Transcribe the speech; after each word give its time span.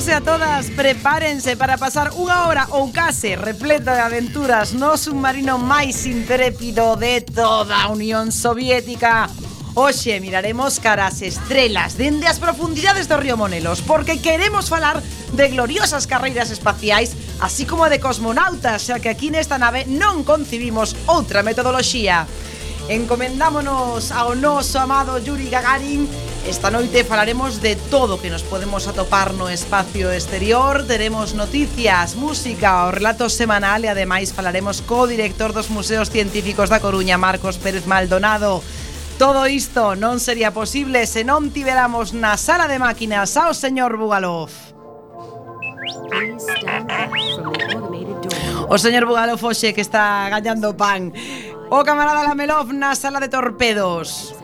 todos 0.00 0.08
e 0.08 0.16
a 0.16 0.20
todas, 0.22 0.70
prepárense 0.70 1.60
para 1.60 1.76
pasar 1.76 2.16
unha 2.16 2.48
hora 2.48 2.64
ou 2.72 2.88
case 2.88 3.36
repleta 3.36 3.92
de 3.92 4.00
aventuras 4.00 4.72
no 4.72 4.96
submarino 4.96 5.60
máis 5.60 6.08
intrépido 6.08 6.96
de 6.96 7.20
toda 7.20 7.76
a 7.76 7.92
Unión 7.92 8.32
Soviética. 8.32 9.28
Hoxe 9.76 10.16
miraremos 10.24 10.80
caras 10.80 11.20
estrelas 11.20 12.00
dende 12.00 12.24
as 12.24 12.40
profundidades 12.40 13.12
do 13.12 13.20
río 13.20 13.36
Monelos 13.36 13.84
porque 13.84 14.24
queremos 14.24 14.72
falar 14.72 15.04
de 15.36 15.46
gloriosas 15.52 16.08
carreiras 16.08 16.48
espaciais 16.48 17.12
así 17.44 17.68
como 17.68 17.84
de 17.92 18.00
cosmonautas 18.00 18.88
xa 18.88 19.04
que 19.04 19.12
aquí 19.12 19.28
nesta 19.28 19.60
nave 19.60 19.84
non 19.84 20.24
concibimos 20.24 20.96
outra 21.12 21.44
metodoloxía. 21.44 22.24
Encomendámonos 22.88 24.08
ao 24.16 24.32
noso 24.32 24.80
amado 24.80 25.20
Yuri 25.20 25.52
Gagarin 25.52 26.08
Esta 26.46 26.70
noite 26.70 27.04
falaremos 27.04 27.60
de 27.60 27.76
todo 27.76 28.20
que 28.20 28.30
nos 28.30 28.42
podemos 28.42 28.88
atopar 28.88 29.34
no 29.34 29.48
espacio 29.48 30.10
exterior. 30.10 30.86
Teremos 30.86 31.34
noticias, 31.34 32.16
música, 32.16 32.86
o 32.86 32.90
relato 32.90 33.28
semanal 33.28 33.84
e 33.84 33.88
ademais 33.92 34.32
falaremos 34.32 34.80
co 34.80 35.06
director 35.06 35.52
dos 35.52 35.68
Museos 35.68 36.08
Científicos 36.08 36.72
da 36.72 36.80
Coruña, 36.80 37.20
Marcos 37.20 37.60
Pérez 37.60 37.84
Maldonado. 37.84 38.64
Todo 39.20 39.44
isto 39.46 39.94
non 40.00 40.16
sería 40.16 40.50
posible 40.50 41.04
se 41.04 41.28
non 41.28 41.52
tiveramos 41.52 42.16
na 42.16 42.40
sala 42.40 42.64
de 42.66 42.80
máquinas 42.80 43.36
ao 43.36 43.52
señor 43.52 44.00
Bugalov 44.00 44.48
O 48.68 48.78
señor 48.78 49.04
Bugalov 49.06 49.42
hoxe 49.42 49.74
que 49.74 49.82
está 49.82 50.28
gañando 50.30 50.76
pan. 50.78 51.12
O 51.70 51.82
camarada 51.82 52.22
Lamelov 52.22 52.70
na 52.72 52.94
sala 52.94 53.18
de 53.18 53.28
torpedos 53.28 54.39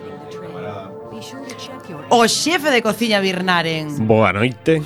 o 2.08 2.28
xefe 2.28 2.70
de 2.70 2.82
cociña 2.82 3.20
Birnaren. 3.20 4.06
Boa 4.06 4.32
noite. 4.32 4.82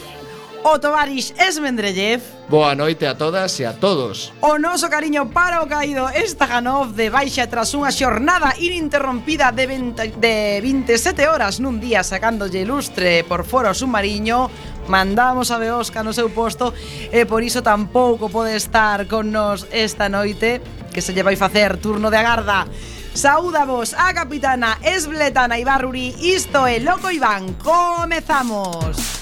O 0.63 0.79
Tovarix 0.79 1.33
Esmendrellev. 1.41 2.21
Boa 2.49 2.75
noite 2.75 3.07
a 3.09 3.17
todas 3.17 3.57
e 3.61 3.65
a 3.65 3.73
todos. 3.73 4.33
O 4.41 4.61
noso 4.61 4.93
cariño 4.93 5.33
para 5.33 5.65
o 5.65 5.69
caído 5.69 6.09
Estajanov 6.13 6.93
de 6.93 7.09
baixa 7.09 7.49
tras 7.49 7.73
unha 7.73 7.89
xornada 7.89 8.53
ininterrompida 8.61 9.53
de, 9.53 9.65
20, 9.65 10.21
de 10.21 10.61
27 10.61 11.29
horas 11.29 11.61
nun 11.65 11.81
día 11.81 12.05
sacándolle 12.05 12.69
lustre 12.69 13.25
por 13.25 13.49
fora 13.49 13.73
o 13.73 13.77
submarino 13.77 14.53
mandamos 14.89 15.49
a 15.49 15.57
Beosca 15.57 16.05
no 16.05 16.13
seu 16.13 16.29
posto 16.29 16.77
e 17.09 17.25
por 17.25 17.41
iso 17.41 17.65
tampouco 17.65 18.29
pode 18.29 18.57
estar 18.57 19.09
con 19.09 19.33
nos 19.33 19.65
esta 19.73 20.13
noite 20.13 20.61
que 20.93 21.01
se 21.01 21.17
lle 21.17 21.25
vai 21.25 21.41
facer 21.41 21.81
turno 21.81 22.13
de 22.13 22.21
agarda. 22.21 22.69
Saúda 23.15 23.65
vos 23.67 23.93
a 23.95 24.15
capitana 24.15 24.79
esbletana 24.83 25.59
Ibarruri, 25.59 26.15
isto 26.21 26.67
é 26.67 26.79
Loco 26.79 27.11
Iván. 27.11 27.55
Comezamos! 27.63 29.20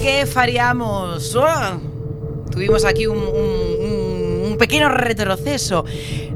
Que 0.00 0.24
faríamos... 0.24 1.36
Oh, 1.36 1.80
tuvimos 2.50 2.86
aquí 2.86 3.06
un, 3.06 3.18
un, 3.18 4.50
un 4.50 4.56
pequeno 4.58 4.88
retroceso. 4.88 5.84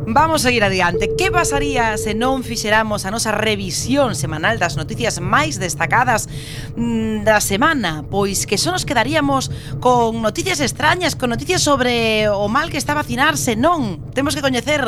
Vamos 0.06 0.42
a 0.42 0.48
seguir 0.48 0.62
adiante. 0.64 1.16
Que 1.16 1.30
pasaría 1.32 1.96
se 1.96 2.12
non 2.12 2.44
fixeramos 2.44 3.08
a 3.08 3.10
nosa 3.10 3.32
revisión 3.32 4.12
semanal 4.12 4.60
das 4.60 4.76
noticias 4.76 5.16
máis 5.16 5.56
destacadas 5.56 6.28
mm, 6.76 7.24
da 7.24 7.40
semana? 7.40 8.04
Pois 8.04 8.44
que 8.44 8.60
só 8.60 8.68
nos 8.68 8.84
quedaríamos 8.84 9.48
con 9.80 10.20
noticias 10.20 10.60
extrañas, 10.60 11.16
con 11.16 11.32
noticias 11.32 11.64
sobre 11.64 12.28
o 12.28 12.52
mal 12.52 12.68
que 12.68 12.76
está 12.76 12.92
vacinarse, 12.92 13.56
non? 13.56 14.12
Temos 14.12 14.36
que 14.36 14.44
coñecer 14.44 14.84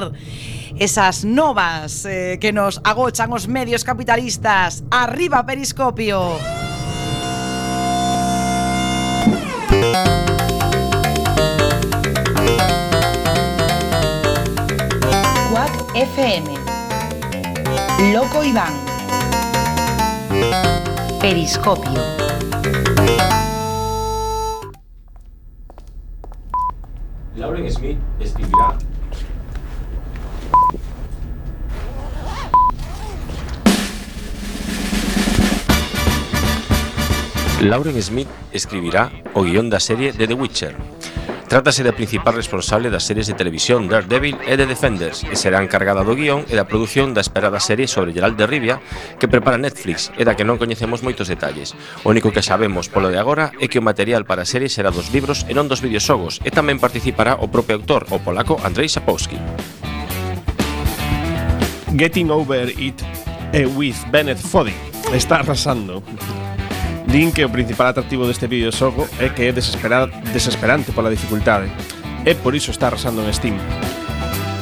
esas 0.76 1.24
novas 1.24 2.04
eh, 2.04 2.36
que 2.36 2.52
nos 2.52 2.84
agochan 2.84 3.32
os 3.32 3.48
medios 3.48 3.88
capitalistas. 3.88 4.84
Arriba 4.92 5.48
Periscopio! 5.48 6.36
Periscopio! 6.36 6.65
FM. 15.96 16.54
Loco 18.12 18.44
Iván. 18.44 18.74
Periscopio. 21.20 22.00
Lauren 27.34 27.72
Smith 27.72 27.98
escribirá 28.20 28.76
Lauren 37.60 37.96
Smith 38.02 38.28
escribirá 38.52 39.10
o 39.32 39.40
guión 39.40 39.72
da 39.72 39.80
serie 39.80 40.12
de 40.12 40.28
The 40.28 40.36
Witcher. 40.36 40.76
Trátase 41.48 41.80
da 41.80 41.96
principal 41.96 42.36
responsable 42.36 42.92
das 42.92 43.08
series 43.08 43.32
de 43.32 43.38
televisión 43.38 43.88
Daredevil 43.88 44.36
e 44.44 44.60
The 44.60 44.68
Defenders 44.68 45.24
e 45.24 45.40
será 45.40 45.64
encargada 45.64 46.04
do 46.04 46.12
guión 46.12 46.44
e 46.52 46.58
da 46.58 46.68
produción 46.68 47.16
da 47.16 47.24
esperada 47.24 47.56
serie 47.56 47.88
sobre 47.88 48.12
Geralt 48.12 48.36
de 48.36 48.44
Rivia 48.44 48.76
que 49.16 49.24
prepara 49.24 49.56
Netflix 49.56 50.12
e 50.20 50.28
da 50.28 50.36
que 50.36 50.44
non 50.44 50.60
coñecemos 50.60 51.00
moitos 51.00 51.32
detalles. 51.32 51.72
O 52.04 52.12
único 52.12 52.28
que 52.28 52.44
sabemos 52.44 52.92
polo 52.92 53.08
de 53.08 53.16
agora 53.16 53.56
é 53.56 53.72
que 53.72 53.80
o 53.80 53.86
material 53.86 54.28
para 54.28 54.44
a 54.44 54.48
serie 54.48 54.68
será 54.68 54.92
dos 54.92 55.08
libros 55.08 55.48
e 55.48 55.56
non 55.56 55.64
dos 55.64 55.80
videoxogos 55.80 56.44
e 56.44 56.52
tamén 56.52 56.76
participará 56.76 57.40
o 57.40 57.48
propio 57.48 57.80
autor, 57.80 58.04
o 58.12 58.20
polaco 58.20 58.60
Andrzej 58.60 59.00
Sapowski. 59.00 59.40
Getting 61.96 62.28
Over 62.28 62.68
It 62.76 63.00
e 63.56 63.64
With 63.64 63.96
Bennett 64.12 64.44
Foddy 64.44 64.76
está 65.16 65.40
arrasando. 65.40 66.04
Din 67.16 67.32
que 67.32 67.46
o 67.46 67.48
principal 67.48 67.88
atractivo 67.88 68.28
deste 68.28 68.44
videoxogo 68.44 69.08
é 69.16 69.32
que 69.32 69.48
é 69.48 69.52
desesperante 69.56 70.92
pola 70.92 71.08
dificultade 71.08 71.72
e 72.28 72.36
por 72.36 72.52
iso 72.52 72.68
está 72.68 72.92
arrasando 72.92 73.24
en 73.24 73.32
Steam. 73.32 73.56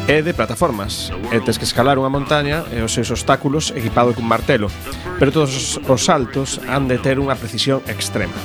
É 0.06 0.22
de 0.22 0.30
plataformas, 0.38 1.10
e 1.34 1.42
tes 1.42 1.58
que 1.58 1.66
escalar 1.66 1.98
unha 1.98 2.14
montaña 2.14 2.62
e 2.70 2.78
os 2.78 2.94
seus 2.94 3.10
obstáculos 3.10 3.74
equipado 3.74 4.14
cun 4.14 4.30
martelo, 4.30 4.70
pero 5.18 5.34
todos 5.34 5.82
os 5.82 6.00
saltos 6.06 6.62
han 6.70 6.86
de 6.86 7.02
ter 7.02 7.18
unha 7.18 7.34
precisión 7.34 7.82
extrema. 7.90 8.38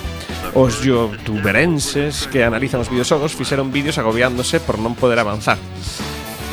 Os 0.57 0.81
youtuberenses 0.81 2.25
que 2.33 2.41
analizan 2.41 2.81
os 2.81 2.89
videoxogos 2.89 3.37
fixeron 3.37 3.69
vídeos 3.69 4.01
agobiándose 4.01 4.57
por 4.57 4.81
non 4.81 4.97
poder 4.97 5.21
avanzar. 5.21 5.61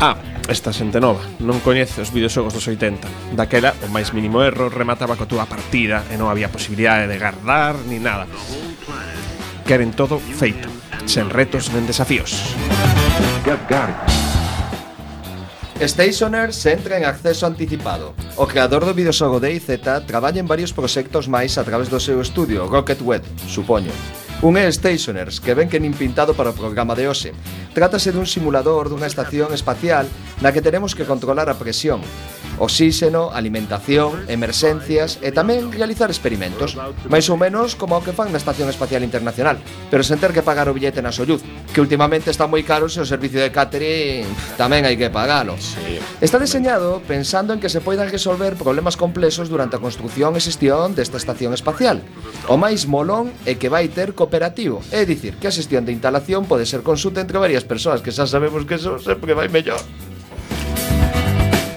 Ah, 0.05 0.20
Esta 0.48 0.70
xente 0.70 1.02
nova. 1.02 1.26
Non 1.43 1.58
coñece 1.58 1.98
os 1.98 2.14
videoxogos 2.14 2.54
dos 2.54 2.62
80 2.70 3.34
Daquela, 3.34 3.75
o 3.82 3.90
máis 3.90 4.14
mínimo 4.14 4.38
erro 4.46 4.70
remataba 4.70 5.19
coa 5.19 5.26
túa 5.26 5.50
partida 5.50 6.06
E 6.06 6.14
non 6.14 6.31
había 6.31 6.46
posibilidade 6.46 7.10
de 7.10 7.19
guardar 7.19 7.75
ni 7.90 7.98
nada. 7.98 8.31
Queren 9.66 9.90
todo 9.90 10.22
feito 10.22 10.70
Sen 11.06 11.31
retos 11.31 11.70
nen 11.75 11.87
desafíos. 11.87 12.54
Stationer 15.82 16.54
se 16.54 16.72
entra 16.72 16.98
en 16.98 17.04
acceso 17.04 17.46
anticipado. 17.46 18.14
O 18.34 18.46
creador 18.46 18.82
do 18.82 18.94
videoxogo 18.94 19.38
DayZ 19.38 19.82
traballa 20.06 20.40
en 20.43 20.50
varios 20.50 20.75
proxectos 20.75 21.31
máis 21.31 21.58
a 21.58 21.66
través 21.66 21.87
do 21.87 22.02
seu 22.02 22.19
estudio, 22.19 22.66
Rocket 22.66 22.98
Web, 23.02 23.22
supoño. 23.46 23.93
Un 24.43 24.59
é 24.59 24.71
Stationers, 24.71 25.41
que 25.41 25.56
ven 25.56 25.73
que 25.73 25.81
nin 25.81 25.97
pintado 25.97 26.37
para 26.37 26.53
o 26.53 26.59
programa 26.59 26.93
de 26.93 27.09
hoxe. 27.09 27.33
Trátase 27.73 28.12
dun 28.12 28.29
simulador 28.29 28.93
dunha 28.93 29.09
estación 29.09 29.56
espacial 29.56 30.05
na 30.44 30.53
que 30.53 30.61
teremos 30.61 30.93
que 30.93 31.09
controlar 31.09 31.49
a 31.49 31.56
presión, 31.56 32.05
oxíxeno, 32.58 33.31
alimentación, 33.32 34.25
emerxencias 34.29 35.19
e 35.20 35.32
tamén 35.32 35.73
realizar 35.73 36.08
experimentos, 36.08 36.76
máis 37.08 37.29
ou 37.29 37.37
menos 37.37 37.76
como 37.76 37.97
o 37.97 38.05
que 38.05 38.17
fan 38.17 38.32
na 38.32 38.41
Estación 38.41 38.69
Espacial 38.73 39.05
Internacional, 39.05 39.61
pero 39.93 40.03
sen 40.03 40.20
ter 40.20 40.32
que 40.32 40.44
pagar 40.44 40.69
o 40.69 40.76
billete 40.76 41.05
na 41.05 41.12
Soyuz, 41.12 41.44
que 41.73 41.82
últimamente 41.85 42.32
está 42.32 42.49
moi 42.49 42.64
caro 42.64 42.88
se 42.88 43.03
o 43.03 43.06
servicio 43.08 43.41
de 43.41 43.53
catering 43.53 44.29
tamén 44.56 44.88
hai 44.88 44.97
que 44.97 45.12
pagalo. 45.12 45.55
Está 46.20 46.41
deseñado 46.41 47.05
pensando 47.05 47.53
en 47.53 47.61
que 47.61 47.73
se 47.73 47.85
poidan 47.85 48.08
resolver 48.08 48.56
problemas 48.56 48.97
complexos 48.97 49.53
durante 49.53 49.76
a 49.76 49.82
construción 49.82 50.37
e 50.37 50.41
xestión 50.41 50.97
desta 50.97 51.20
estación 51.20 51.53
espacial. 51.53 52.00
O 52.49 52.56
máis 52.56 52.88
molón 52.88 53.32
é 53.44 53.61
que 53.61 53.69
vai 53.69 53.88
ter 53.93 54.17
cooperativo, 54.17 54.81
é 54.93 55.05
dicir, 55.05 55.37
que 55.37 55.49
a 55.49 55.55
xestión 55.55 55.85
de 55.85 55.93
instalación 55.93 56.49
pode 56.49 56.64
ser 56.64 56.81
consulta 56.81 57.20
entre 57.20 57.37
varias 57.37 57.64
persoas, 57.64 58.00
que 58.00 58.14
xa 58.14 58.25
sabemos 58.25 58.64
que 58.64 58.81
eso 58.81 58.99
sempre 58.99 59.35
vai 59.37 59.49
mellor. 59.53 59.81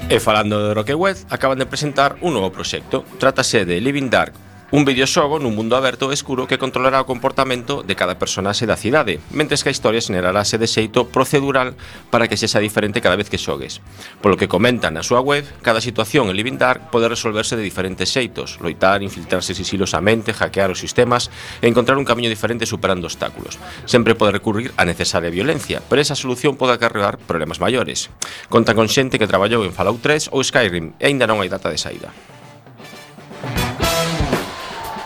E 0.10 0.20
falando 0.20 0.58
de 0.68 0.74
Roque 0.74 0.96
Web, 0.96 1.18
acaban 1.30 1.60
de 1.60 1.70
presentar 1.70 2.18
un 2.26 2.34
novo 2.34 2.50
proxecto. 2.50 3.06
Trátase 3.22 3.62
de 3.62 3.78
Living 3.80 4.10
Dark, 4.10 4.34
Un 4.70 4.86
videoxogo 4.86 5.42
nun 5.42 5.58
mundo 5.58 5.74
aberto 5.74 6.06
e 6.06 6.14
escuro 6.14 6.46
que 6.46 6.62
controlará 6.62 7.02
o 7.02 7.10
comportamento 7.10 7.82
de 7.82 7.98
cada 7.98 8.22
personaxe 8.22 8.70
da 8.70 8.78
cidade, 8.78 9.18
mentes 9.34 9.66
que 9.66 9.74
a 9.74 9.76
historia 9.76 9.98
xenerarase 9.98 10.62
de 10.62 10.70
xeito 10.70 11.10
procedural 11.10 11.74
para 12.14 12.30
que 12.30 12.38
sexa 12.38 12.62
diferente 12.62 13.02
cada 13.02 13.18
vez 13.18 13.34
que 13.34 13.42
xogues. 13.42 13.82
Polo 14.22 14.38
que 14.38 14.46
comentan 14.46 14.94
na 14.94 15.02
súa 15.02 15.26
web, 15.26 15.42
cada 15.66 15.82
situación 15.82 16.30
en 16.30 16.38
Living 16.38 16.62
Dark 16.62 16.94
pode 16.94 17.10
resolverse 17.10 17.58
de 17.58 17.66
diferentes 17.66 18.14
xeitos, 18.14 18.62
loitar, 18.62 19.02
infiltrarse 19.02 19.58
sisilosamente, 19.58 20.38
hackear 20.38 20.70
os 20.70 20.78
sistemas 20.78 21.34
e 21.58 21.66
encontrar 21.66 21.98
un 21.98 22.06
camiño 22.06 22.30
diferente 22.30 22.70
superando 22.70 23.10
obstáculos. 23.10 23.58
Sempre 23.90 24.14
pode 24.14 24.38
recurrir 24.38 24.70
á 24.78 24.86
necesaria 24.86 25.34
violencia, 25.34 25.82
pero 25.90 25.98
esa 25.98 26.14
solución 26.14 26.62
pode 26.62 26.78
acarrear 26.78 27.18
problemas 27.18 27.58
maiores. 27.58 28.14
Conta 28.54 28.78
con 28.78 28.86
xente 28.86 29.18
que 29.18 29.26
traballou 29.26 29.66
en 29.66 29.74
Fallout 29.74 29.98
3 30.06 30.30
ou 30.30 30.46
Skyrim 30.46 30.94
e 31.02 31.10
aínda 31.10 31.26
non 31.26 31.42
hai 31.42 31.50
data 31.50 31.74
de 31.74 31.82
saída. 31.82 32.14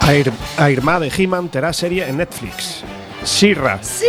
A, 0.03 0.13
ir, 0.13 0.33
a 0.57 0.69
irmá 0.69 0.99
de 0.99 1.07
He-Man 1.07 1.47
terá 1.47 1.71
serie 1.71 2.03
en 2.09 2.17
Netflix. 2.17 2.83
Sirra. 3.23 3.79
Sí! 3.81 4.05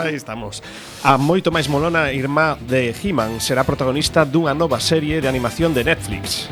Aí 0.00 0.14
estamos. 0.14 0.62
A 1.04 1.20
moito 1.20 1.52
máis 1.52 1.68
molona 1.68 2.16
irmá 2.16 2.56
de 2.56 2.96
He-Man 2.96 3.44
será 3.44 3.60
protagonista 3.68 4.24
dunha 4.24 4.56
nova 4.56 4.80
serie 4.80 5.20
de 5.20 5.28
animación 5.28 5.76
de 5.76 5.84
Netflix. 5.84 6.48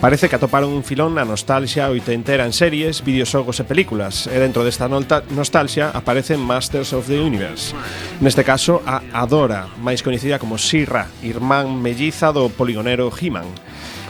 Parece 0.00 0.32
que 0.32 0.40
atoparon 0.40 0.72
un 0.72 0.88
filón 0.88 1.20
na 1.20 1.28
nostalgia 1.28 1.92
oitentera 1.92 2.48
en 2.48 2.56
series, 2.56 3.04
videoxogos 3.04 3.60
e 3.60 3.68
películas, 3.68 4.24
e 4.24 4.40
dentro 4.40 4.64
desta 4.64 4.88
nostalgia 4.88 5.92
aparecen 5.92 6.40
Masters 6.40 6.96
of 6.96 7.04
the 7.12 7.20
Universe. 7.20 7.76
Neste 8.24 8.40
caso, 8.40 8.80
a 8.88 9.04
Adora, 9.12 9.68
máis 9.84 10.00
coñecida 10.00 10.40
como 10.40 10.56
Sirra, 10.56 11.12
irmán 11.20 11.76
melliza 11.76 12.32
do 12.32 12.48
poligonero 12.48 13.12
He-Man 13.12 13.65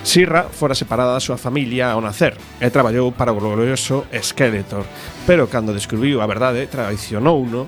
Sirra 0.06 0.44
fora 0.44 0.78
separada 0.78 1.18
da 1.18 1.18
súa 1.18 1.34
familia 1.34 1.90
ao 1.90 1.98
nacer 1.98 2.38
e 2.62 2.70
traballou 2.70 3.10
para 3.10 3.34
o 3.34 3.42
glorioso 3.42 4.06
Skeletor, 4.14 4.86
pero 5.26 5.50
cando 5.50 5.74
descubriu 5.74 6.22
a 6.22 6.30
verdade 6.30 6.70
traicionouno 6.70 7.66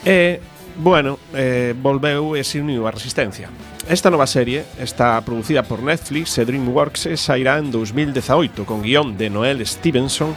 e, 0.00 0.40
bueno, 0.80 1.20
eh, 1.36 1.76
volveu 1.76 2.32
e 2.32 2.48
se 2.48 2.64
uniu 2.64 2.88
á 2.88 2.90
resistencia. 2.96 3.52
Esta 3.84 4.08
nova 4.08 4.24
serie 4.24 4.64
está 4.80 5.20
producida 5.20 5.60
por 5.60 5.84
Netflix 5.84 6.32
e 6.40 6.48
DreamWorks 6.48 7.12
e 7.12 7.20
sairá 7.20 7.60
en 7.60 7.68
2018 7.68 8.64
con 8.64 8.80
guión 8.80 9.20
de 9.20 9.28
Noel 9.28 9.60
Stevenson 9.60 10.32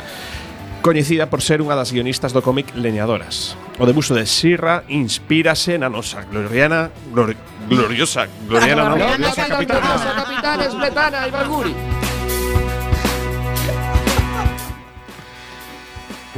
coñecida 0.83 1.31
por 1.31 1.39
ser 1.41 1.63
unha 1.63 1.79
das 1.79 1.95
guionistas 1.95 2.35
do 2.35 2.43
cómic 2.43 2.75
Leñadoras. 2.75 3.55
O 3.79 3.87
debuxo 3.87 4.13
de 4.13 4.27
Sirra 4.27 4.83
inspírase 4.91 5.79
na 5.79 5.87
nosa 5.87 6.27
gloriana, 6.27 6.91
glori, 7.09 7.39
gloriosa, 7.71 8.27
gloriana, 8.45 8.91
non, 8.91 8.99
gloriosa 8.99 9.47
capitana. 9.47 9.95
Gloriosa 10.67 11.23
e 11.23 11.31
Balguri. 11.31 11.73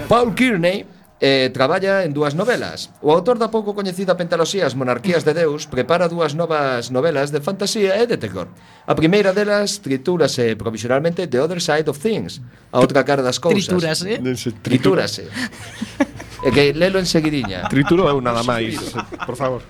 Paul 0.06 0.38
Kearney 0.38 0.86
eh, 1.20 1.50
traballa 1.54 2.04
en 2.04 2.14
dúas 2.14 2.36
novelas. 2.36 2.92
O 3.00 3.12
autor 3.12 3.40
da 3.40 3.48
pouco 3.48 3.72
coñecida 3.72 4.20
pentaloxía 4.20 4.68
As 4.68 4.76
monarquías 4.76 5.24
de 5.24 5.34
Deus 5.34 5.68
prepara 5.68 6.12
dúas 6.12 6.36
novas 6.36 6.92
novelas 6.92 7.32
de 7.32 7.40
fantasía 7.40 7.96
e 7.96 8.08
de 8.08 8.20
terror. 8.20 8.52
A 8.84 8.94
primeira 8.96 9.32
delas 9.32 9.80
tritúrase 9.80 10.56
provisionalmente 10.60 11.28
The 11.28 11.40
Other 11.40 11.62
Side 11.64 11.88
of 11.88 12.00
Things, 12.00 12.44
a 12.72 12.80
outra 12.84 13.08
cara 13.08 13.24
das 13.24 13.40
cousas. 13.40 13.66
Tritúrase? 13.68 14.20
Tritúrase. 14.62 15.24
e 16.46 16.50
que 16.52 16.76
lelo 16.76 17.00
en 17.00 17.08
seguidiña. 17.08 17.66
Trituro 17.72 18.06
eu 18.12 18.20
nada 18.20 18.44
máis, 18.44 18.78
por 19.26 19.40
favor. 19.40 19.64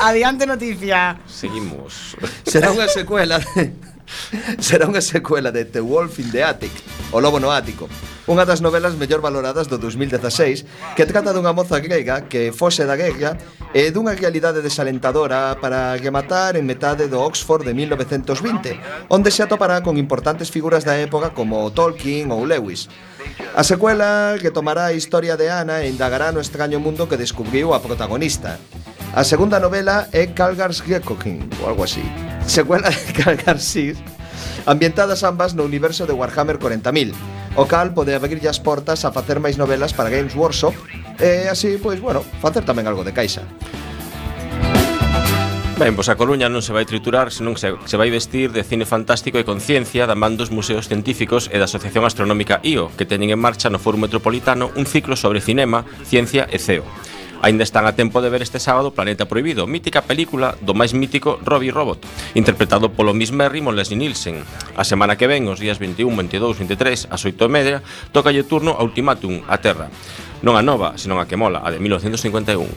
Adiante 0.00 0.46
noticia. 0.46 1.18
Seguimos. 1.26 2.16
Será 2.44 2.70
unha 2.72 2.88
secuela 2.88 3.40
de 3.40 3.72
Será 4.58 4.88
unha 4.88 5.02
secuela 5.02 5.52
de 5.52 5.64
The 5.64 5.80
Wolf 5.80 6.18
in 6.18 6.30
the 6.30 6.42
Attic, 6.42 6.72
O 7.12 7.20
Lobo 7.20 7.36
no 7.36 7.52
Ático, 7.52 7.88
unha 8.24 8.48
das 8.48 8.64
novelas 8.64 8.96
mellor 8.96 9.20
valoradas 9.20 9.68
do 9.68 9.76
2016, 9.76 10.96
que 10.96 11.04
trata 11.04 11.34
dunha 11.34 11.52
moza 11.52 11.76
grega 11.76 12.24
que 12.24 12.48
fose 12.54 12.88
da 12.88 12.96
guerra 12.96 13.36
e 13.76 13.92
dunha 13.92 14.16
realidade 14.16 14.64
desalentadora 14.64 15.60
para 15.60 15.92
rematar 16.00 16.56
en 16.56 16.64
metade 16.64 17.08
do 17.12 17.20
Oxford 17.20 17.68
de 17.68 17.76
1920, 17.76 19.12
onde 19.12 19.28
se 19.28 19.44
atopará 19.44 19.84
con 19.84 20.00
importantes 20.00 20.48
figuras 20.48 20.88
da 20.88 20.96
época 20.96 21.36
como 21.36 21.68
Tolkien 21.72 22.32
ou 22.32 22.48
Lewis. 22.48 22.88
A 23.52 23.60
secuela 23.64 24.40
que 24.40 24.48
tomará 24.48 24.88
a 24.88 24.96
historia 24.96 25.36
de 25.36 25.52
Ana 25.52 25.84
e 25.84 25.92
indagará 25.92 26.32
no 26.32 26.40
extraño 26.40 26.80
mundo 26.80 27.08
que 27.08 27.20
descubriu 27.20 27.76
a 27.76 27.84
protagonista. 27.84 28.56
A 29.14 29.24
segunda 29.24 29.60
novela 29.60 30.08
é 30.10 30.24
Calgar's 30.32 30.80
Gekogin, 30.80 31.44
ou 31.60 31.68
algo 31.68 31.84
así. 31.84 32.00
Secuela 32.48 32.88
de 32.88 33.12
Calgar's 33.20 33.76
ambientadas 34.64 35.22
ambas 35.22 35.52
no 35.52 35.64
universo 35.68 36.06
de 36.06 36.16
Warhammer 36.16 36.56
40.000, 36.56 37.12
o 37.56 37.68
cal 37.68 37.92
pode 37.92 38.16
abrirlle 38.16 38.48
as 38.48 38.56
portas 38.56 39.04
a 39.04 39.12
facer 39.12 39.36
máis 39.36 39.60
novelas 39.60 39.92
para 39.92 40.08
Games 40.08 40.32
Workshop 40.32 40.72
e 41.20 41.44
así, 41.44 41.76
pois, 41.76 42.00
bueno, 42.00 42.24
facer 42.40 42.64
tamén 42.64 42.88
algo 42.88 43.04
de 43.04 43.12
caixa. 43.12 43.44
Ben, 45.76 45.92
pois 45.92 46.08
a 46.08 46.16
Coruña 46.16 46.48
non 46.48 46.64
se 46.64 46.72
vai 46.72 46.88
triturar, 46.88 47.28
senón 47.36 47.60
se, 47.60 47.76
se 47.84 48.00
vai 48.00 48.08
vestir 48.08 48.48
de 48.48 48.64
cine 48.64 48.88
fantástico 48.88 49.36
e 49.36 49.44
conciencia 49.44 50.08
da 50.08 50.16
man 50.16 50.40
dos 50.40 50.48
museos 50.48 50.88
científicos 50.88 51.52
e 51.52 51.60
da 51.60 51.68
Asociación 51.68 52.08
Astronómica 52.08 52.64
IO, 52.64 52.88
que 52.96 53.04
teñen 53.04 53.28
en 53.28 53.44
marcha 53.44 53.68
no 53.68 53.76
Foro 53.76 54.00
Metropolitano 54.00 54.72
un 54.72 54.88
ciclo 54.88 55.20
sobre 55.20 55.44
cinema, 55.44 55.84
ciencia 56.08 56.48
e 56.48 56.56
CEO 56.56 56.88
aínda 57.42 57.66
están 57.66 57.84
a 57.84 57.98
tempo 57.98 58.22
de 58.22 58.30
ver 58.30 58.40
este 58.40 58.62
sábado 58.62 58.94
Planeta 58.94 59.26
Prohibido, 59.26 59.66
mítica 59.66 60.06
película 60.06 60.54
do 60.62 60.72
máis 60.72 60.94
mítico 60.94 61.42
Robbie 61.42 61.74
Robot, 61.74 62.06
interpretado 62.38 62.94
polo 62.94 63.12
mismérrimo 63.12 63.74
Leslie 63.74 63.98
Nielsen. 63.98 64.46
A 64.78 64.86
semana 64.86 65.18
que 65.18 65.26
ven, 65.26 65.50
os 65.50 65.58
días 65.58 65.82
21, 65.82 66.06
22, 66.14 66.62
23, 66.62 67.10
ás 67.10 67.22
8 67.26 67.34
e 67.34 67.50
media, 67.50 67.78
tocalle 68.14 68.46
turno 68.46 68.78
a 68.78 68.86
Ultimatum, 68.86 69.42
a 69.50 69.58
Terra. 69.58 69.90
Non 70.40 70.54
a 70.54 70.62
nova, 70.62 70.94
senón 70.94 71.18
a 71.18 71.26
que 71.26 71.34
mola, 71.36 71.60
a 71.60 71.68
de 71.74 71.82
1951. 71.82 72.70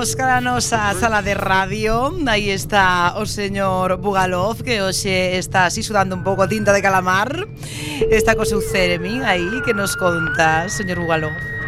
Imos 0.00 0.16
cara 0.16 0.38
a 0.38 0.40
nosa 0.40 0.96
sala 0.96 1.20
de 1.20 1.34
radio 1.34 2.08
Aí 2.24 2.48
está 2.48 3.20
o 3.20 3.26
señor 3.26 4.00
Bugalov 4.00 4.64
Que 4.64 4.80
hoxe 4.80 5.36
está 5.36 5.66
así 5.66 5.82
sudando 5.82 6.16
un 6.16 6.24
pouco 6.24 6.48
tinta 6.48 6.72
de 6.72 6.80
calamar. 6.80 7.28
Está 8.08 8.32
co 8.32 8.48
seu 8.48 8.64
ceremín 8.64 9.20
aí 9.28 9.60
Que 9.60 9.76
nos 9.76 10.00
conta, 10.00 10.72
señor 10.72 11.04
Bugalov? 11.04 11.59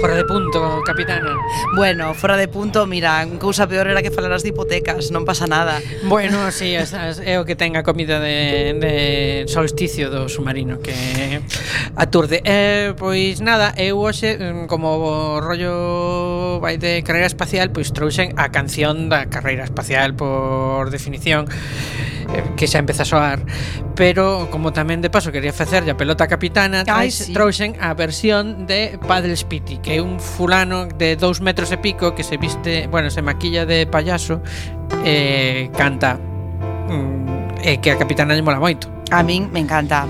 Fora 0.00 0.14
de 0.14 0.24
punto, 0.24 0.82
capitana. 0.84 1.36
Bueno, 1.74 2.14
fora 2.14 2.36
de 2.36 2.48
punto, 2.48 2.86
mira, 2.86 3.26
cousa 3.38 3.66
peor 3.66 3.88
era 3.88 4.02
que 4.02 4.10
falaras 4.10 4.42
de 4.42 4.50
hipotecas, 4.50 5.10
non 5.10 5.24
pasa 5.24 5.48
nada. 5.48 5.80
Bueno, 6.04 6.48
sí, 6.56 6.72
esas, 6.76 7.20
é 7.20 7.40
o 7.40 7.44
que 7.44 7.56
tenga 7.56 7.84
comida 7.84 8.20
de, 8.20 8.76
de 8.76 8.94
solsticio 9.48 10.08
do 10.08 10.28
submarino 10.28 10.80
que 10.80 11.40
aturde. 11.96 12.40
Eh, 12.44 12.92
pois 12.96 13.40
nada, 13.40 13.72
eu 13.76 14.00
hoxe, 14.00 14.36
mm, 14.36 14.68
como 14.68 14.96
o 14.96 15.40
rollo 15.40 16.60
vai 16.60 16.76
de 16.76 17.00
carreira 17.04 17.28
espacial, 17.28 17.72
pois 17.72 17.92
trouxen 17.92 18.36
a 18.36 18.52
canción 18.52 19.08
da 19.08 19.28
carreira 19.28 19.64
espacial 19.64 20.16
por 20.16 20.88
definición. 20.88 21.48
Eh, 22.34 22.42
que 22.56 22.66
xa 22.66 22.82
empeza 22.82 23.02
a 23.02 23.08
soar 23.08 23.38
pero 23.94 24.50
como 24.50 24.74
tamén 24.74 24.98
de 24.98 25.08
paso 25.14 25.30
quería 25.30 25.54
facer 25.54 25.86
a 25.86 25.94
pelota 25.94 26.26
capitana 26.26 26.82
Ai, 26.82 27.08
traes, 27.08 27.30
sí. 27.30 27.32
trouxen 27.32 27.78
a 27.78 27.94
versión 27.94 28.66
de 28.66 28.98
Paddle 29.06 29.38
Spitty 29.38 29.78
que 29.78 29.96
é 29.96 30.00
un 30.02 30.18
fulano 30.18 30.90
de 30.90 31.14
dous 31.14 31.38
metros 31.38 31.70
e 31.70 31.78
pico 31.78 32.18
que 32.18 32.26
se 32.26 32.34
viste, 32.34 32.90
bueno, 32.90 33.14
se 33.14 33.22
maquilla 33.22 33.62
de 33.62 33.86
payaso 33.86 34.42
e 35.06 35.70
eh, 35.70 35.74
canta 35.78 36.18
mm, 36.18 37.62
eh, 37.62 37.78
que 37.78 37.94
a 37.94 37.96
capitana 37.96 38.34
lle 38.34 38.42
mola 38.42 38.58
moito 38.58 38.90
a 39.14 39.22
min 39.22 39.46
me 39.54 39.62
encanta 39.62 40.02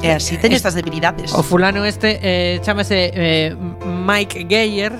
E 0.00 0.08
así 0.16 0.40
teño 0.40 0.56
estas 0.56 0.72
debilidades. 0.72 1.36
O 1.36 1.44
fulano 1.44 1.84
este 1.84 2.16
eh, 2.24 2.56
chamase 2.64 3.12
eh, 3.12 3.52
Mike 3.84 4.48
Geyer 4.48 4.96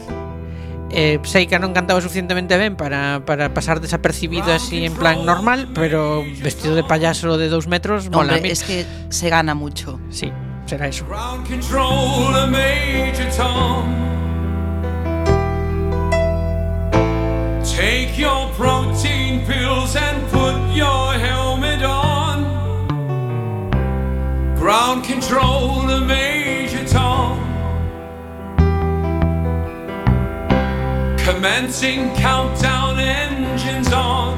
eh, 0.92 1.18
sei 1.22 1.46
que 1.46 1.58
non 1.58 1.70
cantaba 1.72 2.02
suficientemente 2.02 2.58
ben 2.58 2.74
para, 2.74 3.22
para 3.24 3.54
pasar 3.54 3.78
desapercibido 3.80 4.50
así 4.52 4.84
en 4.84 4.94
plan 4.94 5.24
normal 5.24 5.70
pero 5.74 6.22
vestido 6.42 6.74
de 6.74 6.82
payaso 6.82 7.38
de 7.38 7.48
dous 7.48 7.66
metros 7.66 8.10
Hombre, 8.12 8.42
es 8.50 8.62
que 8.62 8.84
se 9.08 9.28
gana 9.30 9.54
mucho. 9.54 10.00
Sí, 10.10 10.32
será 10.66 10.88
eso 10.88 11.06
Ground 11.06 11.46
control 11.46 12.34
to 12.34 12.46
Major 12.50 13.28
Tom. 13.36 14.10
Take 17.64 18.18
your 18.18 18.50
protein 18.58 19.46
pills 19.46 19.96
and 19.96 20.28
put 20.28 20.74
your 20.74 21.14
helmet 21.14 21.82
on. 21.82 22.44
Ground 24.58 25.04
control 25.04 25.86
to 25.88 26.00
Major 26.04 26.84
Tom. 26.86 27.49
Commencing 31.34 32.12
countdown 32.16 32.98
engines 32.98 33.92
on. 33.92 34.36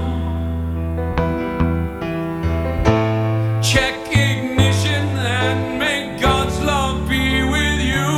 Check 3.63 3.95
ignition 4.09 5.09
and 5.17 5.79
may 5.79 6.19
God's 6.21 6.61
love 6.61 7.09
be 7.09 7.43
with 7.45 7.81
you. 7.81 8.13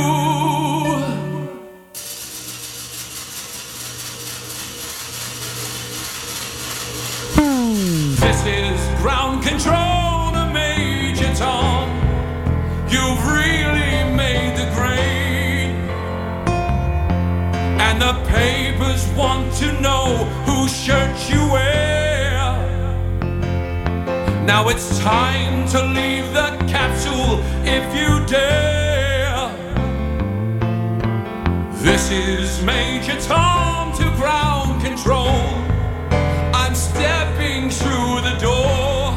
This 8.19 8.45
is 8.45 9.01
ground 9.01 9.41
control 9.41 10.33
to 10.33 10.51
Major 10.53 11.33
Tom. 11.33 11.89
You've 12.89 13.25
really 13.25 14.03
made 14.13 14.57
the 14.57 14.69
grade. 14.75 15.71
And 17.79 18.01
the 18.01 18.13
papers 18.75 19.07
want 19.15 19.53
to 19.53 19.71
know 19.81 20.25
whose 20.45 20.75
shirt 20.75 21.29
you 21.29 21.39
wear. 21.51 22.31
Now 24.45 24.67
it's 24.69 24.99
time 24.99 25.67
to 25.69 25.81
leave 25.81 26.33
the 26.33 26.49
capsule 26.67 27.39
if 27.63 27.85
you 27.95 28.25
dare. 28.25 29.49
This 31.83 32.11
is 32.11 32.63
Major 32.63 33.19
Tom 33.21 33.95
to 33.97 34.03
ground 34.17 34.83
control. 34.83 35.39
I'm 36.53 36.75
stepping 36.75 37.69
through 37.69 38.21
the 38.27 38.35
door. 38.39 39.13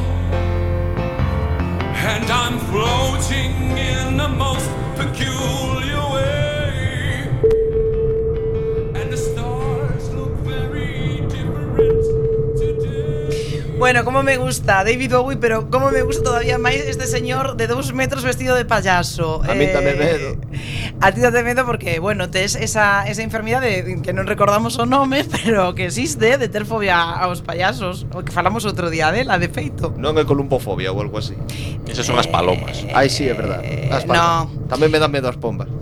And 2.10 2.30
I'm 2.30 2.58
floating 2.70 3.76
in 3.76 4.16
the 4.16 4.28
most 4.28 4.68
peculiar 4.96 5.77
Bueno, 13.88 14.04
como 14.04 14.22
me 14.22 14.36
gusta 14.36 14.84
David 14.84 15.14
Bowie, 15.14 15.38
pero 15.38 15.70
como 15.70 15.90
me 15.90 16.02
gusta 16.02 16.22
todavía 16.22 16.60
máis 16.60 16.84
este 16.84 17.08
señor 17.08 17.56
de 17.56 17.64
dous 17.64 17.96
metros 17.96 18.20
vestido 18.20 18.52
de 18.52 18.68
payaso. 18.68 19.40
A 19.48 19.56
mí 19.56 19.64
tamén 19.72 19.96
medo. 19.96 20.36
A 21.00 21.08
ti 21.08 21.24
date 21.24 21.40
medo 21.40 21.64
porque, 21.64 21.96
bueno, 21.96 22.28
tes 22.28 22.52
esa, 22.52 23.08
esa 23.08 23.24
enfermidade 23.24 23.80
que 24.04 24.12
non 24.12 24.28
recordamos 24.28 24.76
o 24.76 24.84
nome, 24.84 25.24
pero 25.40 25.72
que 25.72 25.88
existe, 25.88 26.36
de 26.36 26.52
ter 26.52 26.68
fobia 26.68 27.00
aos 27.00 27.40
payasos, 27.40 28.04
o 28.12 28.20
que 28.20 28.28
falamos 28.28 28.68
outro 28.68 28.92
día 28.92 29.08
dela, 29.08 29.40
de 29.40 29.48
feito. 29.48 29.96
Non 29.96 30.20
é 30.20 30.28
columpofobia 30.28 30.92
ou 30.92 31.00
algo 31.00 31.16
así. 31.16 31.40
Esas 31.88 32.04
son 32.04 32.20
as 32.20 32.28
palomas. 32.28 32.84
Ai, 32.92 33.08
sí, 33.08 33.24
é 33.24 33.32
verdad. 33.32 33.64
As 33.88 34.04
no. 34.04 34.12
palmas. 34.12 34.68
Tamén 34.68 34.92
me 34.92 35.00
dan 35.00 35.08
medo 35.08 35.32
as 35.32 35.40
pombas. 35.40 35.72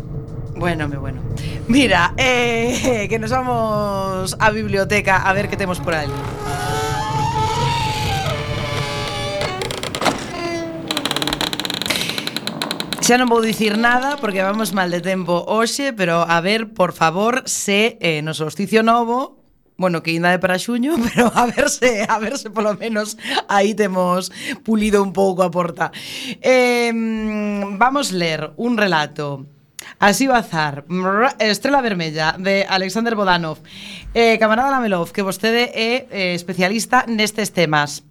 Bueno, 0.54 0.86
me 0.86 0.94
bueno. 0.94 1.26
Mira, 1.66 2.14
eh, 2.14 3.06
que 3.10 3.18
nos 3.18 3.34
vamos 3.34 4.38
á 4.38 4.54
biblioteca 4.54 5.26
a 5.26 5.34
ver 5.34 5.50
que 5.50 5.58
temos 5.58 5.82
por 5.82 5.98
aí. 5.98 6.06
Xa 13.06 13.22
non 13.22 13.30
vou 13.30 13.38
dicir 13.38 13.78
nada 13.78 14.18
porque 14.18 14.42
vamos 14.42 14.74
mal 14.74 14.90
de 14.90 14.98
tempo 14.98 15.46
hoxe, 15.46 15.94
pero 15.94 16.26
a 16.26 16.42
ver, 16.42 16.74
por 16.74 16.90
favor, 16.90 17.46
se 17.46 18.02
eh, 18.02 18.18
no 18.18 18.34
solsticio 18.34 18.82
novo 18.82 19.38
Bueno, 19.78 20.02
que 20.02 20.10
ainda 20.10 20.34
é 20.34 20.42
para 20.42 20.58
xuño, 20.58 20.98
pero 21.06 21.30
a 21.30 21.46
ver 21.46 21.70
se, 21.70 22.02
a 22.02 22.18
ver 22.18 22.34
se 22.34 22.50
polo 22.50 22.74
menos 22.74 23.14
aí 23.46 23.78
temos 23.78 24.34
pulido 24.66 25.06
un 25.06 25.14
pouco 25.14 25.46
a 25.46 25.54
porta. 25.54 25.94
Eh, 26.42 26.90
vamos 27.78 28.10
ler 28.10 28.50
un 28.58 28.74
relato. 28.74 29.46
Así 30.02 30.26
bazar, 30.26 30.82
Estrela 31.38 31.86
Vermella 31.86 32.34
de 32.34 32.66
Alexander 32.66 33.14
Bodanov. 33.14 33.62
Eh, 34.18 34.34
Camarada 34.42 34.74
Lamelov, 34.74 35.14
que 35.14 35.22
vostede 35.22 35.70
é 35.70 36.10
eh, 36.10 36.34
especialista 36.34 37.06
nestes 37.06 37.54
temas. 37.54 38.02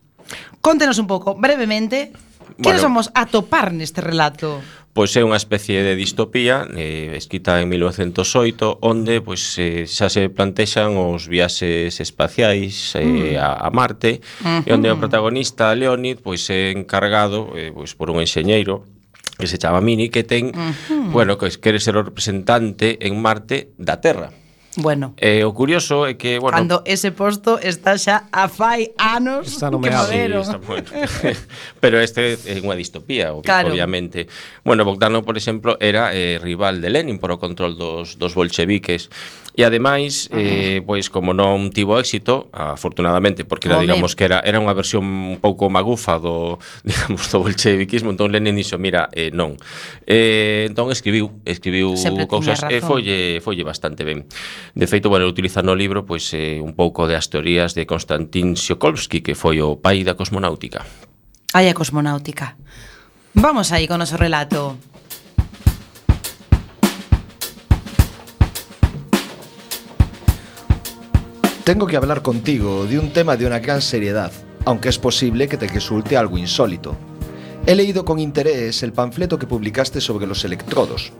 Contenos 0.64 1.04
un 1.04 1.12
pouco, 1.12 1.36
brevemente, 1.36 2.16
bueno, 2.56 2.64
que 2.64 2.72
nos 2.72 2.84
vamos 2.88 3.12
a 3.12 3.26
topar 3.28 3.76
neste 3.76 4.00
relato? 4.00 4.64
pois 4.96 5.12
é 5.20 5.28
unha 5.28 5.36
especie 5.36 5.84
de 5.84 6.00
distopía 6.00 6.64
eh, 6.72 7.20
escrita 7.20 7.60
en 7.60 7.68
1908 7.68 8.80
onde 8.80 9.20
pois 9.20 9.44
eh, 9.60 9.84
xa 9.92 10.08
se 10.08 10.32
plantexan 10.32 10.96
os 10.96 11.28
viaxes 11.28 12.00
espaciais 12.00 12.96
eh, 12.96 13.36
mm. 13.36 13.44
a, 13.44 13.68
a 13.68 13.70
Marte 13.76 14.24
uh 14.40 14.64
-huh. 14.64 14.64
e 14.64 14.72
onde 14.72 14.88
o 14.88 14.96
mm-hmm. 14.96 15.04
protagonista 15.04 15.76
Leonid 15.76 16.24
pois 16.24 16.48
é 16.48 16.72
encargado 16.72 17.52
eh, 17.60 17.76
pois 17.76 17.92
por 17.92 18.08
un 18.08 18.24
enxeñeiro 18.24 18.88
que 19.36 19.52
se 19.52 19.60
chama 19.60 19.84
Mini 19.84 20.08
que 20.08 20.24
ten, 20.24 20.56
uh 20.56 20.72
-huh. 20.72 21.12
bueno, 21.12 21.36
que 21.36 21.52
quere 21.60 21.84
ser 21.84 22.00
o 22.00 22.04
representante 22.08 22.96
en 23.04 23.20
Marte 23.20 23.76
da 23.76 24.00
Terra. 24.00 24.32
Bueno. 24.78 25.14
E 25.18 25.40
eh, 25.40 25.46
o 25.48 25.56
curioso 25.56 26.04
é 26.04 26.20
que, 26.20 26.40
bueno, 26.40 26.58
cando 26.58 26.84
ese 26.84 27.16
posto 27.16 27.56
está 27.60 27.96
xa 27.96 28.28
a 28.32 28.52
fai 28.52 28.92
anos 29.00 29.48
está 29.48 29.72
nomeado. 29.72 30.12
Sí, 30.12 30.20
está, 30.20 30.58
bueno. 30.60 30.88
Pero 31.84 32.04
este 32.04 32.36
é 32.36 32.60
unha 32.60 32.76
distopía, 32.76 33.32
claro. 33.40 33.72
obviamente. 33.72 34.28
Bueno, 34.68 34.84
Bogdanov, 34.84 35.24
por 35.24 35.40
exemplo, 35.40 35.80
era 35.80 36.12
eh, 36.12 36.40
rival 36.44 36.84
de 36.84 36.92
Lenin 36.92 37.20
por 37.24 37.32
o 37.32 37.40
control 37.40 37.80
dos, 37.80 38.20
dos 38.20 38.36
bolcheviques. 38.36 39.08
E 39.56 39.64
ademais, 39.64 40.28
uh 40.28 40.36
-huh. 40.36 40.44
eh, 40.44 40.80
pois 40.84 41.08
como 41.08 41.32
non 41.32 41.72
tivo 41.72 41.96
éxito, 41.96 42.52
afortunadamente, 42.52 43.48
porque 43.48 43.72
era, 43.72 43.80
digamos 43.80 44.12
que 44.12 44.28
era 44.28 44.44
era 44.44 44.60
unha 44.60 44.76
versión 44.76 45.08
un 45.08 45.40
pouco 45.40 45.72
magufa 45.72 46.20
do, 46.20 46.60
digamos, 46.84 47.32
do 47.32 47.40
bolcheviquismo, 47.40 48.12
entón 48.12 48.36
Lenin 48.36 48.52
dixo, 48.52 48.76
mira, 48.76 49.08
eh, 49.16 49.32
non. 49.32 49.56
Eh, 50.04 50.68
entón 50.68 50.92
escribiu, 50.92 51.32
escribiu 51.48 51.96
Sempre 51.96 52.28
cousas 52.28 52.68
e 52.68 52.84
folle 52.84 53.40
folle 53.40 53.64
bastante 53.64 54.04
ben. 54.04 54.28
De 54.74 54.88
feito, 54.88 55.10
bueno, 55.10 55.28
utilizar 55.28 55.64
no 55.64 55.76
libro 55.76 56.06
pois 56.08 56.34
eh, 56.34 56.58
un 56.58 56.74
pouco 56.74 57.06
das 57.06 57.30
teorías 57.30 57.78
de 57.78 57.86
Konstantin 57.86 58.56
Tsiolkovsky, 58.58 59.22
que 59.22 59.38
foi 59.38 59.62
o 59.62 59.78
pai 59.78 60.02
da 60.02 60.18
cosmonáutica. 60.18 60.82
Ai, 61.54 61.70
a 61.70 61.78
cosmonáutica. 61.78 62.58
Vamos 63.36 63.70
aí 63.76 63.86
con 63.86 64.00
o 64.00 64.08
noso 64.08 64.18
relato. 64.18 64.80
Tengo 71.66 71.88
que 71.88 71.98
hablar 71.98 72.22
contigo 72.22 72.86
de 72.86 73.00
un 73.00 73.10
tema 73.12 73.36
de 73.36 73.48
una 73.48 73.58
gran 73.58 73.82
seriedad, 73.82 74.32
aunque 74.66 74.90
es 74.90 75.00
posible 75.00 75.48
que 75.48 75.58
te 75.58 75.68
resulte 75.68 76.16
algo 76.16 76.38
insólito. 76.38 76.96
He 77.66 77.74
leído 77.74 78.06
con 78.06 78.20
interés 78.20 78.84
el 78.84 78.94
panfleto 78.94 79.40
que 79.40 79.48
publicaste 79.48 80.00
sobre 80.00 80.28
los 80.28 80.46
electrodos, 80.46 81.12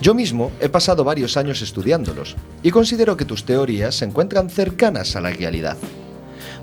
Yo 0.00 0.14
mismo 0.14 0.52
he 0.60 0.68
pasado 0.68 1.02
varios 1.02 1.36
años 1.36 1.60
estudiándolos 1.60 2.36
y 2.62 2.70
considero 2.70 3.16
que 3.16 3.24
tus 3.24 3.44
teorías 3.44 3.96
se 3.96 4.04
encuentran 4.04 4.48
cercanas 4.48 5.16
a 5.16 5.20
la 5.20 5.30
realidad. 5.30 5.76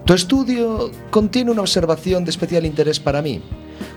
Tu 0.05 0.13
estudio 0.13 0.91
contiene 1.09 1.51
una 1.51 1.61
observación 1.61 2.23
de 2.23 2.31
especial 2.31 2.65
interés 2.65 2.99
para 2.99 3.21
mí. 3.21 3.41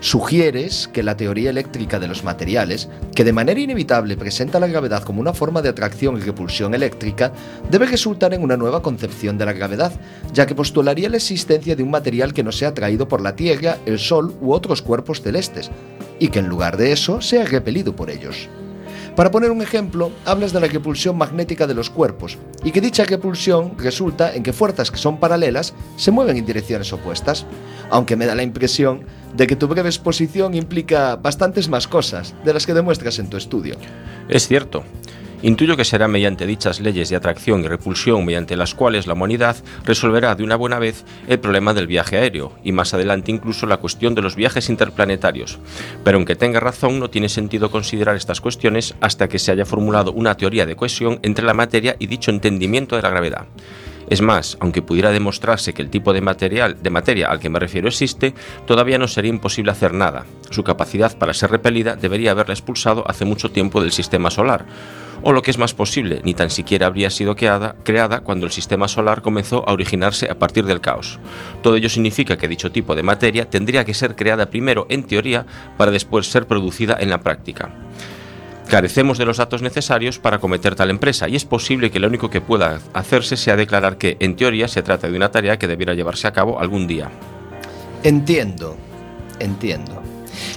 Sugieres 0.01 0.89
que 0.91 1.03
la 1.03 1.15
teoría 1.15 1.51
eléctrica 1.51 1.99
de 1.99 2.07
los 2.07 2.23
materiales, 2.23 2.89
que 3.15 3.23
de 3.23 3.31
manera 3.31 3.61
inevitable 3.61 4.17
presenta 4.17 4.59
la 4.59 4.67
gravedad 4.67 5.03
como 5.03 5.21
una 5.21 5.33
forma 5.33 5.61
de 5.61 5.69
atracción 5.69 6.17
y 6.17 6.21
repulsión 6.21 6.73
eléctrica, 6.73 7.31
debe 7.69 7.85
resultar 7.85 8.33
en 8.33 8.43
una 8.43 8.57
nueva 8.57 8.81
concepción 8.81 9.37
de 9.37 9.45
la 9.45 9.53
gravedad, 9.53 9.93
ya 10.33 10.45
que 10.45 10.55
postularía 10.55 11.09
la 11.09 11.17
existencia 11.17 11.77
de 11.77 11.83
un 11.83 11.91
material 11.91 12.33
que 12.33 12.43
no 12.43 12.51
sea 12.51 12.69
atraído 12.69 13.07
por 13.07 13.21
la 13.21 13.35
Tierra, 13.35 13.77
el 13.85 13.99
Sol 13.99 14.35
u 14.41 14.51
otros 14.51 14.81
cuerpos 14.81 15.21
celestes, 15.21 15.69
y 16.17 16.27
que 16.27 16.39
en 16.39 16.49
lugar 16.49 16.75
de 16.75 16.91
eso 16.91 17.21
sea 17.21 17.45
repelido 17.45 17.95
por 17.95 18.09
ellos. 18.09 18.49
Para 19.19 19.31
poner 19.31 19.51
un 19.51 19.61
ejemplo, 19.61 20.13
hablas 20.23 20.53
de 20.53 20.61
la 20.61 20.67
repulsión 20.67 21.17
magnética 21.17 21.67
de 21.67 21.73
los 21.73 21.89
cuerpos 21.89 22.37
y 22.63 22.71
que 22.71 22.79
dicha 22.79 23.03
repulsión 23.03 23.73
resulta 23.77 24.33
en 24.33 24.43
que 24.43 24.53
fuerzas 24.53 24.91
que 24.91 24.97
son 24.97 25.19
paralelas 25.19 25.73
se 25.97 26.11
mueven 26.11 26.37
en 26.37 26.45
direcciones 26.45 26.93
opuestas, 26.93 27.45
aunque 27.89 28.15
me 28.15 28.25
da 28.25 28.33
la 28.33 28.43
impresión 28.43 29.03
de 29.35 29.45
que 29.45 29.57
tu 29.57 29.67
breve 29.67 29.89
exposición 29.89 30.53
implica 30.53 31.17
bastantes 31.17 31.67
más 31.67 31.85
cosas 31.85 32.33
de 32.45 32.53
las 32.53 32.65
que 32.65 32.73
demuestras 32.73 33.19
en 33.19 33.29
tu 33.29 33.35
estudio. 33.35 33.75
Es 34.29 34.47
cierto. 34.47 34.85
Intuyo 35.41 35.77
que 35.77 35.85
será 35.85 36.09
mediante 36.09 36.45
dichas 36.45 36.81
leyes 36.81 37.09
de 37.09 37.15
atracción 37.15 37.63
y 37.63 37.67
repulsión 37.69 38.25
mediante 38.25 38.57
las 38.57 38.75
cuales 38.75 39.07
la 39.07 39.13
humanidad 39.13 39.55
resolverá 39.85 40.35
de 40.35 40.43
una 40.43 40.57
buena 40.57 40.79
vez 40.79 41.05
el 41.29 41.39
problema 41.39 41.73
del 41.73 41.87
viaje 41.87 42.17
aéreo 42.17 42.51
y 42.61 42.73
más 42.73 42.93
adelante 42.93 43.31
incluso 43.31 43.65
la 43.65 43.77
cuestión 43.77 44.15
de 44.15 44.21
los 44.21 44.35
viajes 44.35 44.69
interplanetarios. 44.69 45.57
Pero 46.03 46.17
aunque 46.17 46.35
tenga 46.35 46.59
razón, 46.59 46.99
no 46.99 47.09
tiene 47.09 47.29
sentido 47.29 47.71
considerar 47.71 48.17
estas 48.17 48.41
cuestiones 48.41 48.95
hasta 48.99 49.29
que 49.29 49.39
se 49.39 49.53
haya 49.53 49.65
formulado 49.65 50.11
una 50.11 50.35
teoría 50.35 50.65
de 50.65 50.75
cohesión 50.75 51.19
entre 51.23 51.45
la 51.45 51.53
materia 51.53 51.95
y 51.99 52.07
dicho 52.07 52.31
entendimiento 52.31 52.97
de 52.97 53.01
la 53.01 53.09
gravedad. 53.09 53.45
Es 54.09 54.21
más, 54.21 54.57
aunque 54.59 54.81
pudiera 54.81 55.11
demostrarse 55.11 55.73
que 55.73 55.83
el 55.83 55.91
tipo 55.91 56.13
de 56.13 56.21
material 56.21 56.81
de 56.81 56.89
materia 56.89 57.27
al 57.27 57.39
que 57.39 57.49
me 57.49 57.59
refiero 57.59 57.87
existe, 57.87 58.33
todavía 58.65 58.97
no 58.97 59.07
sería 59.07 59.29
imposible 59.29 59.71
hacer 59.71 59.93
nada. 59.93 60.25
Su 60.49 60.63
capacidad 60.63 61.15
para 61.17 61.33
ser 61.33 61.51
repelida 61.51 61.95
debería 61.95 62.31
haberla 62.31 62.55
expulsado 62.55 63.03
hace 63.07 63.25
mucho 63.25 63.51
tiempo 63.51 63.81
del 63.81 63.91
sistema 63.91 64.31
solar. 64.31 64.65
O 65.21 65.33
lo 65.33 65.41
que 65.41 65.51
es 65.51 65.57
más 65.57 65.73
posible, 65.73 66.21
ni 66.23 66.33
tan 66.33 66.49
siquiera 66.49 66.87
habría 66.87 67.09
sido 67.09 67.35
creada, 67.35 67.75
creada 67.83 68.21
cuando 68.21 68.45
el 68.45 68.51
sistema 68.51 68.87
solar 68.87 69.21
comenzó 69.21 69.67
a 69.67 69.73
originarse 69.73 70.29
a 70.29 70.39
partir 70.39 70.65
del 70.65 70.81
caos. 70.81 71.19
Todo 71.61 71.75
ello 71.75 71.89
significa 71.89 72.37
que 72.37 72.47
dicho 72.47 72.71
tipo 72.71 72.95
de 72.95 73.03
materia 73.03 73.49
tendría 73.49 73.85
que 73.85 73.93
ser 73.93 74.15
creada 74.15 74.49
primero 74.49 74.87
en 74.89 75.03
teoría 75.03 75.45
para 75.77 75.91
después 75.91 76.31
ser 76.31 76.47
producida 76.47 76.97
en 76.99 77.09
la 77.09 77.19
práctica. 77.19 77.69
Carecemos 78.69 79.17
de 79.17 79.25
los 79.25 79.37
datos 79.37 79.63
necesarios 79.63 80.19
para 80.19 80.37
cometer 80.37 80.75
tal 80.75 80.91
empresa 80.91 81.27
y 81.27 81.35
es 81.35 81.43
posible 81.43 81.89
que 81.89 81.99
lo 81.99 82.07
único 82.07 82.29
que 82.29 82.39
pueda 82.39 82.79
hacerse 82.93 83.35
sea 83.35 83.55
declarar 83.55 83.97
que, 83.97 84.15
en 84.19 84.35
teoría, 84.35 84.67
se 84.67 84.83
trata 84.83 85.09
de 85.09 85.17
una 85.17 85.31
tarea 85.31 85.57
que 85.57 85.67
debiera 85.67 85.95
llevarse 85.95 86.27
a 86.27 86.33
cabo 86.33 86.59
algún 86.59 86.85
día. 86.85 87.09
Entiendo, 88.03 88.77
entiendo. 89.39 90.03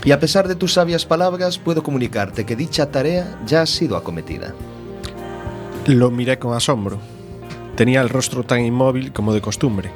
Y 0.04 0.10
a 0.10 0.20
pesar 0.20 0.46
de 0.46 0.56
tus 0.56 0.74
sabias 0.74 1.06
palabras, 1.06 1.56
puedo 1.56 1.82
comunicarte 1.82 2.44
que 2.44 2.54
dicha 2.54 2.90
tarea 2.90 3.38
ya 3.46 3.62
ha 3.62 3.66
sido 3.66 3.96
acometida. 3.96 4.54
Lo 5.86 6.10
miré 6.10 6.38
con 6.38 6.54
asombro. 6.54 6.98
Tenía 7.76 8.02
el 8.02 8.10
rostro 8.10 8.44
tan 8.44 8.60
inmóvil 8.60 9.14
como 9.14 9.32
de 9.32 9.40
costumbre, 9.40 9.90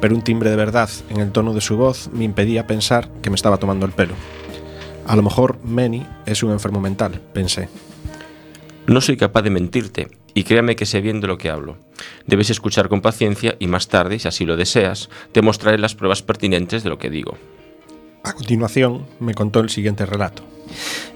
pero 0.00 0.14
un 0.14 0.22
timbre 0.22 0.48
de 0.48 0.56
verdad 0.56 0.88
en 1.10 1.20
el 1.20 1.32
tono 1.32 1.52
de 1.52 1.60
su 1.60 1.76
voz 1.76 2.08
me 2.14 2.24
impedía 2.24 2.66
pensar 2.66 3.10
que 3.20 3.28
me 3.28 3.36
estaba 3.36 3.58
tomando 3.58 3.84
el 3.84 3.92
pelo. 3.92 4.14
A 5.08 5.16
lo 5.16 5.22
mejor 5.22 5.58
Manny 5.64 6.06
es 6.26 6.42
un 6.42 6.50
enfermo 6.50 6.80
mental, 6.80 7.18
pensé. 7.32 7.70
No 8.86 9.00
soy 9.00 9.16
capaz 9.16 9.40
de 9.40 9.48
mentirte, 9.48 10.08
y 10.34 10.44
créame 10.44 10.76
que 10.76 10.84
sé 10.84 11.00
bien 11.00 11.22
de 11.22 11.26
lo 11.26 11.38
que 11.38 11.48
hablo. 11.48 11.78
Debes 12.26 12.50
escuchar 12.50 12.90
con 12.90 13.00
paciencia 13.00 13.56
y 13.58 13.68
más 13.68 13.88
tarde, 13.88 14.18
si 14.18 14.28
así 14.28 14.44
lo 14.44 14.58
deseas, 14.58 15.08
te 15.32 15.40
mostraré 15.40 15.78
las 15.78 15.94
pruebas 15.94 16.22
pertinentes 16.22 16.82
de 16.84 16.90
lo 16.90 16.98
que 16.98 17.08
digo. 17.08 17.38
A 18.28 18.34
continuación, 18.34 19.06
me 19.20 19.32
contó 19.32 19.60
el 19.60 19.70
siguiente 19.70 20.04
relato. 20.04 20.42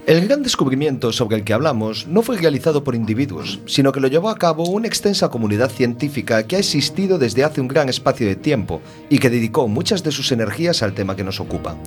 El 0.07 0.27
gran 0.27 0.41
descubrimiento 0.41 1.13
sobre 1.13 1.37
el 1.37 1.43
que 1.43 1.53
hablamos 1.53 2.07
no 2.07 2.23
fue 2.23 2.37
realizado 2.37 2.83
por 2.83 2.95
individuos, 2.95 3.59
sino 3.67 3.91
que 3.91 3.99
lo 3.99 4.07
llevó 4.07 4.29
a 4.29 4.39
cabo 4.39 4.63
una 4.63 4.87
extensa 4.87 5.29
comunidad 5.29 5.69
científica 5.69 6.41
que 6.47 6.55
ha 6.55 6.59
existido 6.59 7.19
desde 7.19 7.43
hace 7.43 7.61
un 7.61 7.67
gran 7.67 7.87
espacio 7.87 8.25
de 8.25 8.35
tiempo 8.35 8.81
y 9.09 9.19
que 9.19 9.29
dedicó 9.29 9.67
muchas 9.67 10.01
de 10.01 10.11
sus 10.11 10.31
energías 10.31 10.81
al 10.81 10.95
tema 10.95 11.15
que 11.15 11.23
nos 11.23 11.39
ocupa. 11.39 11.77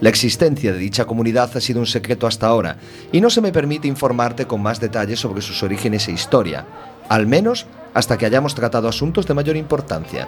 La 0.00 0.08
existencia 0.08 0.72
de 0.72 0.78
dicha 0.78 1.04
comunidad 1.04 1.54
ha 1.54 1.60
sido 1.60 1.80
un 1.80 1.86
secreto 1.86 2.26
hasta 2.26 2.46
ahora 2.46 2.78
y 3.12 3.20
no 3.20 3.28
se 3.28 3.42
me 3.42 3.52
permite 3.52 3.86
informarte 3.86 4.46
con 4.46 4.62
más 4.62 4.80
detalles 4.80 5.20
sobre 5.20 5.42
sus 5.42 5.62
orígenes 5.62 6.08
e 6.08 6.12
historia, 6.12 6.66
al 7.10 7.26
menos 7.26 7.66
hasta 7.92 8.16
que 8.16 8.24
hayamos 8.24 8.54
tratado 8.54 8.88
asuntos 8.88 9.26
de 9.26 9.34
mayor 9.34 9.58
importancia. 9.58 10.26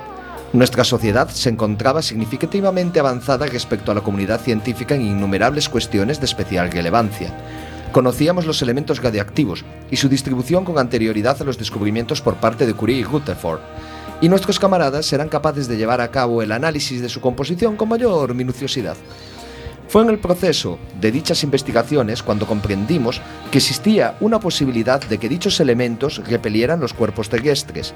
Nuestra 0.53 0.85
sociedad 0.85 1.31
se 1.31 1.49
encontraba 1.49 2.03
significativamente 2.03 3.01
avanzada 3.01 3.47
respecto 3.47 3.91
a 3.91 3.95
la 3.95 4.03
comunidad 4.03 4.39
científica 4.39 4.95
en 4.95 5.01
innumerables 5.01 5.71
cuestiones 5.71 6.21
de 6.21 6.27
especial 6.27 6.71
relevancia. 6.71 7.33
Conocíamos 7.91 8.45
los 8.45 8.61
elementos 8.61 9.03
radiactivos 9.03 9.65
y 9.91 9.97
su 9.97 10.11
distribución 10.11 10.67
con 10.67 10.79
anterioridad 10.79 11.41
a 11.41 11.45
los 11.45 11.57
descubrimientos 11.57 12.21
por 12.21 12.35
parte 12.37 12.67
de 12.67 12.75
Curie 12.75 12.99
y 12.99 13.05
Rutherford, 13.05 13.61
y 14.21 14.29
nuestros 14.29 14.59
camaradas 14.59 15.07
serán 15.07 15.31
capaces 15.31 15.69
de 15.69 15.79
llevar 15.79 16.03
a 16.03 16.11
cabo 16.11 16.43
el 16.43 16.53
análisis 16.53 17.01
de 17.01 17.09
su 17.09 17.23
composición 17.23 17.77
con 17.77 17.89
mayor 17.89 18.35
minuciosidad. 18.35 18.97
Fue 19.89 20.03
en 20.03 20.11
el 20.11 20.19
proceso 20.19 20.79
de 21.01 21.13
dichas 21.13 21.45
investigaciones 21.45 22.23
cuando 22.23 22.47
comprendimos 22.47 23.23
que 23.51 23.59
existía 23.59 24.17
una 24.21 24.39
posibilidad 24.39 25.01
de 25.01 25.17
que 25.17 25.31
dichos 25.31 25.61
elementos 25.61 26.23
repelieran 26.29 26.79
los 26.79 26.93
cuerpos 26.93 27.31
terrestres, 27.31 27.95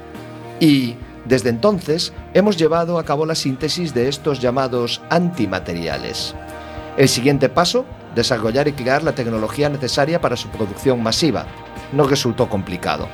y 0.59 0.95
desde 1.27 1.49
entonces 1.49 2.13
hemos 2.33 2.57
llevado 2.57 2.99
a 2.99 3.03
cabo 3.03 3.25
la 3.25 3.35
síntesis 3.35 3.93
de 3.93 4.07
estos 4.07 4.39
llamados 4.39 5.01
antimateriales. 5.09 6.33
El 6.97 7.09
siguiente 7.09 7.49
paso, 7.49 7.85
desarrollar 8.15 8.67
y 8.67 8.73
crear 8.73 9.03
la 9.03 9.13
tecnología 9.13 9.69
necesaria 9.69 10.21
para 10.21 10.37
su 10.37 10.47
producción 10.49 11.03
masiva, 11.03 11.45
no 11.91 12.07
resultó 12.07 12.49
complicado. 12.49 13.07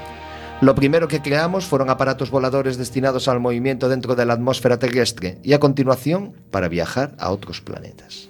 Lo 0.62 0.76
primero 0.76 1.08
que 1.08 1.22
creamos 1.22 1.66
fueron 1.66 1.90
aparatos 1.90 2.30
voladores 2.30 2.78
destinados 2.78 3.28
al 3.28 3.40
movimiento 3.40 3.90
dentro 3.90 4.16
de 4.16 4.26
la 4.26 4.34
atmósfera 4.34 4.80
terrestre 4.80 5.38
y 5.44 5.54
a 5.54 5.60
continuación 5.60 6.34
para 6.52 6.70
viajar 6.70 7.16
a 7.20 7.32
otros 7.32 7.60
planetas. 7.60 8.30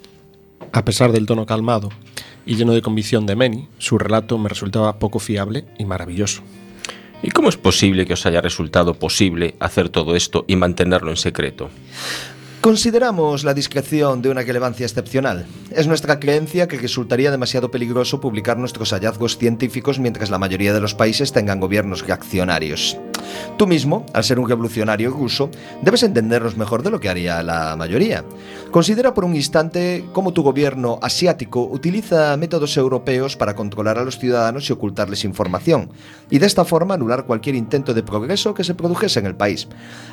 A 0.71 0.83
pesar 0.83 1.11
del 1.11 1.27
tono 1.27 1.45
calmado 1.45 1.89
y 2.45 2.55
lleno 2.55 2.73
de 2.73 2.81
convicción 2.81 3.27
de 3.27 3.35
Manny, 3.35 3.69
su 3.77 3.99
relato 3.99 4.39
me 4.39 4.49
resultaba 4.49 4.97
poco 4.97 5.19
fiable 5.19 5.65
y 5.77 5.85
maravilloso. 5.85 6.41
¿Y 7.23 7.31
cómo 7.31 7.47
es 7.47 7.55
posible 7.55 8.05
que 8.05 8.13
os 8.13 8.25
haya 8.25 8.41
resultado 8.41 8.93
posible 8.95 9.55
hacer 9.59 9.87
todo 9.87 10.15
esto 10.15 10.43
y 10.45 10.57
mantenerlo 10.57 11.09
en 11.09 11.17
secreto? 11.17 11.69
Consideramos 12.59 13.43
la 13.43 13.53
discreción 13.53 14.21
de 14.21 14.29
una 14.29 14.41
relevancia 14.41 14.85
excepcional. 14.85 15.45
Es 15.71 15.87
nuestra 15.87 16.19
creencia 16.19 16.67
que 16.67 16.77
resultaría 16.77 17.31
demasiado 17.31 17.71
peligroso 17.71 18.21
publicar 18.21 18.57
nuestros 18.57 18.91
hallazgos 18.91 19.37
científicos 19.37 19.99
mientras 19.99 20.29
la 20.29 20.37
mayoría 20.37 20.73
de 20.73 20.81
los 20.81 20.95
países 20.95 21.31
tengan 21.31 21.59
gobiernos 21.59 22.05
reaccionarios. 22.05 22.97
Tú 23.57 23.67
mismo, 23.67 24.05
al 24.13 24.23
ser 24.23 24.39
un 24.39 24.49
revolucionario 24.49 25.11
ruso, 25.11 25.49
debes 25.81 26.03
entendernos 26.03 26.57
mejor 26.57 26.83
de 26.83 26.89
lo 26.89 26.99
que 26.99 27.09
haría 27.09 27.43
la 27.43 27.75
mayoría. 27.75 28.23
Considera 28.71 29.13
por 29.13 29.25
un 29.25 29.35
instante 29.35 30.05
cómo 30.13 30.33
tu 30.33 30.41
gobierno 30.41 30.99
asiático 31.01 31.63
utiliza 31.63 32.35
métodos 32.37 32.75
europeos 32.77 33.37
para 33.37 33.55
controlar 33.55 33.99
a 33.99 34.03
los 34.03 34.17
ciudadanos 34.17 34.67
y 34.69 34.73
ocultarles 34.73 35.25
información, 35.25 35.91
y 36.29 36.39
de 36.39 36.47
esta 36.47 36.65
forma 36.65 36.95
anular 36.95 37.25
cualquier 37.25 37.55
intento 37.55 37.93
de 37.93 38.03
progreso 38.03 38.53
que 38.53 38.63
se 38.63 38.73
produjese 38.73 39.19
en 39.19 39.27
el 39.27 39.35
país. 39.35 39.67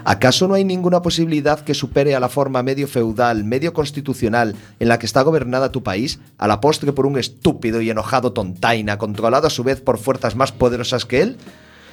¿Acaso 0.04 0.46
no 0.46 0.54
hay 0.54 0.64
ninguna 0.64 1.02
posibilidad 1.02 1.60
que 1.60 1.74
supere 1.74 2.14
a 2.14 2.20
la 2.20 2.28
forma 2.28 2.62
medio 2.62 2.86
feudal, 2.86 3.44
medio 3.44 3.72
constitucional 3.72 4.54
en 4.78 4.88
la 4.88 4.98
que 4.98 5.06
está 5.06 5.22
gobernada 5.22 5.72
tu 5.72 5.82
país, 5.82 6.20
a 6.38 6.46
la 6.46 6.60
postre 6.60 6.92
por 6.92 7.06
un 7.06 7.18
estúpido 7.18 7.80
y 7.80 7.90
enojado 7.90 8.32
tontaina, 8.32 8.98
controlado 8.98 9.46
a 9.46 9.50
su 9.50 9.64
vez 9.64 9.80
por 9.80 9.98
fuerzas 9.98 10.36
más 10.36 10.52
poderosas 10.52 11.04
que 11.04 11.22
él? 11.22 11.36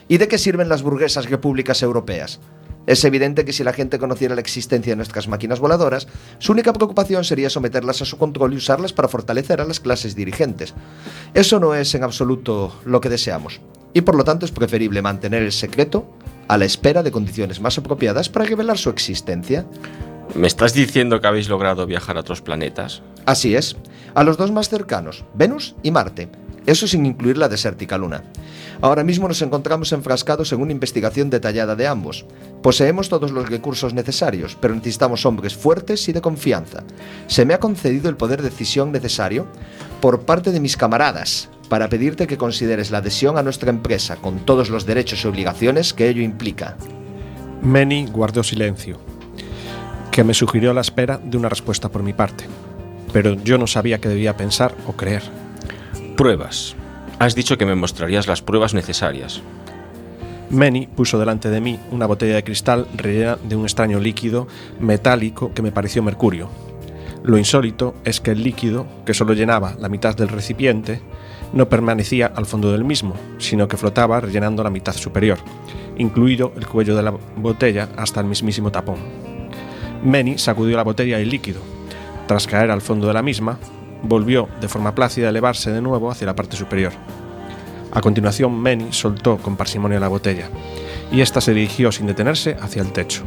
¿Y 0.08 0.18
de 0.18 0.28
qué 0.28 0.38
sirven 0.38 0.70
las 0.70 0.84
burguesas 0.84 1.30
repúblicas 1.30 1.82
europeas? 1.84 2.40
Es 2.86 3.04
evidente 3.04 3.44
que 3.44 3.52
si 3.52 3.66
la 3.66 3.74
gente 3.74 4.00
conociera 4.00 4.34
la 4.34 4.42
existencia 4.42 4.94
de 4.94 4.96
nuestras 4.96 5.28
máquinas 5.28 5.60
voladoras, 5.60 6.08
su 6.40 6.54
única 6.54 6.72
preocupación 6.72 7.26
sería 7.26 7.50
someterlas 7.50 8.02
a 8.02 8.06
su 8.06 8.18
control 8.18 8.54
y 8.54 8.58
usarlas 8.58 8.94
para 8.94 9.10
fortalecer 9.10 9.60
a 9.60 9.66
las 9.66 9.82
clases 9.82 10.16
dirigentes. 10.16 10.74
Eso 11.34 11.60
no 11.60 11.76
es 11.76 11.94
en 11.96 12.06
absoluto 12.06 12.80
lo 12.86 13.02
que 13.02 13.10
deseamos, 13.10 13.60
y 13.94 14.02
por 14.02 14.16
lo 14.16 14.24
tanto 14.24 14.46
es 14.46 14.52
preferible 14.52 15.02
mantener 15.02 15.44
el 15.44 15.52
secreto 15.52 16.10
a 16.48 16.58
la 16.58 16.64
espera 16.64 17.04
de 17.04 17.12
condiciones 17.12 17.60
más 17.60 17.78
apropiadas 17.78 18.30
para 18.30 18.46
revelar 18.46 18.78
su 18.78 18.90
existencia. 18.90 19.66
¿Me 20.34 20.48
estás 20.48 20.74
diciendo 20.74 21.20
que 21.20 21.28
habéis 21.28 21.50
logrado 21.50 21.86
viajar 21.86 22.16
a 22.16 22.22
otros 22.22 22.42
planetas? 22.42 23.02
Así 23.26 23.54
es, 23.54 23.76
a 24.16 24.24
los 24.24 24.38
dos 24.38 24.54
más 24.54 24.70
cercanos, 24.70 25.26
Venus 25.34 25.76
y 25.84 25.92
Marte, 25.92 26.30
eso 26.68 26.88
sin 26.88 27.06
incluir 27.06 27.38
la 27.38 27.50
desértica 27.50 27.98
Luna. 27.98 28.24
Ahora 28.82 29.04
mismo 29.04 29.28
nos 29.28 29.42
encontramos 29.42 29.92
enfrascados 29.94 30.52
en 30.52 30.62
una 30.62 30.74
investigación 30.74 31.32
detallada 31.32 31.76
de 31.76 31.88
ambos. 31.88 32.26
Poseemos 32.62 33.10
todos 33.10 33.32
los 33.32 33.50
recursos 33.50 33.94
necesarios, 33.94 34.56
pero 34.60 34.76
necesitamos 34.76 35.26
hombres 35.26 35.56
fuertes 35.56 36.08
y 36.10 36.14
de 36.14 36.22
confianza. 36.22 36.84
Se 37.26 37.46
me 37.46 37.56
ha 37.56 37.60
concedido 37.60 38.10
el 38.10 38.18
poder 38.18 38.44
de 38.44 38.50
decisión 38.50 38.92
necesario 38.92 39.48
por 40.02 40.26
parte 40.26 40.52
de 40.52 40.60
mis 40.60 40.78
camaradas 40.78 41.50
para 41.70 41.90
pedirte 41.90 42.28
que 42.28 42.38
consideres 42.38 42.92
la 42.92 43.00
adhesión 43.00 43.38
a 43.38 43.44
nuestra 43.44 43.70
empresa 43.70 44.18
con 44.18 44.46
todos 44.46 44.70
los 44.70 44.86
derechos 44.86 45.24
y 45.24 45.28
obligaciones 45.28 45.94
que 45.94 46.10
ello 46.10 46.22
implica. 46.22 46.78
Manny 47.62 48.06
guardó 48.06 48.44
silencio, 48.44 49.00
que 50.12 50.24
me 50.24 50.34
sugirió 50.34 50.74
la 50.74 50.82
espera 50.82 51.18
de 51.18 51.38
una 51.38 51.50
respuesta 51.50 51.90
por 51.90 52.04
mi 52.04 52.14
parte. 52.14 52.46
pero 53.14 53.34
yo 53.44 53.58
no 53.58 53.68
sabía 53.68 54.00
qué 54.00 54.10
debía 54.10 54.38
pensar 54.38 54.76
o 54.86 54.92
creer. 54.92 55.24
Pruebas. 56.18 56.76
Has 57.20 57.36
dicho 57.36 57.60
que 57.60 57.68
me 57.68 57.76
mostrarías 57.76 58.26
las 58.26 58.42
pruebas 58.42 58.74
necesarias. 58.74 59.40
Manny 60.50 60.88
puso 60.88 61.20
delante 61.20 61.52
de 61.52 61.62
mí 61.62 61.80
una 61.92 62.08
botella 62.08 62.34
de 62.34 62.44
cristal 62.44 62.88
rellena 62.96 63.38
de 63.44 63.56
un 63.56 63.66
extraño 63.66 64.00
líquido 64.00 64.48
metálico 64.80 65.54
que 65.54 65.62
me 65.62 65.72
pareció 65.72 66.02
mercurio. 66.02 66.50
Lo 67.24 67.38
insólito 67.38 67.94
es 68.04 68.20
que 68.20 68.32
el 68.32 68.42
líquido, 68.42 68.88
que 69.06 69.14
solo 69.14 69.36
llenaba 69.36 69.76
la 69.80 69.90
mitad 69.90 70.16
del 70.16 70.30
recipiente, 70.30 71.02
no 71.54 71.70
permanecía 71.70 72.34
al 72.36 72.48
fondo 72.48 72.72
del 72.72 72.84
mismo, 72.84 73.14
sino 73.38 73.68
que 73.68 73.78
flotaba 73.78 74.20
rellenando 74.20 74.64
la 74.64 74.72
mitad 74.72 74.94
superior, 74.94 75.38
incluido 76.00 76.52
el 76.58 76.66
cuello 76.66 76.96
de 76.96 77.04
la 77.04 77.14
botella 77.36 77.90
hasta 77.96 78.22
el 78.22 78.26
mismísimo 78.26 78.72
tapón. 78.72 78.98
Manny 80.04 80.40
sacudió 80.40 80.78
la 80.78 80.84
botella 80.84 81.20
y 81.20 81.22
el 81.22 81.30
líquido. 81.30 81.62
Tras 82.26 82.48
caer 82.48 82.72
al 82.72 82.82
fondo 82.82 83.06
de 83.06 83.14
la 83.14 83.22
misma, 83.22 83.60
volvió 84.04 84.48
de 84.62 84.68
forma 84.68 84.96
plácida 84.96 85.28
a 85.28 85.30
elevarse 85.30 85.72
de 85.72 85.82
nuevo 85.82 86.12
hacia 86.12 86.28
la 86.28 86.36
parte 86.36 86.56
superior. 86.56 86.94
A 87.92 88.02
continuación, 88.02 88.54
Manny 88.54 88.92
soltó 88.92 89.38
con 89.38 89.56
parsimonia 89.56 90.00
la 90.00 90.08
botella, 90.08 90.50
y 91.12 91.22
ésta 91.22 91.42
se 91.42 91.54
dirigió 91.54 91.92
sin 91.92 92.08
detenerse 92.08 92.58
hacia 92.60 92.82
el 92.82 92.92
techo. 92.92 93.24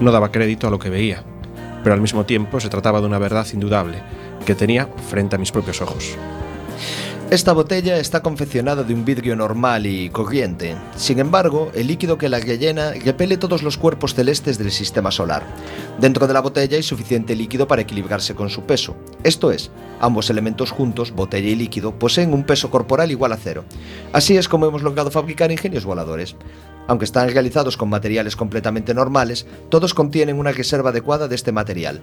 No 0.00 0.12
daba 0.12 0.32
crédito 0.32 0.66
a 0.66 0.70
lo 0.70 0.78
que 0.78 0.90
veía, 0.90 1.22
pero 1.82 1.94
al 1.94 2.00
mismo 2.00 2.24
tiempo 2.24 2.58
se 2.60 2.68
trataba 2.68 3.00
de 3.00 3.06
una 3.06 3.18
verdad 3.18 3.46
indudable 3.52 3.98
que 4.44 4.54
tenía 4.54 4.88
frente 5.08 5.36
a 5.36 5.38
mis 5.38 5.52
propios 5.52 5.80
ojos. 5.80 6.16
Esta 7.28 7.52
botella 7.52 7.98
está 7.98 8.22
confeccionada 8.22 8.84
de 8.84 8.94
un 8.94 9.04
vidrio 9.04 9.34
normal 9.34 9.84
y 9.84 10.10
corriente. 10.10 10.76
Sin 10.94 11.18
embargo, 11.18 11.72
el 11.74 11.88
líquido 11.88 12.18
que 12.18 12.28
la 12.28 12.38
rellena 12.38 12.92
repele 12.92 13.36
todos 13.36 13.64
los 13.64 13.76
cuerpos 13.76 14.14
celestes 14.14 14.58
del 14.58 14.70
sistema 14.70 15.10
solar. 15.10 15.42
Dentro 15.98 16.28
de 16.28 16.34
la 16.34 16.40
botella 16.40 16.76
hay 16.76 16.84
suficiente 16.84 17.34
líquido 17.34 17.66
para 17.66 17.82
equilibrarse 17.82 18.36
con 18.36 18.48
su 18.48 18.62
peso. 18.62 18.94
Esto 19.24 19.50
es, 19.50 19.72
ambos 19.98 20.30
elementos 20.30 20.70
juntos, 20.70 21.10
botella 21.10 21.48
y 21.48 21.56
líquido, 21.56 21.98
poseen 21.98 22.32
un 22.32 22.44
peso 22.44 22.70
corporal 22.70 23.10
igual 23.10 23.32
a 23.32 23.36
cero. 23.36 23.64
Así 24.12 24.36
es 24.36 24.48
como 24.48 24.66
hemos 24.66 24.84
logrado 24.84 25.10
fabricar 25.10 25.50
ingenios 25.50 25.84
voladores. 25.84 26.36
Aunque 26.86 27.06
están 27.06 27.28
realizados 27.30 27.76
con 27.76 27.88
materiales 27.88 28.36
completamente 28.36 28.94
normales, 28.94 29.46
todos 29.68 29.94
contienen 29.94 30.38
una 30.38 30.52
reserva 30.52 30.90
adecuada 30.90 31.26
de 31.26 31.34
este 31.34 31.50
material. 31.50 32.02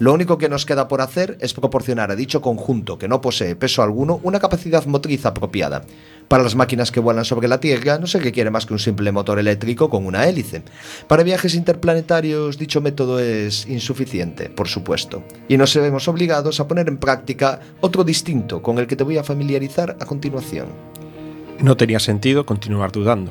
Lo 0.00 0.12
único 0.12 0.38
que 0.38 0.48
nos 0.48 0.66
queda 0.66 0.88
por 0.88 1.00
hacer 1.00 1.38
es 1.40 1.54
proporcionar 1.54 2.10
a 2.10 2.16
dicho 2.16 2.40
conjunto, 2.40 2.98
que 2.98 3.06
no 3.06 3.20
posee 3.20 3.54
peso 3.54 3.80
alguno, 3.80 4.18
una 4.24 4.40
capacidad 4.40 4.84
motriz 4.86 5.24
apropiada. 5.24 5.84
Para 6.26 6.42
las 6.42 6.56
máquinas 6.56 6.90
que 6.90 6.98
vuelan 6.98 7.24
sobre 7.24 7.46
la 7.46 7.60
Tierra 7.60 7.98
no 7.98 8.08
se 8.08 8.18
requiere 8.18 8.50
más 8.50 8.66
que 8.66 8.72
un 8.72 8.80
simple 8.80 9.12
motor 9.12 9.38
eléctrico 9.38 9.88
con 9.88 10.04
una 10.04 10.26
hélice. 10.26 10.62
Para 11.06 11.22
viajes 11.22 11.54
interplanetarios 11.54 12.58
dicho 12.58 12.80
método 12.80 13.20
es 13.20 13.66
insuficiente, 13.68 14.48
por 14.48 14.66
supuesto, 14.66 15.22
y 15.48 15.56
nos 15.56 15.72
vemos 15.76 16.08
obligados 16.08 16.58
a 16.58 16.66
poner 16.66 16.88
en 16.88 16.96
práctica 16.96 17.60
otro 17.80 18.02
distinto 18.02 18.62
con 18.62 18.78
el 18.78 18.88
que 18.88 18.96
te 18.96 19.04
voy 19.04 19.18
a 19.18 19.24
familiarizar 19.24 19.96
a 20.00 20.06
continuación. 20.06 20.66
No 21.60 21.76
tenía 21.76 22.00
sentido 22.00 22.44
continuar 22.44 22.90
dudando. 22.90 23.30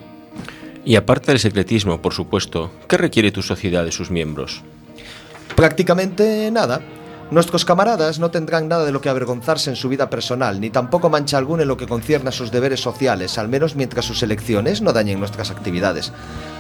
Y 0.86 0.95
aparte 0.95 1.32
del 1.32 1.39
secretismo, 1.39 2.02
por 2.02 2.13
supuesto, 2.13 2.71
¿qué 2.88 2.97
requiere 2.97 3.32
tu 3.32 3.41
sociedad 3.41 3.84
de 3.84 3.91
sus 3.91 4.12
miembros? 4.12 4.63
Prácticamente 5.56 6.49
nada. 6.51 6.82
Nuestros 7.32 7.65
camaradas 7.65 8.19
no 8.19 8.29
tendrán 8.29 8.67
nada 8.67 8.86
de 8.86 8.91
lo 8.91 9.01
que 9.01 9.10
avergonzarse 9.10 9.71
en 9.71 9.75
su 9.75 9.89
vida 9.89 10.08
personal, 10.08 10.62
ni 10.62 10.69
tampoco 10.69 11.10
mancha 11.10 11.38
alguna 11.38 11.63
en 11.63 11.67
lo 11.67 11.77
que 11.77 11.88
concierne 11.88 12.29
a 12.29 12.32
sus 12.32 12.51
deberes 12.51 12.79
sociales, 12.82 13.39
al 13.39 13.47
menos 13.47 13.75
mientras 13.75 14.06
sus 14.06 14.21
elecciones 14.21 14.84
no 14.84 14.93
dañen 14.93 15.19
nuestras 15.19 15.49
actividades. 15.49 16.12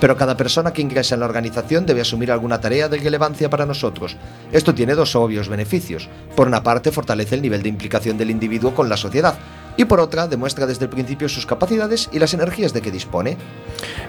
Pero 0.01 0.17
cada 0.17 0.35
persona 0.35 0.73
que 0.73 0.81
ingresa 0.81 1.13
en 1.13 1.19
la 1.19 1.27
organización 1.27 1.85
debe 1.85 2.01
asumir 2.01 2.31
alguna 2.31 2.59
tarea 2.59 2.89
de 2.89 2.97
relevancia 2.97 3.51
para 3.51 3.67
nosotros. 3.67 4.15
Esto 4.51 4.73
tiene 4.73 4.95
dos 4.95 5.15
obvios 5.15 5.47
beneficios. 5.47 6.09
Por 6.35 6.47
una 6.47 6.63
parte, 6.63 6.91
fortalece 6.91 7.35
el 7.35 7.43
nivel 7.43 7.61
de 7.61 7.69
implicación 7.69 8.17
del 8.17 8.31
individuo 8.31 8.73
con 8.73 8.89
la 8.89 8.97
sociedad, 8.97 9.35
y 9.77 9.85
por 9.85 9.99
otra, 9.99 10.27
demuestra 10.27 10.65
desde 10.65 10.85
el 10.85 10.89
principio 10.89 11.29
sus 11.29 11.45
capacidades 11.45 12.09
y 12.11 12.19
las 12.19 12.33
energías 12.33 12.73
de 12.73 12.81
que 12.81 12.91
dispone. 12.91 13.37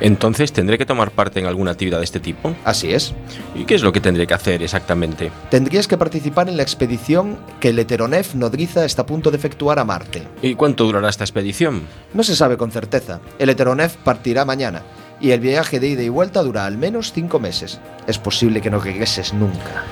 Entonces, 0.00 0.52
¿tendré 0.52 0.78
que 0.78 0.86
tomar 0.86 1.10
parte 1.10 1.40
en 1.40 1.46
alguna 1.46 1.72
actividad 1.72 1.98
de 1.98 2.04
este 2.04 2.20
tipo? 2.20 2.54
Así 2.64 2.92
es. 2.92 3.14
¿Y 3.54 3.64
qué 3.64 3.74
es 3.74 3.82
lo 3.82 3.92
que 3.92 4.00
tendré 4.00 4.26
que 4.26 4.34
hacer 4.34 4.62
exactamente? 4.62 5.30
Tendrías 5.50 5.88
que 5.88 5.98
participar 5.98 6.48
en 6.48 6.56
la 6.56 6.62
expedición 6.62 7.38
que 7.60 7.70
el 7.70 7.78
Heteronef 7.78 8.34
nodriza 8.34 8.84
está 8.84 9.02
a 9.02 9.06
punto 9.06 9.30
de 9.30 9.36
efectuar 9.36 9.78
a 9.78 9.84
Marte. 9.84 10.26
¿Y 10.42 10.54
cuánto 10.54 10.84
durará 10.84 11.08
esta 11.08 11.24
expedición? 11.24 11.82
No 12.12 12.22
se 12.22 12.36
sabe 12.36 12.56
con 12.56 12.70
certeza. 12.70 13.20
El 13.38 13.50
Heteronef 13.50 13.96
partirá 13.96 14.44
mañana 14.44 14.82
y 15.20 15.30
el 15.30 15.40
viaje 15.40 15.80
de 15.80 15.88
ida 15.88 16.02
y 16.02 16.08
vuelta 16.08 16.42
dura 16.42 16.66
al 16.66 16.76
menos 16.76 17.12
cinco 17.12 17.38
meses. 17.38 17.80
Es 18.06 18.18
posible 18.18 18.60
que 18.60 18.70
no 18.70 18.80
regreses 18.80 19.32
nunca. 19.32 19.84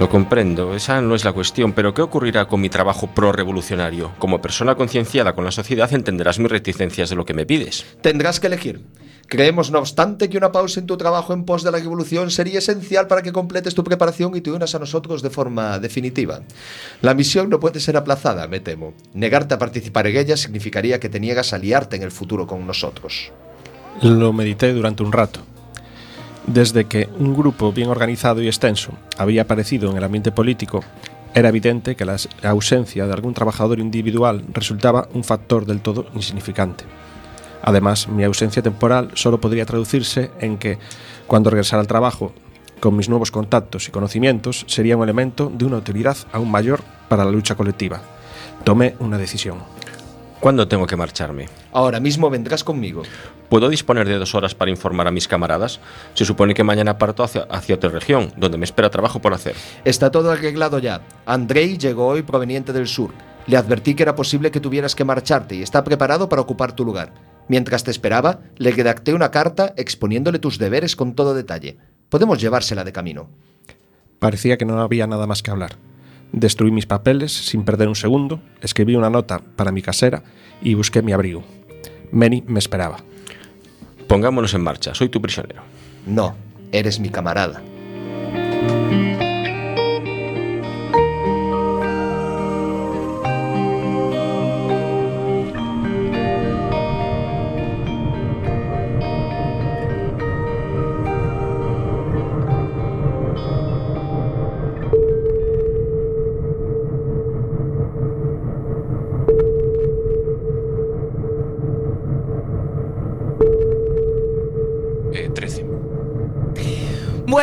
Lo 0.00 0.08
comprendo, 0.08 0.74
esa 0.74 1.02
no 1.02 1.14
es 1.14 1.26
la 1.26 1.34
cuestión, 1.34 1.74
pero 1.74 1.92
¿qué 1.92 2.00
ocurrirá 2.00 2.46
con 2.46 2.62
mi 2.62 2.70
trabajo 2.70 3.08
pro-revolucionario? 3.08 4.12
Como 4.18 4.40
persona 4.40 4.74
concienciada 4.74 5.34
con 5.34 5.44
la 5.44 5.50
sociedad 5.50 5.92
entenderás 5.92 6.38
mis 6.38 6.50
reticencias 6.50 7.10
de 7.10 7.16
lo 7.16 7.26
que 7.26 7.34
me 7.34 7.44
pides. 7.44 7.84
Tendrás 8.00 8.40
que 8.40 8.46
elegir. 8.46 8.80
Creemos, 9.26 9.70
no 9.70 9.78
obstante, 9.78 10.30
que 10.30 10.38
una 10.38 10.52
pausa 10.52 10.80
en 10.80 10.86
tu 10.86 10.96
trabajo 10.96 11.34
en 11.34 11.44
pos 11.44 11.62
de 11.64 11.70
la 11.70 11.76
revolución 11.76 12.30
sería 12.30 12.60
esencial 12.60 13.08
para 13.08 13.20
que 13.20 13.30
completes 13.30 13.74
tu 13.74 13.84
preparación 13.84 14.34
y 14.34 14.40
te 14.40 14.50
unas 14.50 14.74
a 14.74 14.78
nosotros 14.78 15.20
de 15.20 15.28
forma 15.28 15.78
definitiva. 15.78 16.40
La 17.02 17.12
misión 17.12 17.50
no 17.50 17.60
puede 17.60 17.78
ser 17.78 17.98
aplazada, 17.98 18.48
me 18.48 18.60
temo. 18.60 18.94
Negarte 19.12 19.52
a 19.52 19.58
participar 19.58 20.06
en 20.06 20.16
ella 20.16 20.38
significaría 20.38 20.98
que 20.98 21.10
te 21.10 21.20
niegas 21.20 21.52
a 21.52 21.58
liarte 21.58 21.96
en 21.96 22.04
el 22.04 22.10
futuro 22.10 22.46
con 22.46 22.66
nosotros. 22.66 23.32
Lo 24.00 24.32
medité 24.32 24.72
durante 24.72 25.02
un 25.02 25.12
rato. 25.12 25.40
Desde 26.46 26.86
que 26.86 27.08
un 27.18 27.34
grupo 27.34 27.72
bien 27.72 27.88
organizado 27.88 28.42
y 28.42 28.46
extenso 28.46 28.92
había 29.18 29.42
aparecido 29.42 29.90
en 29.90 29.96
el 29.96 30.04
ambiente 30.04 30.32
político, 30.32 30.82
era 31.34 31.48
evidente 31.48 31.94
que 31.94 32.04
la 32.04 32.16
ausencia 32.42 33.06
de 33.06 33.12
algún 33.12 33.34
trabajador 33.34 33.78
individual 33.78 34.44
resultaba 34.52 35.08
un 35.14 35.22
factor 35.22 35.64
del 35.64 35.80
todo 35.80 36.06
insignificante. 36.14 36.84
Además, 37.62 38.08
mi 38.08 38.24
ausencia 38.24 38.62
temporal 38.62 39.10
solo 39.14 39.40
podría 39.40 39.66
traducirse 39.66 40.30
en 40.40 40.58
que, 40.58 40.78
cuando 41.26 41.50
regresara 41.50 41.80
al 41.80 41.86
trabajo, 41.86 42.32
con 42.80 42.96
mis 42.96 43.08
nuevos 43.08 43.30
contactos 43.30 43.86
y 43.86 43.90
conocimientos, 43.90 44.64
sería 44.66 44.96
un 44.96 45.04
elemento 45.04 45.52
de 45.54 45.66
una 45.66 45.76
utilidad 45.76 46.16
aún 46.32 46.50
mayor 46.50 46.80
para 47.08 47.24
la 47.24 47.30
lucha 47.30 47.54
colectiva. 47.54 48.00
Tomé 48.64 48.96
una 48.98 49.18
decisión. 49.18 49.58
¿Cuándo 50.40 50.66
tengo 50.66 50.86
que 50.86 50.96
marcharme? 50.96 51.50
Ahora 51.70 52.00
mismo 52.00 52.30
vendrás 52.30 52.64
conmigo. 52.64 53.02
¿Puedo 53.50 53.68
disponer 53.68 54.08
de 54.08 54.18
dos 54.18 54.34
horas 54.34 54.54
para 54.54 54.70
informar 54.70 55.06
a 55.06 55.10
mis 55.10 55.28
camaradas? 55.28 55.80
Se 56.14 56.24
supone 56.24 56.54
que 56.54 56.64
mañana 56.64 56.96
parto 56.96 57.22
hacia, 57.22 57.42
hacia 57.42 57.74
otra 57.74 57.90
región, 57.90 58.32
donde 58.38 58.56
me 58.56 58.64
espera 58.64 58.90
trabajo 58.90 59.20
por 59.20 59.34
hacer. 59.34 59.54
Está 59.84 60.10
todo 60.10 60.30
arreglado 60.30 60.78
ya. 60.78 61.02
Andrei 61.26 61.76
llegó 61.76 62.06
hoy 62.06 62.22
proveniente 62.22 62.72
del 62.72 62.88
sur. 62.88 63.10
Le 63.46 63.58
advertí 63.58 63.94
que 63.94 64.02
era 64.02 64.14
posible 64.14 64.50
que 64.50 64.60
tuvieras 64.60 64.94
que 64.94 65.04
marcharte 65.04 65.56
y 65.56 65.62
está 65.62 65.84
preparado 65.84 66.30
para 66.30 66.40
ocupar 66.40 66.72
tu 66.72 66.86
lugar. 66.86 67.12
Mientras 67.48 67.84
te 67.84 67.90
esperaba, 67.90 68.40
le 68.56 68.70
redacté 68.70 69.12
una 69.12 69.30
carta 69.30 69.74
exponiéndole 69.76 70.38
tus 70.38 70.58
deberes 70.58 70.96
con 70.96 71.14
todo 71.14 71.34
detalle. 71.34 71.76
Podemos 72.08 72.40
llevársela 72.40 72.84
de 72.84 72.92
camino. 72.92 73.28
Parecía 74.18 74.56
que 74.56 74.64
no 74.64 74.80
había 74.80 75.06
nada 75.06 75.26
más 75.26 75.42
que 75.42 75.50
hablar. 75.50 75.76
Destruí 76.32 76.70
mis 76.70 76.86
papeles 76.86 77.32
sin 77.32 77.64
perder 77.64 77.88
un 77.88 77.96
segundo, 77.96 78.40
escribí 78.60 78.94
una 78.94 79.10
nota 79.10 79.40
para 79.56 79.72
mi 79.72 79.82
casera 79.82 80.22
y 80.62 80.74
busqué 80.74 81.02
mi 81.02 81.12
abrigo. 81.12 81.42
Manny 82.12 82.42
me 82.46 82.58
esperaba. 82.58 82.98
Pongámonos 84.06 84.54
en 84.54 84.62
marcha, 84.62 84.94
soy 84.94 85.08
tu 85.08 85.20
prisionero. 85.20 85.62
No, 86.06 86.34
eres 86.72 87.00
mi 87.00 87.10
camarada. 87.10 87.62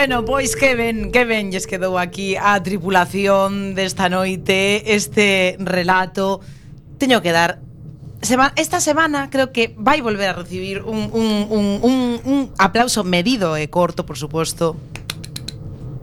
Bueno, 0.08 0.24
pois 0.24 0.56
que 0.56 0.74
ben, 0.74 1.12
que 1.12 1.28
ben 1.28 1.52
lles 1.52 1.68
quedou 1.68 2.00
aquí 2.00 2.40
a 2.40 2.56
tripulación 2.64 3.76
desta 3.76 4.08
noite 4.08 4.96
este 4.96 5.60
relato. 5.60 6.40
Teño 6.96 7.20
que 7.20 7.36
dar 7.36 7.60
Sema, 8.24 8.56
esta 8.56 8.80
semana 8.80 9.28
creo 9.28 9.52
que 9.52 9.76
vai 9.76 10.00
volver 10.00 10.32
a 10.32 10.40
recibir 10.40 10.80
un, 10.88 11.12
un, 11.12 11.52
un, 11.52 11.66
un, 11.84 11.98
un 12.24 12.40
aplauso 12.56 13.04
medido 13.04 13.60
e 13.60 13.68
corto, 13.68 14.08
por 14.08 14.16
suposto, 14.16 14.80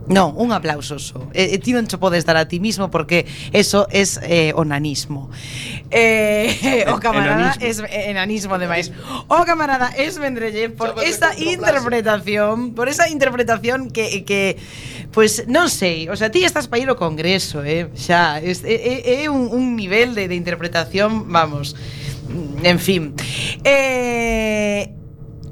Non, 0.05 0.37
un 0.37 0.53
aplauso 0.53 1.01
só. 1.01 1.17
E, 1.33 1.53
e 1.53 1.57
ti 1.57 1.73
non 1.73 1.89
che 1.89 1.97
podes 1.97 2.25
dar 2.29 2.37
a 2.37 2.45
ti 2.45 2.61
mismo 2.61 2.93
porque 2.93 3.25
eso 3.49 3.89
es 3.89 4.21
eh, 4.21 4.53
onanismo. 4.53 5.33
Eh, 5.89 6.85
o 6.93 7.01
camarada 7.01 7.57
es 7.57 7.81
eh, 7.81 8.13
enanismo 8.13 8.53
ademais. 8.53 8.93
O 9.27 9.41
camarada 9.45 9.89
es 9.97 10.21
Vendrelle 10.21 10.69
por 10.69 10.93
esta 11.01 11.33
interpretación, 11.33 12.77
por 12.77 12.85
esa 12.89 13.09
interpretación 13.09 13.89
que 13.89 14.23
que 14.25 14.57
pues 15.09 15.49
non 15.49 15.73
sei, 15.73 16.05
o 16.11 16.15
sea, 16.19 16.29
ti 16.29 16.45
estás 16.45 16.69
para 16.69 16.85
ir 16.85 16.89
ao 16.91 16.99
congreso, 16.99 17.65
eh, 17.65 17.89
xa, 17.97 18.37
é, 18.43 18.51
é, 18.51 19.25
é 19.25 19.31
un, 19.31 19.49
un 19.49 19.73
nivel 19.73 20.13
de, 20.13 20.29
de 20.29 20.35
interpretación, 20.37 21.31
vamos. 21.31 21.73
Mm, 22.29 22.61
en 22.61 22.77
fin. 22.77 23.01
Eh 23.63 25.04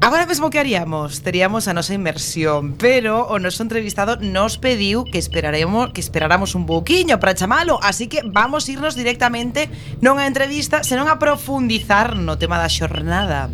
Agora 0.04 0.26
mesmo 0.26 0.50
que 0.50 0.60
haríamos? 0.60 1.24
Teríamos 1.24 1.70
a 1.70 1.74
nosa 1.74 1.96
inmersión, 1.96 2.76
pero 2.76 3.24
o 3.24 3.40
noso 3.40 3.64
entrevistado 3.64 4.20
nos 4.20 4.60
pediu 4.60 5.08
que 5.08 5.16
esperaremos 5.16 5.96
que 5.96 6.04
esperáramos 6.04 6.60
un 6.60 6.68
pouquiño 6.68 7.24
para 7.24 7.40
chamalo, 7.40 7.80
así 7.80 8.12
que 8.12 8.20
vamos 8.28 8.68
irnos 8.68 9.00
directamente 9.00 9.72
non 10.04 10.20
a 10.20 10.28
entrevista, 10.28 10.84
senón 10.84 11.08
a 11.08 11.24
profundizar 11.24 12.20
no 12.20 12.36
tema 12.36 12.60
da 12.60 12.68
xornada. 12.68 13.48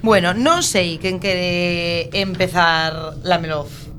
Bueno, 0.00 0.32
non 0.32 0.64
sei 0.64 0.96
quen 0.96 1.20
quere 1.20 2.08
empezar 2.16 3.20
la 3.20 3.36
Melof. 3.36 3.92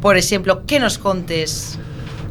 Por 0.00 0.16
exemplo, 0.16 0.64
que 0.64 0.80
nos 0.80 0.96
contes 0.96 1.76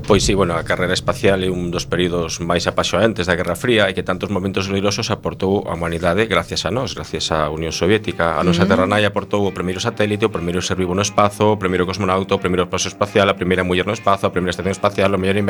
Pois 0.08 0.24
sí, 0.24 0.34
bueno, 0.34 0.56
a 0.56 0.64
carreira 0.64 0.96
espacial 0.96 1.44
é 1.44 1.52
un 1.52 1.68
dos 1.68 1.84
períodos 1.84 2.40
máis 2.40 2.64
apaixonantes 2.64 3.28
da 3.28 3.36
Guerra 3.36 3.60
Fría 3.60 3.92
e 3.92 3.94
que 3.94 4.08
tantos 4.08 4.32
momentos 4.32 4.72
gloriosos 4.72 5.12
aportou 5.12 5.68
a 5.68 5.76
humanidade 5.76 6.32
gracias 6.32 6.64
a 6.64 6.72
nós, 6.72 6.96
gracias 6.96 7.28
á 7.28 7.52
Unión 7.52 7.76
Soviética. 7.76 8.40
A 8.40 8.42
nosa 8.48 8.64
mm. 8.64 8.72
terranai 8.72 9.04
aportou 9.04 9.44
o 9.44 9.52
primeiro 9.52 9.84
satélite, 9.84 10.24
o 10.24 10.32
primeiro 10.32 10.64
ser 10.64 10.80
vivo 10.80 10.96
no 10.96 11.04
espazo, 11.04 11.52
o 11.52 11.60
primeiro 11.60 11.84
cosmonauta, 11.84 12.34
o 12.34 12.40
primeiro 12.40 12.72
paso 12.72 12.88
espacial, 12.88 13.28
a 13.28 13.36
primeira 13.36 13.68
muller 13.68 13.84
no 13.84 13.92
espazo, 13.92 14.24
a 14.24 14.32
primeira 14.32 14.56
estación 14.56 14.72
espacial, 14.72 15.12
o 15.12 15.20
mellor... 15.20 15.44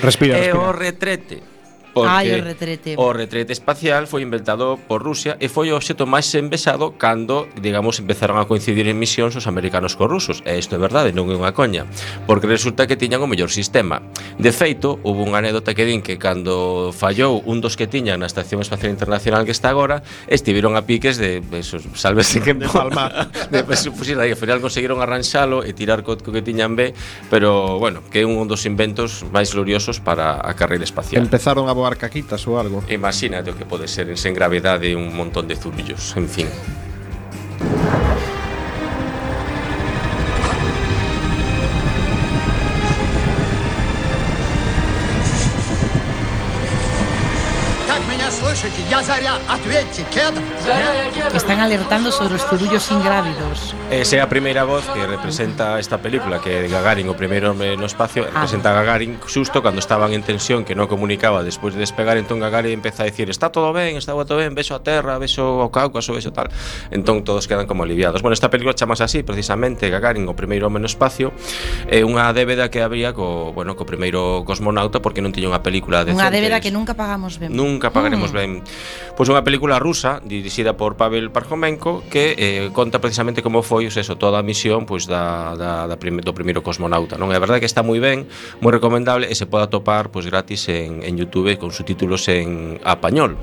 Respira, 0.00 0.40
respira. 0.40 0.40
E 0.40 0.56
o 0.56 0.72
retrete 0.72 1.55
Porque 1.96 2.12
Ai, 2.12 2.28
o 2.28 2.44
retrete. 2.44 2.92
O 3.00 3.08
retrete 3.16 3.56
espacial 3.56 4.04
foi 4.04 4.20
inventado 4.20 4.76
por 4.76 5.00
Rusia 5.00 5.40
e 5.40 5.48
foi 5.48 5.72
o 5.72 5.80
obxeto 5.80 6.04
máis 6.04 6.28
envesado 6.36 6.92
cando, 7.00 7.48
digamos, 7.56 7.96
empezaron 7.96 8.36
a 8.36 8.44
coincidir 8.44 8.84
en 8.84 9.00
misións 9.00 9.32
os 9.32 9.48
americanos 9.48 9.96
cos 9.96 10.04
rusos. 10.04 10.36
E 10.44 10.60
isto 10.60 10.76
é 10.76 10.80
verdade, 10.82 11.16
non 11.16 11.32
é 11.32 11.36
unha 11.40 11.56
coña. 11.56 11.88
Porque 12.28 12.44
resulta 12.44 12.84
que 12.84 13.00
tiñan 13.00 13.24
o 13.24 13.30
mellor 13.32 13.48
sistema. 13.48 14.04
De 14.36 14.52
feito, 14.52 15.00
houve 15.08 15.24
unha 15.24 15.40
anécdota 15.40 15.72
que 15.72 15.88
din 15.88 16.04
que 16.04 16.20
cando 16.20 16.92
fallou 16.92 17.40
un 17.48 17.64
dos 17.64 17.80
que 17.80 17.88
tiñan 17.88 18.20
na 18.20 18.28
Estación 18.28 18.60
Espacial 18.60 18.92
Internacional 18.92 19.48
que 19.48 19.56
está 19.56 19.72
agora, 19.72 20.04
estiveron 20.28 20.76
a 20.76 20.84
piques 20.84 21.16
de, 21.16 21.40
esos, 21.56 21.88
sálvese 21.96 22.44
que 22.44 22.52
de 22.52 22.68
palmar. 22.68 23.32
de 23.48 23.64
pues, 23.64 23.88
fusil, 23.88 24.20
aí, 24.20 24.36
ao 24.36 24.40
final 24.40 24.60
conseguiron 24.60 25.00
arranxalo 25.00 25.64
e 25.64 25.72
tirar 25.72 26.04
co 26.04 26.20
que 26.20 26.44
tiñan 26.44 26.76
B, 26.76 26.92
pero, 27.32 27.80
bueno, 27.80 28.04
que 28.12 28.20
é 28.20 28.28
un 28.28 28.44
dos 28.44 28.68
inventos 28.68 29.24
máis 29.32 29.56
gloriosos 29.56 29.96
para 30.04 30.36
a 30.44 30.52
carreira 30.52 30.84
espacial. 30.84 31.24
Empezaron 31.24 31.72
a 31.72 31.74
voar 31.74 31.85
barcaquitas 31.86 32.42
ou 32.50 32.58
algo. 32.58 32.82
Imagínate 32.90 33.54
o 33.54 33.56
que 33.56 33.62
pode 33.62 33.86
ser 33.86 34.10
en 34.10 34.18
sen 34.18 34.34
gravedade 34.34 34.98
un 34.98 35.14
montón 35.14 35.46
de 35.46 35.54
zurullos, 35.54 36.18
en 36.18 36.26
fin. 36.26 36.48
Están 51.34 51.60
alertando 51.60 52.10
sobre 52.10 52.34
os 52.34 52.44
turullos 52.50 52.90
ingrávidos. 52.90 53.74
Ese 53.90 54.18
é 54.18 54.20
a 54.20 54.26
primeira 54.26 54.66
voz 54.66 54.82
que 54.90 55.06
representa 55.06 55.78
esta 55.78 56.02
película, 56.02 56.42
que 56.42 56.50
é 56.50 56.66
Gagarin, 56.66 57.06
o 57.06 57.14
primeiro 57.14 57.54
home 57.54 57.78
no 57.78 57.86
espacio, 57.86 58.26
ah. 58.26 58.42
representa 58.42 58.74
a 58.74 58.82
Gagarin 58.82 59.22
xusto 59.22 59.62
cando 59.62 59.78
estaban 59.78 60.10
en 60.18 60.26
tensión, 60.26 60.66
que 60.66 60.74
non 60.74 60.90
comunicaba 60.90 61.46
despois 61.46 61.78
de 61.78 61.80
despegar, 61.86 62.18
entón 62.18 62.42
Gagarin 62.42 62.82
empeza 62.82 63.04
a 63.04 63.06
decir 63.06 63.30
está 63.30 63.54
todo 63.54 63.70
ben, 63.70 63.94
está 63.94 64.18
todo 64.18 64.42
ben, 64.42 64.50
beso 64.58 64.74
a 64.74 64.82
terra, 64.82 65.14
beso 65.22 65.62
o 65.62 65.70
Cáucaso, 65.70 66.10
beso 66.10 66.34
tal. 66.34 66.50
Entón 66.90 67.22
todos 67.22 67.46
quedan 67.46 67.70
como 67.70 67.86
aliviados. 67.86 68.26
Bueno, 68.26 68.34
esta 68.34 68.50
película 68.50 68.74
chamase 68.74 69.06
así, 69.06 69.22
precisamente, 69.22 69.86
Gagarin, 69.86 70.26
o 70.26 70.34
primeiro 70.34 70.66
home 70.66 70.82
no 70.82 70.90
espacio, 70.90 71.30
é 71.86 72.02
unha 72.02 72.34
débeda 72.34 72.66
que 72.66 72.82
había 72.82 73.14
co, 73.14 73.54
bueno, 73.54 73.78
co 73.78 73.86
primeiro 73.86 74.42
cosmonauta 74.42 74.98
porque 74.98 75.22
non 75.22 75.30
tiña 75.30 75.54
unha 75.54 75.62
película 75.62 76.02
de 76.02 76.10
Unha 76.10 76.34
débeda 76.34 76.58
que 76.58 76.74
nunca 76.74 76.98
pagamos 76.98 77.38
ben. 77.38 77.54
Nunca 77.54 77.94
pagaremos 77.94 78.34
mm. 78.34 78.34
ben. 78.34 78.50
Pois 79.14 79.30
pues, 79.30 79.35
unha 79.35 79.45
película 79.45 79.77
rusa 79.77 80.17
dirixida 80.25 80.73
por 80.73 80.97
Pavel 80.97 81.29
Parjomenko 81.29 82.01
que 82.09 82.33
eh, 82.41 82.69
conta 82.73 82.97
precisamente 82.97 83.45
como 83.45 83.61
foi 83.61 83.85
os 83.85 83.93
eso, 83.95 84.17
toda 84.17 84.41
a 84.41 84.43
misión 84.43 84.89
pois 84.89 85.05
da, 85.05 85.53
da, 85.53 85.85
da 85.85 85.95
prime, 86.01 86.25
do 86.25 86.33
primeiro 86.33 86.65
cosmonauta. 86.65 87.21
Non 87.21 87.29
é 87.29 87.37
verdade 87.37 87.61
que 87.61 87.69
está 87.69 87.85
moi 87.85 88.01
ben, 88.01 88.25
moi 88.65 88.73
recomendable 88.73 89.29
e 89.29 89.35
se 89.37 89.45
pode 89.45 89.69
atopar 89.69 90.09
pois 90.09 90.25
gratis 90.25 90.65
en, 90.73 91.05
en 91.05 91.13
YouTube 91.21 91.53
con 91.61 91.69
subtítulos 91.69 92.25
en 92.33 92.81
español. 92.81 93.37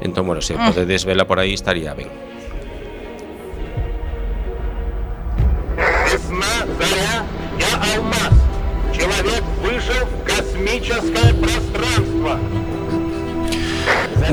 Entón, 0.00 0.24
bueno, 0.24 0.40
se 0.40 0.56
Mm. 0.56 0.72
podedes 0.72 1.04
vela 1.04 1.28
por 1.28 1.36
aí 1.36 1.52
estaría 1.52 1.92
ben. 1.92 2.08
Весна, 6.08 6.64
заря, 6.80 7.24
я 7.60 7.72
алмаз. 7.92 8.32
Человек 8.96 9.44
вышел 9.62 10.04
в 10.08 10.24
космическое 10.24 11.32
пространство. 11.33 11.33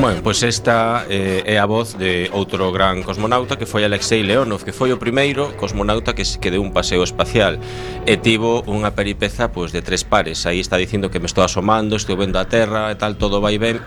Bueno, 0.00 0.22
pois 0.22 0.40
pues 0.40 0.42
esta 0.42 1.04
eh, 1.10 1.44
é 1.44 1.58
a 1.58 1.66
voz 1.66 1.98
de 1.98 2.32
outro 2.32 2.72
gran 2.72 3.04
cosmonauta 3.04 3.60
que 3.60 3.68
foi 3.68 3.84
Alexei 3.84 4.24
Leonov, 4.24 4.64
que 4.64 4.72
foi 4.72 4.88
o 4.88 4.96
primeiro 4.96 5.52
cosmonauta 5.60 6.16
que, 6.16 6.24
que 6.24 6.48
deu 6.48 6.64
un 6.64 6.72
paseo 6.72 7.04
espacial 7.04 7.60
e 8.08 8.16
tivo 8.16 8.64
unha 8.64 8.96
peripeza 8.96 9.52
pois, 9.52 9.68
pues, 9.68 9.76
de 9.76 9.84
tres 9.84 10.02
pares. 10.02 10.48
Aí 10.48 10.64
está 10.64 10.80
dicindo 10.80 11.12
que 11.12 11.20
me 11.20 11.28
estou 11.28 11.44
asomando, 11.44 11.94
estou 11.94 12.16
vendo 12.16 12.40
a 12.40 12.48
Terra 12.48 12.88
e 12.88 12.96
tal, 12.96 13.20
todo 13.20 13.44
vai 13.44 13.60
ben 13.60 13.84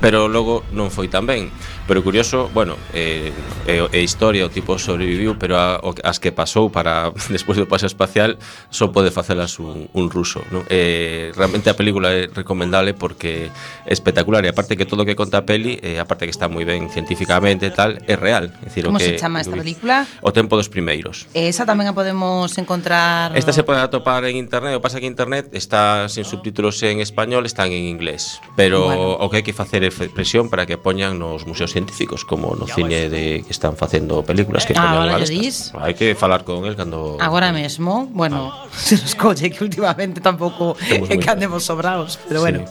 pero 0.00 0.28
logo 0.28 0.62
non 0.70 0.90
foi 0.94 1.10
tan 1.10 1.26
ben. 1.26 1.50
Pero 1.88 2.04
curioso, 2.04 2.50
bueno, 2.52 2.76
eh, 2.92 3.32
eh, 3.66 3.82
eh 3.82 4.02
historia 4.02 4.44
o 4.46 4.50
tipo 4.52 4.76
sobreviviu, 4.78 5.40
pero 5.40 5.56
a, 5.58 5.80
o, 5.82 5.96
as 6.04 6.20
que 6.20 6.30
pasou 6.30 6.70
para 6.70 7.10
despois 7.34 7.58
do 7.58 7.66
paso 7.66 7.88
espacial 7.88 8.38
só 8.70 8.92
pode 8.94 9.10
facelas 9.10 9.58
un, 9.58 9.90
un 9.96 10.06
ruso, 10.12 10.44
non? 10.54 10.62
Eh, 10.70 11.32
realmente 11.34 11.72
a 11.72 11.74
película 11.74 12.14
é 12.14 12.30
recomendable 12.30 12.94
porque 12.94 13.50
é 13.88 13.92
espectacular 13.92 14.44
e 14.46 14.52
aparte 14.52 14.78
que 14.78 14.86
todo 14.86 15.02
o 15.02 15.06
que 15.08 15.18
conta 15.18 15.42
a 15.42 15.44
peli, 15.48 15.80
eh, 15.82 15.98
aparte 15.98 16.28
que 16.28 16.34
está 16.34 16.46
moi 16.46 16.62
ben 16.62 16.86
científicamente 16.92 17.66
e 17.66 17.72
tal, 17.74 17.98
é 18.06 18.14
real, 18.14 18.52
é 18.62 18.68
dicir, 18.70 18.86
Como 18.86 18.96
o 18.96 19.02
que 19.02 19.16
se 19.16 19.18
chama 19.18 19.42
esta 19.42 19.56
película? 19.56 20.06
O 20.22 20.30
tempo 20.30 20.54
dos 20.54 20.70
primeiros. 20.70 21.26
E 21.34 21.50
esa 21.50 21.66
tamén 21.66 21.90
a 21.90 21.96
podemos 21.96 22.54
encontrar 22.60 23.34
Esta 23.34 23.50
se 23.50 23.66
pode 23.66 23.82
atopar 23.82 24.22
en 24.28 24.38
internet, 24.38 24.78
o 24.78 24.84
pasa 24.84 25.02
que 25.02 25.08
internet 25.08 25.50
está 25.56 26.06
sin 26.06 26.22
subtítulos 26.22 26.78
en 26.86 27.02
español, 27.02 27.48
están 27.48 27.74
en 27.74 27.88
inglés, 27.90 28.38
pero 28.54 28.92
bueno. 28.92 29.24
o 29.24 29.26
que 29.32 29.40
hai 29.40 29.44
que 29.44 29.56
facer 29.56 29.82
é 29.82 29.87
de 29.90 30.08
presión 30.08 30.48
para 30.48 30.66
que 30.66 30.76
poñan 30.76 31.18
nos 31.18 31.46
museos 31.46 31.72
científicos 31.72 32.24
como 32.24 32.54
no 32.54 32.66
cine 32.66 33.08
de 33.08 33.42
que 33.44 33.52
están 33.52 33.76
facendo 33.76 34.22
películas 34.22 34.64
que 34.66 34.74
poñan 34.74 35.08
ah, 35.08 35.18
vale, 35.18 35.26
dis. 35.26 35.72
Hai 35.76 35.94
que 35.96 36.14
falar 36.14 36.44
con 36.44 36.64
el 36.64 36.76
cando 36.76 37.16
Agora 37.20 37.52
mesmo, 37.52 38.08
bueno, 38.12 38.52
ah. 38.52 38.68
se 38.72 38.96
nos 38.96 39.14
colle 39.14 39.50
que 39.50 39.64
últimamente 39.64 40.20
tampouco 40.20 40.76
é 40.88 41.16
que 41.16 41.28
andemos 41.28 41.64
sobrados, 41.64 42.20
pero 42.28 42.44
bueno. 42.44 42.64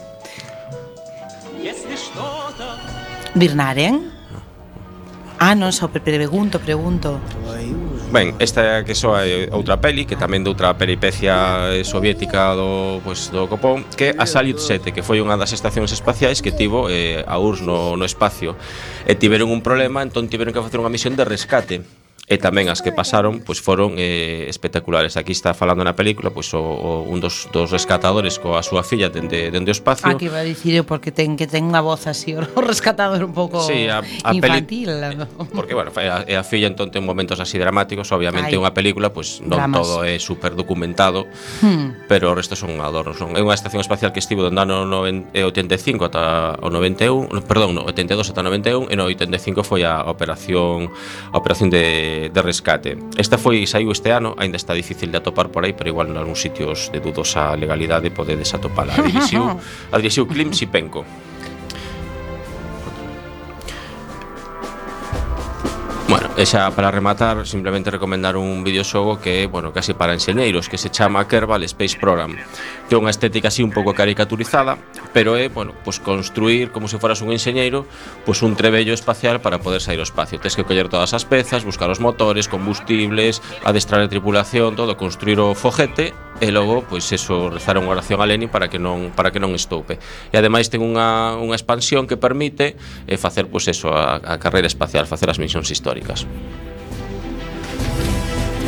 Birnaren? 3.38 4.10
Ah, 5.38 5.54
non, 5.54 5.70
só 5.70 5.86
pregunto, 5.86 6.58
pregunto. 6.58 7.22
Ben, 8.10 8.34
esta 8.38 8.84
que 8.84 8.96
soa 8.96 9.28
é 9.28 9.52
outra 9.52 9.76
peli 9.84 10.08
que 10.08 10.16
tamén 10.16 10.40
de 10.40 10.48
outra 10.48 10.72
peripecia 10.80 11.84
soviética 11.84 12.56
do, 12.56 13.04
pues, 13.04 13.28
do 13.28 13.44
Copón 13.52 13.84
que 14.00 14.16
a 14.16 14.24
Salyut 14.24 14.56
7, 14.56 14.96
que 14.96 15.04
foi 15.04 15.20
unha 15.20 15.36
das 15.36 15.52
estacións 15.52 15.92
espaciais 15.92 16.40
que 16.40 16.48
tivo 16.48 16.88
eh, 16.88 17.20
a 17.28 17.36
URSS 17.36 17.68
no, 17.68 18.00
no 18.00 18.08
espacio. 18.08 18.56
E 19.04 19.12
tiveron 19.12 19.52
un 19.52 19.60
problema, 19.60 20.00
entón 20.00 20.24
tiveron 20.32 20.56
que 20.56 20.64
facer 20.64 20.80
unha 20.80 20.88
misión 20.88 21.20
de 21.20 21.28
rescate 21.28 21.84
e 22.28 22.36
tamén 22.36 22.68
as 22.68 22.84
que 22.84 22.92
pasaron 22.92 23.40
pois 23.40 23.56
foron 23.56 23.96
eh, 23.96 24.44
espectaculares. 24.52 25.16
Aquí 25.16 25.32
está 25.32 25.56
falando 25.56 25.80
na 25.80 25.96
película 25.96 26.28
pois 26.28 26.52
o, 26.52 26.60
o 26.60 26.90
un 27.08 27.24
dos, 27.24 27.48
dos 27.56 27.72
rescatadores 27.72 28.36
coa 28.36 28.60
súa 28.60 28.84
filla 28.84 29.08
dende 29.08 29.48
dende 29.48 29.72
o 29.72 29.76
espacio. 29.76 30.04
Ah, 30.04 30.20
que 30.20 30.28
va 30.28 30.44
a 30.44 30.46
dicir 30.46 30.84
porque 30.84 31.08
ten 31.08 31.40
que 31.40 31.48
ten 31.48 31.64
unha 31.64 31.80
voz 31.80 32.04
así 32.04 32.36
o 32.36 32.60
rescatador 32.60 33.24
un 33.24 33.32
pouco 33.32 33.64
sí, 33.64 33.88
a, 33.88 34.04
a 34.04 34.30
infantil. 34.36 34.92
Eh, 34.92 35.16
peli... 35.16 35.24
¿no? 35.24 35.26
Porque 35.48 35.72
bueno, 35.72 35.88
a, 35.96 36.28
a 36.28 36.44
filla 36.44 36.68
entón 36.68 36.92
ten 36.92 37.00
momentos 37.00 37.40
así 37.40 37.56
dramáticos, 37.56 38.12
obviamente 38.12 38.52
Ay, 38.52 38.60
unha 38.60 38.76
película 38.76 39.08
pois 39.08 39.40
non 39.40 39.64
dramas. 39.64 39.80
todo 39.80 40.04
é 40.04 40.20
super 40.20 40.52
documentado, 40.52 41.24
hmm. 41.64 42.12
pero 42.12 42.28
o 42.28 42.34
resto 42.36 42.60
son 42.60 42.76
adornos. 42.84 43.16
Son 43.16 43.32
é 43.32 43.40
unha 43.40 43.56
estación 43.56 43.80
espacial 43.80 44.12
que 44.12 44.20
estivo 44.20 44.44
dende 44.44 44.60
ano 44.60 44.84
85 44.84 46.12
ata 46.12 46.60
o 46.60 46.68
91, 46.68 47.32
perdón, 47.48 47.72
no, 47.72 47.88
82 47.88 48.36
ata 48.36 48.44
91 48.44 48.92
e 48.92 48.94
no 49.00 49.08
85 49.08 49.64
foi 49.64 49.88
a 49.88 50.04
operación 50.12 50.92
a 51.32 51.36
operación 51.40 51.72
de 51.72 52.17
de, 52.26 52.42
rescate. 52.42 52.98
Esta 53.14 53.38
foi 53.38 53.62
saiu 53.70 53.94
este 53.94 54.10
ano, 54.10 54.34
aínda 54.34 54.58
está 54.58 54.74
difícil 54.74 55.14
de 55.14 55.18
atopar 55.22 55.54
por 55.54 55.62
aí, 55.62 55.72
pero 55.72 55.88
igual 55.94 56.10
en 56.10 56.18
algúns 56.18 56.42
sitios 56.42 56.90
de 56.90 56.98
dudosa 56.98 57.54
legalidade 57.54 58.10
podedes 58.10 58.50
atopala. 58.50 58.98
A 58.98 59.02
dirixiu, 59.06 59.46
a 59.92 59.96
dirixiu 60.02 60.26
Klim 60.26 60.50
Sipenko. 60.52 61.06
Bueno, 66.08 66.27
E 66.38 66.46
xa 66.46 66.70
para 66.70 66.94
rematar, 66.94 67.34
simplemente 67.50 67.90
recomendar 67.90 68.38
un 68.38 68.62
videoxogo 68.62 69.18
que 69.18 69.42
é, 69.42 69.46
bueno, 69.50 69.74
casi 69.74 69.90
para 69.90 70.14
enxeñeiros, 70.14 70.70
que 70.70 70.78
se 70.78 70.86
chama 70.86 71.26
Kerbal 71.26 71.66
Space 71.66 71.98
Program. 71.98 72.38
Ten 72.86 73.02
unha 73.02 73.10
estética 73.10 73.50
así 73.50 73.66
un 73.66 73.74
pouco 73.74 73.90
caricaturizada, 73.90 74.78
pero 75.10 75.34
é, 75.34 75.50
bueno, 75.50 75.74
pois 75.82 75.98
construir 75.98 76.70
como 76.70 76.86
se 76.86 77.02
foras 77.02 77.26
un 77.26 77.34
enxeñeiro, 77.34 77.90
pois 78.22 78.38
un 78.46 78.54
trebello 78.54 78.94
espacial 78.94 79.42
para 79.42 79.58
poder 79.58 79.82
sair 79.82 79.98
ao 79.98 80.06
espacio. 80.06 80.38
Tes 80.38 80.54
que 80.54 80.62
coller 80.62 80.86
todas 80.86 81.10
as 81.10 81.26
pezas, 81.26 81.66
buscar 81.66 81.90
os 81.90 81.98
motores, 81.98 82.46
combustibles, 82.46 83.42
adestrar 83.66 83.98
a 83.98 84.06
tripulación, 84.06 84.78
todo, 84.78 84.94
construir 84.94 85.42
o 85.42 85.58
foguete 85.58 86.14
e 86.40 86.54
logo 86.54 86.86
pois 86.86 87.10
eso 87.10 87.50
rezar 87.50 87.82
unha 87.82 87.90
oración 87.90 88.22
a 88.22 88.26
Lenin 88.26 88.46
para 88.46 88.70
que 88.70 88.78
non 88.78 89.10
para 89.10 89.34
que 89.34 89.42
non 89.42 89.58
estoupe. 89.58 89.98
E 90.30 90.38
ademais 90.38 90.70
ten 90.70 90.86
unha, 90.86 91.34
unha 91.34 91.58
expansión 91.58 92.06
que 92.06 92.14
permite 92.14 92.78
eh, 93.10 93.18
facer 93.18 93.50
pois 93.50 93.66
eso 93.66 93.90
a, 93.90 94.22
a 94.22 94.38
carreira 94.38 94.70
espacial, 94.70 95.10
facer 95.10 95.26
as 95.26 95.42
misións 95.42 95.66
históricas. 95.74 96.27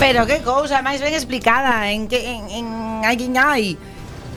Pero 0.01 0.25
que 0.25 0.41
cousa 0.41 0.81
máis 0.81 1.05
ben 1.05 1.13
explicada 1.13 1.93
en 1.93 2.09
que 2.09 2.25
en, 2.25 2.49
en 2.49 2.67
alguén 3.05 3.37
hai 3.37 3.77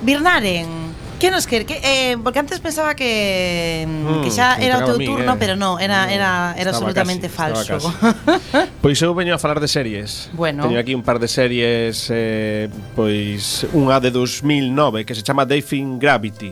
Birnaren 0.03 0.83
Que 1.23 1.31
nos 1.31 1.47
quer 1.47 1.65
que 1.65 1.79
eh, 1.81 2.17
porque 2.21 2.39
antes 2.39 2.59
pensaba 2.59 2.95
que 2.95 3.87
mm, 3.87 4.27
que 4.27 4.29
xa 4.29 4.59
era 4.59 4.83
o 4.83 4.91
teu 4.91 4.99
turno, 4.99 5.33
eh. 5.33 5.39
pero 5.39 5.55
non, 5.55 5.79
era 5.79 6.03
hmm, 6.03 6.19
era 6.19 6.31
era 6.59 6.75
estaba 6.75 6.91
absolutamente 6.91 7.31
casi, 7.31 7.63
falso. 7.63 7.79
pois 8.83 8.99
eu 8.99 9.15
veño 9.15 9.31
a 9.31 9.39
falar 9.39 9.63
de 9.63 9.71
series. 9.71 10.27
Bueno. 10.35 10.67
Teño 10.67 10.75
aquí 10.75 10.91
un 10.91 10.99
par 10.99 11.23
de 11.23 11.31
series 11.31 12.11
eh, 12.11 12.67
pois 12.91 13.63
unha 13.71 14.03
de 14.03 14.11
2009 14.11 15.07
que 15.07 15.15
se 15.15 15.23
chama 15.23 15.47
Defying 15.47 15.95
Gravity 15.95 16.51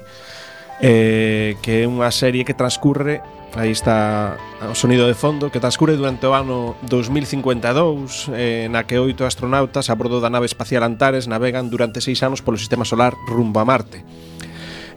eh, 0.81 1.55
que 1.61 1.83
é 1.83 1.87
unha 1.87 2.09
serie 2.09 2.41
que 2.41 2.57
transcurre 2.57 3.21
aí 3.53 3.71
está 3.71 4.39
o 4.63 4.75
sonido 4.75 5.05
de 5.05 5.13
fondo 5.13 5.51
que 5.51 5.59
transcurre 5.59 5.99
durante 5.99 6.25
o 6.25 6.33
ano 6.33 6.79
2052 6.87 8.31
eh, 8.33 8.67
na 8.71 8.87
que 8.87 8.97
oito 8.97 9.27
astronautas 9.27 9.91
a 9.91 9.95
bordo 9.95 10.23
da 10.23 10.31
nave 10.31 10.47
espacial 10.49 10.83
Antares 10.87 11.29
navegan 11.29 11.69
durante 11.69 12.01
seis 12.01 12.23
anos 12.25 12.41
polo 12.41 12.57
sistema 12.57 12.87
solar 12.87 13.13
rumbo 13.27 13.59
a 13.59 13.65
Marte. 13.67 14.03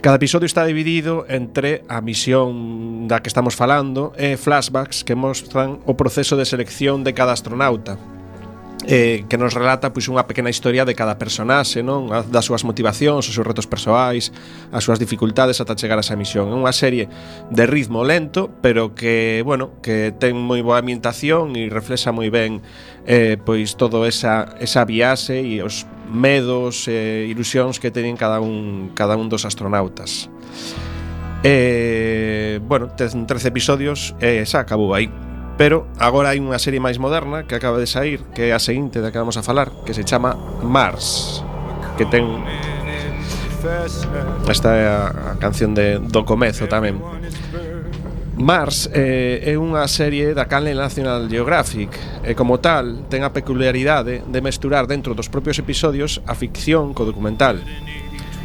Cada 0.04 0.20
episodio 0.20 0.44
está 0.44 0.64
dividido 0.68 1.24
entre 1.32 1.80
a 1.88 2.04
misión 2.04 3.08
da 3.08 3.24
que 3.24 3.32
estamos 3.32 3.56
falando 3.56 4.12
e 4.20 4.36
flashbacks 4.36 5.00
que 5.00 5.16
mostran 5.16 5.80
o 5.88 5.96
proceso 5.96 6.36
de 6.36 6.44
selección 6.44 7.02
de 7.08 7.16
cada 7.16 7.32
astronauta 7.32 7.96
eh, 8.86 9.24
que 9.28 9.38
nos 9.38 9.54
relata 9.54 9.92
pois 9.92 10.08
unha 10.12 10.28
pequena 10.28 10.52
historia 10.52 10.84
de 10.84 10.92
cada 10.92 11.16
personaxe, 11.16 11.80
non? 11.80 12.08
Das 12.28 12.44
súas 12.44 12.64
motivacións, 12.68 13.24
os 13.24 13.34
seus 13.34 13.46
retos 13.46 13.64
persoais, 13.64 14.28
as 14.72 14.84
súas 14.84 15.00
dificultades 15.00 15.60
ata 15.60 15.76
chegar 15.76 15.96
a 15.96 16.04
esa 16.04 16.16
misión. 16.16 16.52
É 16.52 16.56
unha 16.56 16.74
serie 16.74 17.08
de 17.48 17.64
ritmo 17.64 18.04
lento, 18.04 18.52
pero 18.60 18.92
que, 18.92 19.40
bueno, 19.44 19.80
que 19.80 20.12
ten 20.12 20.36
moi 20.36 20.60
boa 20.60 20.80
ambientación 20.80 21.56
e 21.56 21.72
reflexa 21.72 22.12
moi 22.12 22.28
ben 22.28 22.60
eh, 23.08 23.40
pois 23.40 23.76
todo 23.80 24.04
esa 24.04 24.56
esa 24.60 24.84
viaxe 24.84 25.40
e 25.40 25.64
os 25.64 25.88
medos 26.12 26.86
e 26.86 27.24
eh, 27.24 27.32
ilusións 27.32 27.80
que 27.80 27.88
teñen 27.88 28.20
cada 28.20 28.40
un 28.44 28.92
cada 28.92 29.16
un 29.16 29.32
dos 29.32 29.48
astronautas. 29.48 30.28
Eh, 31.44 32.60
bueno, 32.64 32.88
ten 32.96 33.28
13 33.28 33.48
episodios 33.48 34.16
e 34.20 34.40
eh, 34.40 34.48
xa 34.48 34.64
acabou 34.64 34.92
aí. 34.92 35.33
Pero 35.56 35.86
agora 36.02 36.34
hai 36.34 36.42
unha 36.42 36.58
serie 36.58 36.82
máis 36.82 36.98
moderna 36.98 37.46
que 37.46 37.54
acaba 37.54 37.78
de 37.78 37.86
sair, 37.86 38.26
que 38.34 38.50
é 38.50 38.52
a 38.52 38.58
seguinte 38.58 38.98
da 38.98 39.14
que 39.14 39.22
vamos 39.22 39.38
a 39.38 39.46
falar, 39.46 39.70
que 39.86 39.94
se 39.94 40.02
chama 40.02 40.34
Mars, 40.66 41.42
que 41.94 42.06
ten 42.06 42.26
Esta 44.50 44.76
é 44.76 44.84
a 44.84 45.40
canción 45.40 45.72
de 45.72 45.96
do 45.96 46.26
comezo 46.28 46.68
tamén. 46.68 47.00
Mars 48.36 48.90
eh, 48.92 49.46
é 49.46 49.54
unha 49.54 49.86
serie 49.86 50.34
da 50.34 50.50
canle 50.50 50.74
National 50.74 51.30
Geographic 51.30 51.94
e 52.26 52.34
como 52.34 52.58
tal 52.58 53.06
ten 53.06 53.22
a 53.22 53.30
peculiaridade 53.30 54.26
de 54.26 54.40
mesturar 54.42 54.90
dentro 54.90 55.14
dos 55.14 55.30
propios 55.30 55.56
episodios 55.62 56.18
a 56.26 56.34
ficción 56.34 56.98
co 56.98 57.06
documental 57.06 57.62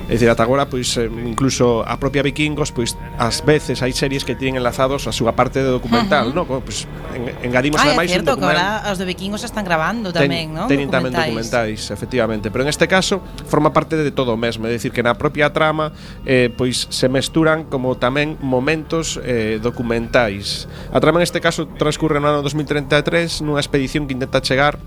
É 0.09 0.17
dicir, 0.17 0.25
ata 0.25 0.41
agora, 0.41 0.65
pois, 0.65 0.97
incluso 0.97 1.85
a 1.85 1.93
propia 2.01 2.25
Vikingos, 2.25 2.73
pois, 2.73 2.97
ás 3.21 3.45
veces 3.45 3.77
hai 3.85 3.93
series 3.93 4.25
que 4.25 4.33
tienen 4.33 4.57
enlazados 4.57 5.05
a 5.05 5.13
súa 5.13 5.37
parte 5.37 5.61
de 5.61 5.69
documental, 5.69 6.27
uh 6.27 6.29
-huh. 6.33 6.37
no? 6.41 6.49
Como, 6.49 6.65
pois, 6.65 6.89
en, 7.13 7.29
engadimos 7.45 7.77
ah, 7.77 7.93
ademais 7.93 8.09
un 8.09 8.25
documental. 8.25 8.57
Que 8.57 8.81
ahora 8.81 8.89
os 8.89 8.97
de 8.97 9.05
Vikingos 9.05 9.45
están 9.45 9.61
grabando 9.61 10.09
tamén, 10.09 10.49
ten, 10.49 10.57
non? 10.57 10.65
Teñen 10.65 10.89
tamén 10.89 11.13
documentais, 11.13 11.93
efectivamente. 11.93 12.49
Pero 12.49 12.65
en 12.65 12.73
este 12.73 12.89
caso, 12.89 13.21
forma 13.45 13.69
parte 13.69 14.01
de 14.01 14.09
todo 14.09 14.33
o 14.33 14.39
mesmo. 14.41 14.65
É 14.65 14.73
dicir, 14.73 14.89
que 14.89 15.05
na 15.05 15.13
propia 15.13 15.53
trama, 15.53 15.93
eh, 16.25 16.49
pois, 16.49 16.89
se 16.89 17.05
mesturan 17.05 17.69
como 17.69 17.93
tamén 17.93 18.41
momentos 18.41 19.21
eh, 19.21 19.61
documentais. 19.61 20.65
A 20.89 20.97
trama, 20.97 21.21
en 21.21 21.29
este 21.29 21.37
caso, 21.37 21.69
transcurre 21.77 22.17
no 22.17 22.33
ano 22.33 22.41
2033 22.41 23.45
nunha 23.45 23.61
expedición 23.61 24.09
que 24.09 24.17
intenta 24.17 24.41
chegar 24.41 24.81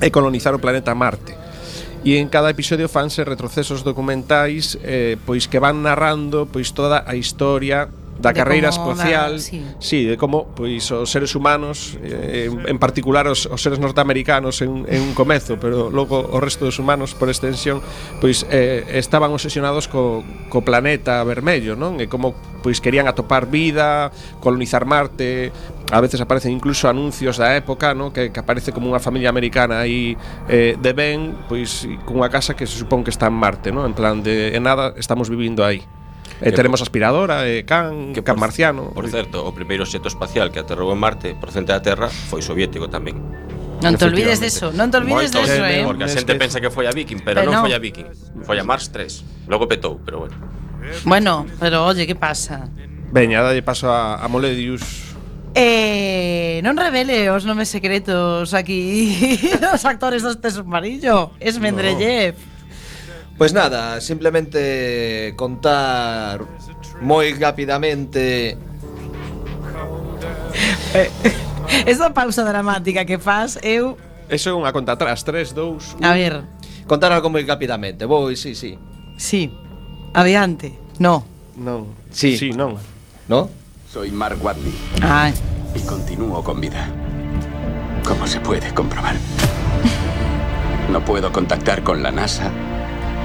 e 0.00 0.08
colonizar 0.08 0.56
o 0.56 0.60
planeta 0.62 0.96
Marte 0.96 1.47
e 2.14 2.22
en 2.22 2.28
cada 2.28 2.48
episodio 2.48 2.88
fanse 2.88 3.26
retrocesos 3.26 3.82
documentais 3.82 4.78
eh, 4.80 5.18
pois 5.26 5.50
que 5.50 5.58
van 5.60 5.82
narrando 5.82 6.46
pois 6.48 6.72
toda 6.72 7.04
a 7.04 7.18
historia 7.18 7.90
da 8.18 8.34
de 8.34 8.38
carreira 8.38 8.68
espacial, 8.68 9.32
da, 9.32 9.38
sí. 9.38 9.62
sí, 9.78 10.04
de 10.04 10.16
como 10.18 10.50
pois 10.54 10.90
os 10.90 11.10
seres 11.10 11.34
humanos, 11.34 11.96
eh, 12.02 12.50
en, 12.50 12.66
en 12.66 12.78
particular 12.78 13.30
os, 13.30 13.46
os 13.46 13.62
seres 13.62 13.78
norteamericanos 13.78 14.60
en, 14.62 14.84
en 14.90 15.00
un 15.02 15.14
comezo, 15.14 15.56
pero 15.56 15.90
logo 15.90 16.18
o 16.18 16.38
resto 16.42 16.66
dos 16.66 16.78
humanos 16.82 17.14
por 17.14 17.30
extensión, 17.30 17.78
pois 18.18 18.42
eh, 18.50 18.84
estaban 18.98 19.30
obsesionados 19.30 19.86
co, 19.86 20.26
co 20.50 20.66
planeta 20.66 21.22
vermello, 21.22 21.78
non? 21.78 22.02
E 22.02 22.10
como 22.10 22.34
pois 22.58 22.82
querían 22.82 23.06
atopar 23.06 23.46
vida, 23.46 24.10
colonizar 24.42 24.82
Marte, 24.82 25.54
a 25.90 26.00
veces 26.00 26.20
aparecen 26.20 26.52
incluso 26.52 26.88
anuncios 26.88 27.38
da 27.38 27.56
época, 27.56 27.94
no? 27.94 28.12
que, 28.12 28.30
que 28.34 28.40
aparece 28.40 28.74
como 28.74 28.90
unha 28.90 29.00
familia 29.00 29.30
americana 29.30 29.80
aí 29.80 30.18
eh, 30.50 30.76
de 30.76 30.92
Ben, 30.92 31.38
pois 31.46 31.86
cunha 32.04 32.28
casa 32.28 32.58
que 32.58 32.66
se 32.66 32.76
supón 32.76 33.06
que 33.06 33.14
está 33.14 33.30
en 33.30 33.36
Marte, 33.38 33.72
no? 33.72 33.86
en 33.86 33.94
plan 33.94 34.20
de 34.20 34.52
en 34.58 34.66
nada 34.66 34.92
estamos 34.98 35.30
vivindo 35.30 35.64
aí. 35.64 35.86
Eh, 36.40 36.48
e 36.48 36.50
teremos 36.54 36.78
aspiradora, 36.78 37.46
e 37.50 37.66
can, 37.66 38.14
que 38.14 38.22
can 38.22 38.38
por, 38.38 38.46
marciano. 38.46 38.94
Por 38.94 39.10
certo, 39.10 39.42
o 39.42 39.50
primeiro 39.50 39.82
xeto 39.82 40.06
espacial 40.06 40.54
que 40.54 40.62
aterrou 40.62 40.90
en 40.94 40.98
Marte 40.98 41.34
procente 41.34 41.74
da 41.74 41.82
Terra 41.82 42.06
foi 42.06 42.42
soviético 42.42 42.86
tamén. 42.86 43.18
Non 43.78 43.94
te 43.94 44.06
olvides 44.06 44.42
deso, 44.42 44.74
non 44.74 44.90
te 44.90 44.98
olvides 44.98 45.30
Moito, 45.30 45.42
deso, 45.42 45.62
eh. 45.62 45.86
Porque 45.86 46.06
a 46.06 46.10
xente 46.10 46.34
pensa 46.34 46.58
que 46.58 46.70
foi 46.70 46.86
a 46.86 46.92
Viking, 46.94 47.22
pero, 47.22 47.46
pero 47.46 47.50
non 47.50 47.62
foi 47.62 47.74
a 47.74 47.80
Viking. 47.82 48.10
Foi 48.42 48.58
a 48.58 48.64
Mars 48.66 48.90
3. 48.90 49.50
Logo 49.50 49.70
petou, 49.70 50.02
pero 50.02 50.26
bueno. 50.26 50.34
Bueno, 51.06 51.46
pero 51.58 51.86
oye, 51.86 52.06
que 52.06 52.14
pasa? 52.18 52.70
Veña, 53.10 53.42
dalle 53.42 53.62
paso 53.62 53.90
a, 53.90 54.18
a 54.18 54.26
Moledius 54.26 55.08
Eh, 55.58 56.60
non 56.62 56.78
revele 56.78 57.32
os 57.34 57.42
nomes 57.42 57.66
secretos 57.66 58.54
aquí 58.54 59.10
dos 59.62 59.82
actores 59.82 60.22
deste 60.22 60.54
submarino. 60.54 61.34
Es 61.40 61.58
Mendrellev. 61.58 62.38
No. 62.38 62.57
Pois 63.38 63.54
nada, 63.54 64.02
simplemente 64.02 65.32
contar 65.38 66.42
moi 66.98 67.30
rapidamente 67.38 68.58
Esa 71.86 72.10
pausa 72.10 72.42
dramática 72.42 73.04
que 73.04 73.18
faz, 73.18 73.58
eu... 73.62 73.94
Eso 74.26 74.50
é 74.50 74.54
unha 74.58 74.74
conta 74.74 74.98
atrás, 74.98 75.22
3, 75.22 75.54
2, 75.54 76.02
A 76.02 76.12
ver, 76.18 76.42
contar 76.90 77.14
algo 77.14 77.30
moi 77.30 77.46
rapidamente. 77.46 78.04
Vou, 78.04 78.26
sí, 78.34 78.58
sí. 78.58 78.74
sí. 79.14 79.54
Adiante. 80.12 80.74
No. 80.98 81.22
Non. 81.54 81.94
Sí. 82.10 82.34
Sí, 82.34 82.50
non. 82.50 82.74
¿No? 83.30 83.48
Soy 83.88 84.10
Mark 84.10 84.42
Watney 84.42 84.74
Ay. 85.00 85.32
y 85.78 85.80
continúo 85.86 86.42
con 86.42 86.60
vida. 86.60 86.90
Como 88.02 88.26
se 88.26 88.40
puede 88.42 88.74
comprobar. 88.74 89.14
No 90.88 91.04
puedo 91.04 91.30
contactar 91.30 91.84
con 91.84 92.02
la 92.02 92.10
NASA 92.10 92.50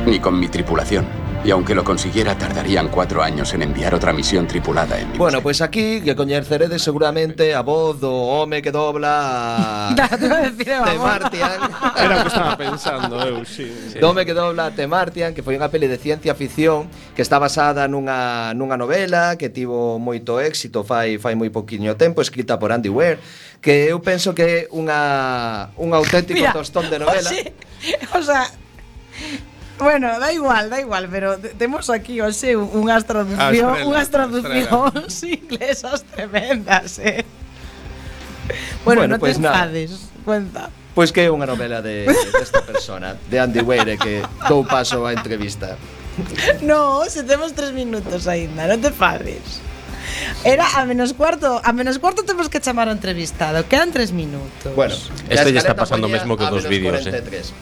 ni 0.05 0.19
con 0.19 0.39
mi 0.39 0.47
tripulación. 0.47 1.05
Y 1.45 1.51
aunque 1.51 1.75
lo 1.75 1.83
consiguiera, 1.83 2.37
tardarían 2.37 2.87
cuatro 2.87 3.21
años 3.21 3.53
en 3.53 3.63
enviar 3.63 3.93
otra 3.93 4.13
misión 4.13 4.47
tripulada 4.47 4.97
en 4.97 5.11
mi 5.11 5.17
Bueno, 5.17 5.41
pois 5.41 5.57
pues 5.57 5.61
aquí 5.61 5.99
que 5.99 6.15
coñeceredes 6.15 6.81
seguramente 6.81 7.53
a 7.53 7.59
voz 7.59 7.99
do 7.99 8.09
home 8.09 8.61
que 8.61 8.71
dobla 8.71 9.89
a... 9.91 9.95
Te 9.95 10.97
Martian. 10.97 11.51
Era 11.97 12.15
o 12.17 12.21
que 12.21 12.27
estaba 12.29 12.55
pensando, 12.55 13.27
eu, 13.27 13.43
sí. 13.43 13.67
sí. 13.91 13.99
Do 13.99 14.11
home 14.11 14.25
que 14.25 14.33
dobla 14.33 14.71
The 14.71 14.83
Te 14.83 14.87
Martian, 14.87 15.35
que 15.35 15.43
foi 15.43 15.59
unha 15.59 15.67
peli 15.67 15.91
de 15.91 15.99
ciencia 15.99 16.31
ficción 16.31 16.87
que 17.11 17.19
está 17.19 17.43
basada 17.43 17.91
nunha, 17.91 18.55
nunha 18.55 18.79
novela 18.79 19.35
que 19.35 19.51
tivo 19.51 19.99
moito 19.99 20.39
éxito 20.39 20.87
fai 20.87 21.19
fai 21.19 21.35
moi 21.35 21.51
poquinho 21.51 21.99
tempo, 21.99 22.23
escrita 22.23 22.55
por 22.55 22.71
Andy 22.71 22.87
Weir, 22.87 23.19
que 23.59 23.91
eu 23.91 23.99
penso 23.99 24.31
que 24.31 24.43
é 24.47 24.57
unha, 24.71 25.75
un 25.75 25.91
auténtico 25.91 26.39
Mira, 26.39 26.55
tostón 26.55 26.87
de 26.87 27.03
novela. 27.03 27.27
O, 27.27 27.35
sí, 27.35 27.43
o 28.15 28.23
sea, 28.23 28.47
Bueno, 29.79 30.19
da 30.19 30.31
igual, 30.31 30.69
da 30.69 30.79
igual, 30.79 31.09
pero 31.09 31.37
temos 31.57 31.89
aquí 31.89 32.21
hoxe 32.21 32.55
unhas 32.55 33.03
ah, 33.03 33.09
traduccións, 33.09 33.77
unhas 33.89 34.09
traduccións 34.13 35.11
inglesas 35.41 36.05
tremendas, 36.13 37.01
eh. 37.01 37.25
Bueno, 38.85 39.01
bueno 39.01 39.17
non 39.17 39.19
pues 39.19 39.39
te 39.39 39.41
pois 39.41 39.49
enfades, 39.49 39.91
cuenta. 40.21 40.69
Pois 40.93 41.09
pues 41.09 41.09
que 41.09 41.25
é 41.25 41.29
unha 41.33 41.49
novela 41.49 41.81
de 41.81 42.05
desta 42.05 42.61
persona, 42.61 43.17
de 43.17 43.41
Andy 43.41 43.65
Weir, 43.65 43.97
que 43.97 44.21
dou 44.45 44.61
paso 44.61 45.09
á 45.09 45.13
entrevista. 45.13 45.73
No, 46.61 47.09
se 47.09 47.25
temos 47.25 47.57
tres 47.57 47.73
minutos 47.73 48.29
aínda, 48.29 48.69
non 48.69 48.77
te 48.77 48.93
fades. 48.93 49.57
Era 50.45 50.69
a 50.77 50.85
menos 50.85 51.17
cuarto, 51.17 51.57
a 51.57 51.73
menos 51.73 51.97
cuarto 51.97 52.21
temos 52.21 52.45
que 52.45 52.61
chamar 52.61 52.85
ao 52.85 52.93
entrevistado, 52.93 53.65
quedan 53.65 53.89
tres 53.89 54.13
minutos. 54.13 54.69
Bueno, 54.77 54.93
este 54.93 55.49
lle 55.49 55.57
está 55.57 55.73
pasando 55.73 56.05
mesmo 56.05 56.37
que 56.37 56.45
dos 56.45 56.69
vídeos, 56.69 57.01
43. 57.01 57.49
eh. 57.49 57.53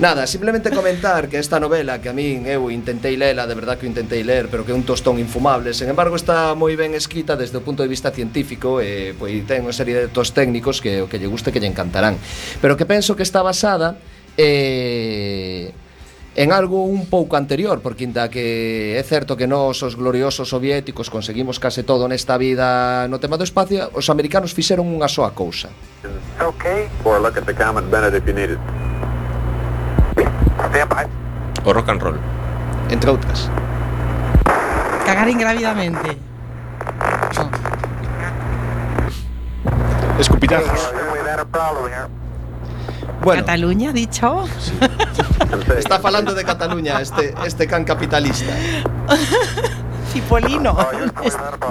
Nada, 0.00 0.26
simplemente 0.26 0.70
comentar 0.70 1.28
que 1.28 1.38
esta 1.38 1.60
novela 1.60 2.02
que 2.02 2.10
a 2.10 2.12
min 2.12 2.50
eu 2.50 2.66
intentei 2.66 3.14
lela, 3.14 3.46
de 3.46 3.54
verdad 3.54 3.78
que 3.78 3.86
intentei 3.86 4.26
ler, 4.26 4.50
pero 4.50 4.66
que 4.66 4.74
é 4.74 4.76
un 4.76 4.82
tostón 4.82 5.22
infumable, 5.22 5.70
sen 5.70 5.86
embargo 5.86 6.18
está 6.18 6.58
moi 6.58 6.74
ben 6.74 6.98
escrita 6.98 7.38
desde 7.38 7.54
o 7.54 7.62
punto 7.62 7.86
de 7.86 7.86
vista 7.86 8.10
científico 8.10 8.82
e 8.82 9.14
pois 9.14 9.46
ten 9.46 9.62
unha 9.62 9.70
serie 9.70 9.94
de 9.94 10.08
tos 10.10 10.34
técnicos 10.34 10.82
que 10.82 10.98
o 10.98 11.06
que 11.06 11.22
lle 11.22 11.30
guste 11.30 11.54
que 11.54 11.62
lle 11.62 11.70
encantarán. 11.70 12.18
Pero 12.58 12.74
que 12.74 12.90
penso 12.90 13.14
que 13.14 13.22
está 13.22 13.38
basada 13.46 13.94
eh, 14.34 15.70
en 16.34 16.50
algo 16.50 16.82
un 16.82 17.06
pouco 17.06 17.38
anterior, 17.38 17.78
porque 17.78 18.02
inda 18.02 18.26
que 18.26 18.98
é 18.98 19.02
certo 19.06 19.38
que 19.38 19.46
nós 19.46 19.78
os 19.86 19.94
gloriosos 19.94 20.50
soviéticos 20.50 21.06
conseguimos 21.06 21.62
case 21.62 21.86
todo 21.86 22.10
nesta 22.10 22.34
vida 22.34 23.06
no 23.06 23.22
tema 23.22 23.38
do 23.38 23.46
espacio, 23.46 23.94
os 23.94 24.10
americanos 24.10 24.50
fixeron 24.50 24.90
unha 24.90 25.06
soa 25.06 25.30
cousa. 25.30 25.70
Okay. 26.42 26.90
Or 27.06 27.22
look 27.22 27.38
at 27.38 27.46
the 27.46 27.54
comet 27.54 27.86
Bennett 27.86 28.18
if 28.18 28.26
you 28.26 28.34
need 28.34 28.58
it. 28.58 28.62
O 31.64 31.72
rock 31.72 31.88
and 31.88 32.02
roll. 32.02 32.18
Entre 32.90 33.10
outras. 33.10 33.50
Cagar 35.06 35.28
ingrávidamente. 35.28 36.18
Problem 41.50 41.86
here. 41.88 42.08
Bueno, 43.22 43.42
Cataluña, 43.44 43.92
dicho. 43.92 44.44
está 45.78 45.98
falando 45.98 46.34
de 46.34 46.44
Cataluña 46.44 47.00
este, 47.00 47.34
este 47.46 47.66
can 47.66 47.84
capitalista. 47.84 48.52
Cipolino. 50.12 50.76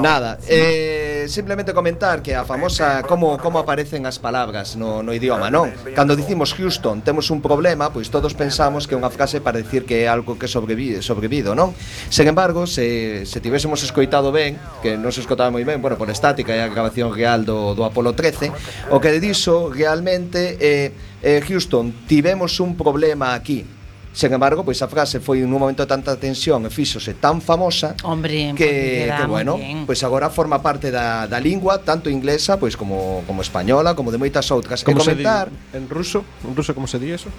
Nada, 0.02 0.40
eh, 0.48 1.13
simplemente 1.28 1.74
comentar 1.74 2.22
que 2.22 2.36
a 2.36 2.46
famosa 2.46 3.04
como 3.04 3.38
como 3.38 3.60
aparecen 3.60 4.06
as 4.06 4.20
palabras 4.20 4.76
no, 4.76 5.04
no 5.04 5.12
idioma, 5.12 5.50
non? 5.50 5.72
Cando 5.98 6.16
dicimos 6.16 6.54
Houston, 6.56 7.02
temos 7.02 7.32
un 7.34 7.42
problema, 7.42 7.92
pois 7.92 8.08
todos 8.08 8.38
pensamos 8.38 8.86
que 8.86 8.94
é 8.94 9.00
unha 9.00 9.10
frase 9.10 9.42
para 9.42 9.60
decir 9.60 9.84
que 9.84 10.04
é 10.04 10.12
algo 10.12 10.38
que 10.38 10.46
sobrevive, 10.46 11.02
sobrevivido, 11.02 11.58
non? 11.58 11.74
Sen 12.08 12.30
embargo, 12.30 12.70
se, 12.70 13.26
se 13.26 13.42
tivésemos 13.42 13.82
escoitado 13.82 14.30
ben, 14.30 14.56
que 14.86 14.96
non 14.96 15.10
se 15.10 15.26
escoitaba 15.26 15.50
moi 15.50 15.66
ben, 15.66 15.82
bueno, 15.82 15.98
por 15.98 16.08
estática 16.14 16.54
e 16.54 16.62
a 16.62 16.70
grabación 16.70 17.10
real 17.12 17.44
do, 17.44 17.74
do 17.74 17.84
Apolo 17.84 18.14
13, 18.14 18.94
o 18.94 19.02
que 19.02 19.18
dixo 19.18 19.74
realmente 19.74 20.60
é 20.62 20.94
eh, 21.24 21.40
Houston, 21.48 22.06
tivemos 22.06 22.60
un 22.60 22.76
problema 22.78 23.34
aquí 23.34 23.66
Sen 24.14 24.30
embargo, 24.30 24.62
pois 24.62 24.78
a 24.86 24.88
frase 24.88 25.18
foi 25.18 25.42
nun 25.42 25.58
momento 25.58 25.82
de 25.82 25.90
tanta 25.90 26.14
tensión 26.22 26.62
e 26.70 26.70
fíxose 26.70 27.18
tan 27.18 27.42
famosa 27.42 27.98
Hombre, 28.06 28.54
que, 28.54 29.10
que 29.10 29.26
bueno, 29.26 29.58
bien. 29.58 29.90
pois 29.90 30.06
agora 30.06 30.30
forma 30.30 30.62
parte 30.62 30.94
da, 30.94 31.26
da 31.26 31.42
lingua 31.42 31.82
tanto 31.82 32.14
inglesa 32.14 32.62
pois 32.62 32.78
como, 32.78 33.26
como 33.26 33.42
española, 33.42 33.98
como 33.98 34.14
de 34.14 34.22
moitas 34.22 34.54
outras. 34.54 34.86
Como 34.86 35.02
e 35.02 35.18
comentar 35.18 35.50
di, 35.50 35.58
en 35.74 35.90
ruso, 35.90 36.22
en 36.46 36.54
ruso 36.54 36.78
como 36.78 36.86
se 36.86 37.02
di 37.02 37.10
eso? 37.10 37.34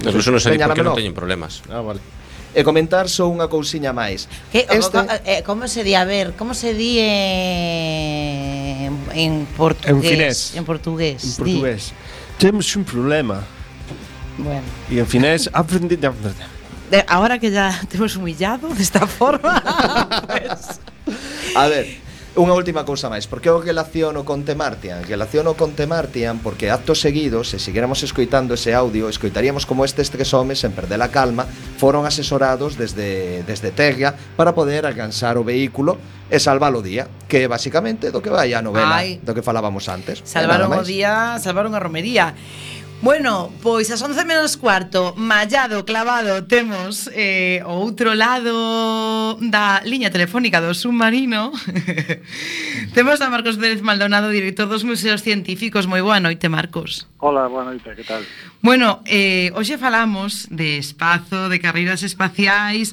En 0.00 0.08
ruso 0.08 0.32
non 0.32 0.40
se 0.40 0.56
di 0.56 0.56
porque 0.56 0.80
non 0.80 0.96
teñen 0.96 1.12
problemas. 1.12 1.60
Ah, 1.68 1.84
vale. 1.84 2.00
E 2.56 2.64
comentar 2.64 3.12
só 3.12 3.28
unha 3.28 3.52
cousiña 3.52 3.92
máis. 3.92 4.24
Que, 4.48 4.64
este, 4.72 4.96
eh, 5.28 5.44
como 5.44 5.68
se 5.68 5.84
di, 5.84 5.92
a 5.92 6.08
ver, 6.08 6.32
como 6.32 6.56
se 6.56 6.72
di 6.72 6.96
eh, 6.96 8.88
en 8.88 9.44
portugués? 9.52 9.92
En 9.92 10.00
finés. 10.00 10.56
En 10.56 10.64
portugués. 10.64 11.20
En 11.20 11.36
portugués. 11.36 11.92
Temos 12.40 12.72
un 12.72 12.88
problema. 12.88 13.44
Bueno. 14.38 14.66
E 14.90 15.00
en 15.00 15.06
finés 15.06 15.48
aprendido 15.52 16.12
de, 16.90 17.04
ahora 17.08 17.38
que 17.38 17.50
ya 17.50 17.74
temos 17.88 18.16
humillado 18.16 18.68
desta 18.68 19.06
forma 19.06 19.62
pues... 20.26 20.80
A 21.56 21.66
ver, 21.66 21.86
unha 22.36 22.52
última 22.52 22.84
cousa 22.84 23.08
máis 23.08 23.24
Por 23.24 23.40
que 23.40 23.48
o 23.48 23.58
relaciono 23.64 24.28
con 24.28 24.44
Temartian? 24.44 25.02
Relaciono 25.08 25.56
con 25.56 25.72
Temartian 25.72 26.38
porque 26.44 26.68
acto 26.68 26.92
seguido 26.92 27.42
Se 27.42 27.56
seguiramos 27.56 28.04
escoitando 28.04 28.54
ese 28.54 28.76
audio 28.76 29.08
Escoitaríamos 29.08 29.64
como 29.64 29.88
estes 29.88 30.12
tres 30.12 30.36
homes, 30.36 30.60
sen 30.60 30.76
perder 30.76 31.00
a 31.00 31.08
calma 31.08 31.48
Foron 31.80 32.04
asesorados 32.04 32.76
desde, 32.76 33.40
desde 33.48 33.72
Terra 33.72 34.12
Para 34.36 34.52
poder 34.52 34.84
alcanzar 34.84 35.40
o 35.40 35.46
vehículo 35.48 35.96
e 36.26 36.42
salvar 36.42 36.74
o 36.74 36.82
día, 36.82 37.06
que 37.30 37.46
basicamente 37.46 38.10
do 38.10 38.18
que 38.18 38.34
vai 38.34 38.50
a 38.50 38.58
novela, 38.58 38.98
Ai, 38.98 39.22
do 39.22 39.30
que 39.30 39.46
falábamos 39.46 39.86
antes. 39.86 40.26
Salvaron 40.26 40.74
o 40.74 40.82
día, 40.82 41.38
salvaron 41.38 41.70
a 41.78 41.80
romería. 41.80 42.34
Bueno, 43.02 43.52
pois 43.62 43.90
as 43.92 44.00
11 44.00 44.24
menos 44.24 44.56
cuarto, 44.56 45.14
mallado, 45.16 45.84
clavado, 45.84 46.48
temos 46.48 47.10
eh, 47.12 47.60
o 47.68 47.76
outro 47.84 48.16
lado 48.16 49.36
da 49.52 49.84
liña 49.84 50.08
telefónica 50.08 50.64
do 50.64 50.72
submarino. 50.72 51.52
temos 52.96 53.20
a 53.20 53.28
Marcos 53.28 53.60
Pérez 53.60 53.84
Maldonado, 53.84 54.32
director 54.32 54.64
dos 54.64 54.82
Museos 54.82 55.20
Científicos. 55.20 55.84
Moi 55.84 56.00
boa 56.00 56.24
noite, 56.24 56.48
Marcos. 56.48 57.04
Ola, 57.18 57.48
boa 57.48 57.64
noite, 57.64 57.96
que 57.96 58.04
tal? 58.04 58.20
Bueno, 58.60 59.00
eh, 59.06 59.48
hoxe 59.56 59.80
falamos 59.80 60.52
de 60.52 60.76
espazo, 60.76 61.48
de 61.48 61.56
carreiras 61.64 62.04
espaciais 62.04 62.92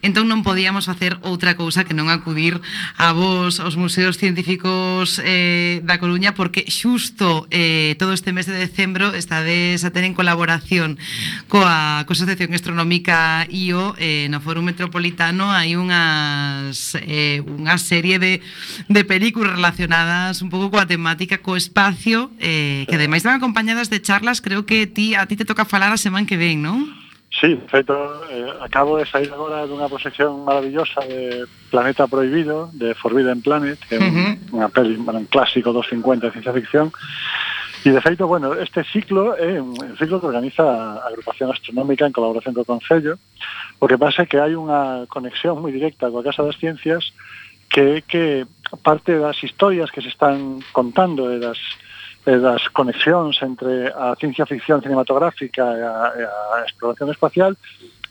Entón 0.00 0.32
non 0.32 0.40
podíamos 0.40 0.88
facer 0.88 1.20
outra 1.20 1.60
cousa 1.60 1.84
que 1.84 1.92
non 1.92 2.08
acudir 2.08 2.56
a 2.96 3.12
vos, 3.12 3.60
aos 3.60 3.76
museos 3.76 4.16
científicos 4.16 5.20
eh, 5.20 5.84
da 5.84 6.00
Coruña 6.00 6.32
Porque 6.32 6.64
xusto 6.72 7.44
eh, 7.52 8.00
todo 8.00 8.16
este 8.16 8.32
mes 8.32 8.48
de 8.48 8.56
decembro 8.56 9.12
estades 9.12 9.84
a 9.84 9.92
ter 9.92 10.08
en 10.08 10.16
colaboración 10.16 10.96
coa, 11.52 12.08
coa 12.08 12.16
Asociación 12.16 12.56
Astronómica 12.56 13.44
IO 13.52 13.92
eh, 14.00 14.32
no 14.32 14.40
Foro 14.40 14.64
Metropolitano 14.64 15.52
Hai 15.52 15.76
unhas, 15.76 16.96
eh, 16.96 17.44
unha 17.44 17.76
serie 17.76 18.16
de, 18.16 18.40
de 18.88 19.02
películas 19.04 19.60
relacionadas 19.60 20.40
un 20.40 20.48
pouco 20.48 20.72
coa 20.72 20.88
temática 20.88 21.44
co 21.44 21.60
espacio 21.60 22.32
eh, 22.40 22.88
que 22.88 22.96
ademais 22.96 23.20
van 23.20 23.36
acompañadas 23.36 23.59
acompañadas 23.60 23.90
de 23.90 24.00
charlas, 24.00 24.40
creo 24.40 24.64
que 24.64 24.86
ti 24.86 25.14
a 25.14 25.26
ti 25.26 25.36
te 25.36 25.44
toca 25.44 25.66
falar 25.66 25.92
a 25.92 25.98
semana 25.98 26.26
que 26.26 26.40
ven, 26.40 26.62
non? 26.64 26.88
Sí, 27.28 27.60
feito, 27.68 27.92
eh, 28.32 28.48
acabo 28.64 28.96
de 28.96 29.04
sair 29.04 29.28
agora 29.28 29.68
dunha 29.68 29.84
proxección 29.84 30.48
maravillosa 30.48 31.04
de 31.04 31.44
Planeta 31.68 32.08
Prohibido, 32.08 32.72
de 32.72 32.96
Forbidden 32.96 33.44
Planet, 33.44 33.76
que 33.84 33.96
é 33.96 34.00
uh 34.00 34.08
-huh. 34.08 34.56
unha 34.56 34.68
peli, 34.72 34.96
bueno, 34.96 35.20
un 35.20 35.28
clásico 35.28 35.76
dos 35.76 35.86
50 35.92 36.26
de 36.26 36.32
ciencia 36.32 36.56
ficción, 36.56 36.88
E, 37.80 37.88
de 37.88 38.00
feito, 38.04 38.28
bueno, 38.28 38.52
este 38.52 38.84
ciclo 38.84 39.32
é 39.40 39.56
eh, 39.56 39.60
un 39.60 39.96
ciclo 39.96 40.20
que 40.20 40.28
organiza 40.28 41.00
a 41.00 41.08
agrupación 41.08 41.48
astronómica 41.48 42.04
en 42.04 42.12
colaboración 42.12 42.52
co 42.52 42.68
Concello. 42.68 43.16
O 43.80 43.88
que 43.88 43.96
pasa 43.96 44.24
é 44.24 44.28
que 44.28 44.36
hai 44.36 44.52
unha 44.52 45.08
conexión 45.08 45.56
moi 45.64 45.72
directa 45.72 46.12
coa 46.12 46.20
Casa 46.20 46.44
das 46.44 46.60
Ciencias 46.60 47.08
que 47.72 47.80
é 47.80 47.98
que 48.04 48.44
parte 48.84 49.16
das 49.16 49.40
historias 49.40 49.88
que 49.88 50.04
se 50.04 50.12
están 50.12 50.60
contando 50.76 51.32
e 51.32 51.40
das 51.40 51.56
eh, 52.26 52.38
das 52.38 52.68
conexións 52.72 53.40
entre 53.42 53.88
a 53.94 54.16
ciencia 54.16 54.44
ficción 54.44 54.82
cinematográfica 54.82 55.64
e 55.64 55.82
a, 55.82 55.94
e 56.16 56.22
a 56.24 56.64
exploración 56.66 57.08
espacial 57.10 57.56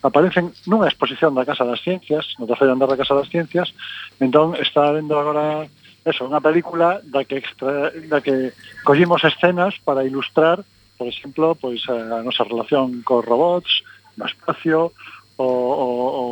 aparecen 0.02 0.50
nunha 0.64 0.88
exposición 0.88 1.36
da 1.36 1.44
Casa 1.44 1.68
das 1.68 1.84
Ciencias, 1.84 2.24
no 2.40 2.48
terceiro 2.48 2.72
andar 2.72 2.88
da 2.88 2.96
Casa 2.96 3.14
das 3.14 3.28
Ciencias, 3.28 3.70
entón 4.18 4.56
está 4.56 4.90
vendo 4.96 5.14
agora 5.20 5.68
eso, 6.08 6.24
unha 6.24 6.40
película 6.40 7.04
da 7.04 7.28
que, 7.28 7.44
extra, 7.44 7.92
da 8.08 8.24
que 8.24 8.56
collimos 8.88 9.20
escenas 9.20 9.76
para 9.84 10.00
ilustrar, 10.00 10.64
por 10.96 11.06
exemplo, 11.06 11.52
pois 11.52 11.84
a 11.92 12.24
nosa 12.24 12.48
relación 12.48 13.04
cos 13.04 13.20
robots, 13.20 13.84
no 14.16 14.24
espacio, 14.24 14.96
o, 15.36 15.44
o, 15.44 15.86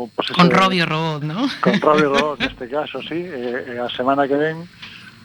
o 0.05 0.11
pues, 0.17 0.33
con 0.33 0.49
ese, 0.49 0.57
Robbie 0.57 0.85
Robot, 0.85 1.23
¿no? 1.23 1.45
Con 1.61 1.81
Robbie 1.81 2.09
Robot, 2.13 2.41
neste 2.41 2.69
caso, 2.69 3.01
sí. 3.05 3.21
Eh, 3.21 3.77
eh, 3.77 3.81
a 3.81 3.89
semana 3.93 4.25
que 4.25 4.37
ven 4.37 4.65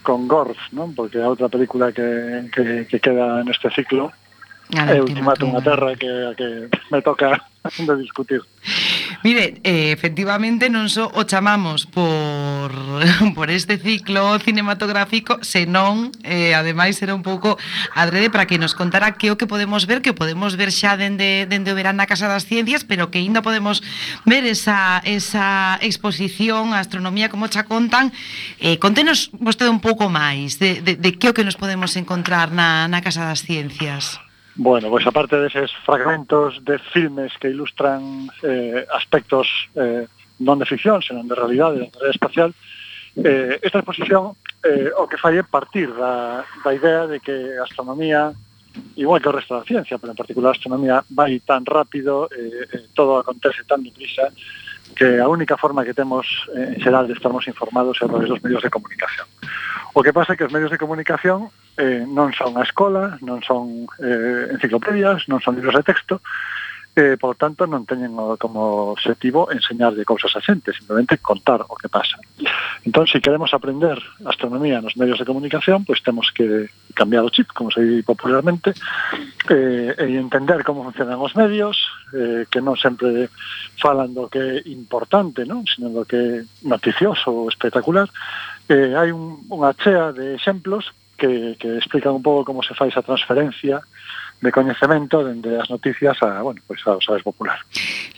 con 0.03 0.27
Gorf, 0.27 0.57
¿no? 0.71 0.91
porque 0.95 1.19
es 1.19 1.25
otra 1.25 1.49
película 1.49 1.91
que, 1.91 2.49
que, 2.53 2.85
que 2.87 2.99
queda 2.99 3.41
en 3.41 3.47
este 3.47 3.69
ciclo 3.71 4.11
É 4.71 4.99
o 4.99 5.05
ultimátum 5.05 5.57
a 5.57 5.61
terra 5.61 5.95
que, 5.95 6.09
que 6.37 6.69
me 6.89 7.01
toca 7.01 7.41
de 7.77 7.95
discutir. 7.97 8.41
Mire, 9.23 9.61
eh, 9.63 9.91
efectivamente 9.91 10.67
non 10.67 10.91
só 10.91 11.07
so 11.07 11.19
o 11.19 11.23
chamamos 11.23 11.87
por, 11.87 12.71
por 13.37 13.47
este 13.47 13.79
ciclo 13.79 14.35
cinematográfico, 14.39 15.39
senón, 15.39 16.11
eh, 16.27 16.55
ademais, 16.55 16.99
era 16.99 17.15
un 17.15 17.23
pouco 17.23 17.55
adrede 17.95 18.27
para 18.27 18.49
que 18.49 18.59
nos 18.59 18.75
contara 18.75 19.15
que 19.15 19.31
o 19.31 19.39
que 19.39 19.47
podemos 19.47 19.87
ver, 19.87 20.03
que 20.03 20.11
o 20.11 20.17
podemos 20.17 20.59
ver 20.59 20.75
xa 20.75 20.99
dende, 20.99 21.47
dende 21.47 21.71
o 21.71 21.77
verán 21.77 21.95
na 21.95 22.09
Casa 22.09 22.27
das 22.27 22.43
Ciencias, 22.43 22.83
pero 22.83 23.07
que 23.13 23.23
ainda 23.23 23.39
podemos 23.39 23.79
ver 24.27 24.43
esa, 24.43 24.99
esa 25.07 25.79
exposición, 25.79 26.75
a 26.75 26.83
astronomía, 26.83 27.31
como 27.31 27.47
xa 27.47 27.63
contan. 27.63 28.11
Eh, 28.59 28.75
contenos 28.75 29.31
vostede 29.39 29.71
un 29.71 29.79
pouco 29.79 30.11
máis 30.11 30.59
de, 30.59 30.83
de, 30.83 30.99
de 30.99 31.09
que 31.15 31.31
o 31.31 31.35
que 31.35 31.47
nos 31.47 31.55
podemos 31.55 31.95
encontrar 31.95 32.51
na, 32.51 32.91
na 32.91 32.99
Casa 32.99 33.23
das 33.23 33.45
Ciencias. 33.45 34.19
Bueno, 34.55 34.89
pois 34.89 35.05
aparte 35.07 35.41
deses 35.41 35.73
fragmentos 35.81 36.61
de 36.61 36.77
filmes 36.77 37.33
que 37.41 37.49
ilustran 37.49 38.29
eh, 38.45 38.85
aspectos 38.93 39.49
eh, 39.73 40.05
non 40.45 40.61
de 40.61 40.69
ficción, 40.69 41.01
senón 41.01 41.25
de 41.25 41.33
realidade, 41.33 41.89
de 41.89 41.89
realidade 41.89 42.13
espacial, 42.13 42.49
eh, 43.17 43.57
esta 43.65 43.81
exposición 43.81 44.37
eh, 44.61 44.93
o 44.93 45.09
que 45.09 45.17
fai 45.17 45.41
é 45.41 45.43
partir 45.43 45.89
da, 45.93 46.45
da 46.61 46.71
idea 46.73 47.09
de 47.09 47.17
que 47.17 47.33
a 47.57 47.65
astronomía, 47.65 48.29
igual 48.93 49.21
que 49.21 49.29
o 49.29 49.35
resto 49.35 49.57
da 49.57 49.65
ciencia, 49.65 49.97
pero 49.97 50.13
en 50.13 50.21
particular 50.21 50.53
a 50.53 50.57
astronomía, 50.57 51.01
vai 51.09 51.41
tan 51.41 51.65
rápido, 51.65 52.29
eh, 52.29 52.69
eh 52.69 52.93
todo 52.93 53.17
acontece 53.17 53.65
tan 53.65 53.81
deprisa, 53.81 54.29
que 54.93 55.17
a 55.17 55.27
única 55.27 55.57
forma 55.57 55.81
que 55.81 55.97
temos 55.97 56.29
eh, 56.53 56.77
en 56.77 56.79
xeral 56.81 57.09
de 57.09 57.17
estarmos 57.17 57.49
informados 57.49 57.97
é 58.01 58.05
a 58.05 58.09
través 58.09 58.29
dos 58.29 58.41
medios 58.45 58.61
de 58.61 58.69
comunicación. 58.69 59.25
O 59.97 60.01
que 60.05 60.13
pasa 60.13 60.33
é 60.33 60.37
que 60.37 60.45
os 60.45 60.53
medios 60.53 60.69
de 60.69 60.77
comunicación 60.77 61.49
eh, 61.77 62.05
non 62.05 62.33
son 62.33 62.57
a 62.57 62.63
escola, 62.63 63.17
non 63.25 63.41
son 63.41 63.89
eh, 64.01 64.53
enciclopedias, 64.53 65.25
non 65.31 65.41
son 65.41 65.57
libros 65.57 65.73
de 65.73 65.83
texto, 65.83 66.21
eh, 66.95 67.17
por 67.17 67.35
tanto 67.35 67.65
non 67.65 67.89
teñen 67.89 68.13
como 68.37 68.93
objetivo 68.93 69.49
de 69.49 70.05
cousas 70.05 70.29
a 70.37 70.41
xente, 70.45 70.77
simplemente 70.77 71.17
contar 71.17 71.65
o 71.65 71.73
que 71.73 71.89
pasa. 71.89 72.21
Entón, 72.85 73.09
se 73.09 73.17
si 73.17 73.21
queremos 73.21 73.53
aprender 73.53 73.97
astronomía 74.29 74.77
nos 74.77 74.93
medios 74.93 75.17
de 75.17 75.25
comunicación, 75.25 75.85
pois 75.89 76.01
pues 76.01 76.05
temos 76.05 76.29
que 76.29 76.69
cambiar 76.93 77.25
o 77.25 77.33
chip, 77.33 77.49
como 77.49 77.73
se 77.73 77.81
di 77.81 78.05
popularmente, 78.05 78.77
eh, 79.49 79.97
e 79.97 80.05
entender 80.21 80.61
como 80.61 80.85
funcionan 80.85 81.17
os 81.17 81.33
medios, 81.33 81.81
eh, 82.13 82.45
que 82.45 82.61
non 82.61 82.77
sempre 82.77 83.33
falan 83.81 84.13
do 84.13 84.29
que 84.29 84.61
é 84.61 84.69
importante, 84.69 85.49
non? 85.49 85.65
sino 85.65 85.89
do 85.89 86.05
que 86.05 86.45
é 86.45 86.45
noticioso, 86.61 87.33
ou 87.33 87.49
espectacular. 87.49 88.05
Eh, 88.69 88.93
hai 88.93 89.09
un, 89.09 89.41
unha 89.49 89.73
chea 89.73 90.13
de 90.13 90.37
exemplos 90.37 90.93
que, 91.23 91.55
que 91.55 91.77
explican 91.77 92.11
un 92.11 92.21
pouco 92.21 92.43
como 92.43 92.61
se 92.63 92.75
fai 92.75 92.89
esa 92.89 93.01
transferencia 93.01 93.79
de 94.43 94.51
coñecemento 94.51 95.23
dende 95.23 95.55
as 95.55 95.71
noticias 95.71 96.19
a, 96.19 96.43
bueno, 96.43 96.59
pois 96.67 96.83
pues, 96.83 96.83
saber 96.83 96.99
sabes 96.99 97.23
popular. 97.23 97.63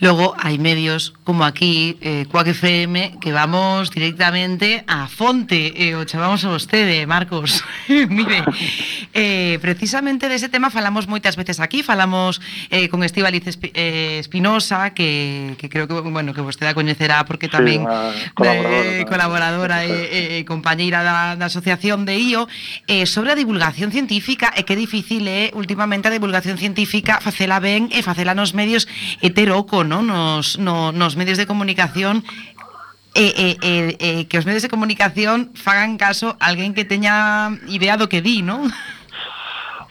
Logo 0.01 0.33
hai 0.41 0.57
medios 0.57 1.13
como 1.21 1.45
aquí, 1.45 2.01
eh, 2.01 2.25
Quack 2.25 2.57
FM, 2.57 3.21
que 3.21 3.29
vamos 3.29 3.93
directamente 3.93 4.81
a 4.89 5.05
fonte, 5.05 5.77
eh, 5.77 5.93
o 5.93 6.01
chamamos 6.09 6.41
a 6.41 6.49
vostede, 6.49 7.05
Marcos. 7.05 7.61
Mire, 8.09 8.41
eh, 9.13 9.61
precisamente 9.61 10.25
dese 10.25 10.49
tema 10.49 10.73
falamos 10.73 11.05
moitas 11.05 11.37
veces 11.37 11.61
aquí, 11.61 11.85
falamos 11.85 12.41
eh, 12.73 12.89
con 12.89 13.05
Estíbaliz 13.05 13.45
Esp 13.45 13.69
eh, 13.77 14.17
Espinosa, 14.17 14.97
que, 14.97 15.53
que 15.61 15.69
creo 15.69 15.85
que, 15.85 15.93
bueno, 16.09 16.33
que 16.33 16.41
vostede 16.41 16.73
a 16.73 16.77
coñecerá 16.77 17.21
porque 17.29 17.53
tamén 17.53 17.85
sí, 17.85 18.33
colaboradora, 18.33 19.05
colaboradora 19.05 19.77
e 19.85 19.93
eh, 19.93 20.41
eh, 20.41 20.43
compañeira 20.49 21.05
da, 21.05 21.37
da 21.37 21.53
Asociación 21.53 22.09
de 22.09 22.17
IO, 22.17 22.49
eh, 22.89 23.05
sobre 23.05 23.29
a 23.29 23.37
divulgación 23.37 23.93
científica 23.93 24.49
e 24.57 24.65
que 24.65 24.73
difícil 24.73 25.21
é 25.29 25.53
eh, 25.53 25.53
últimamente 25.53 26.09
a 26.09 26.14
divulgación 26.15 26.55
científica 26.55 27.19
facela 27.19 27.59
ben 27.59 27.91
e 27.91 27.99
facela 27.99 28.31
nos 28.31 28.55
medios 28.55 28.87
heteroco, 29.19 29.83
non? 29.83 30.07
Nos, 30.07 30.55
no, 30.55 30.95
nos 30.95 31.19
medios 31.19 31.35
de 31.37 31.45
comunicación 31.45 32.23
eh, 33.15 33.33
eh, 33.35 33.57
eh, 33.61 33.95
eh, 33.99 34.21
que 34.27 34.37
os 34.39 34.45
medios 34.45 34.63
de 34.63 34.71
comunicación 34.71 35.55
fagan 35.55 35.95
caso 35.95 36.35
a 36.39 36.51
alguén 36.51 36.75
que 36.75 36.83
teña 36.83 37.55
idea 37.71 37.95
do 37.95 38.11
que 38.11 38.19
di, 38.19 38.43
non? 38.43 38.71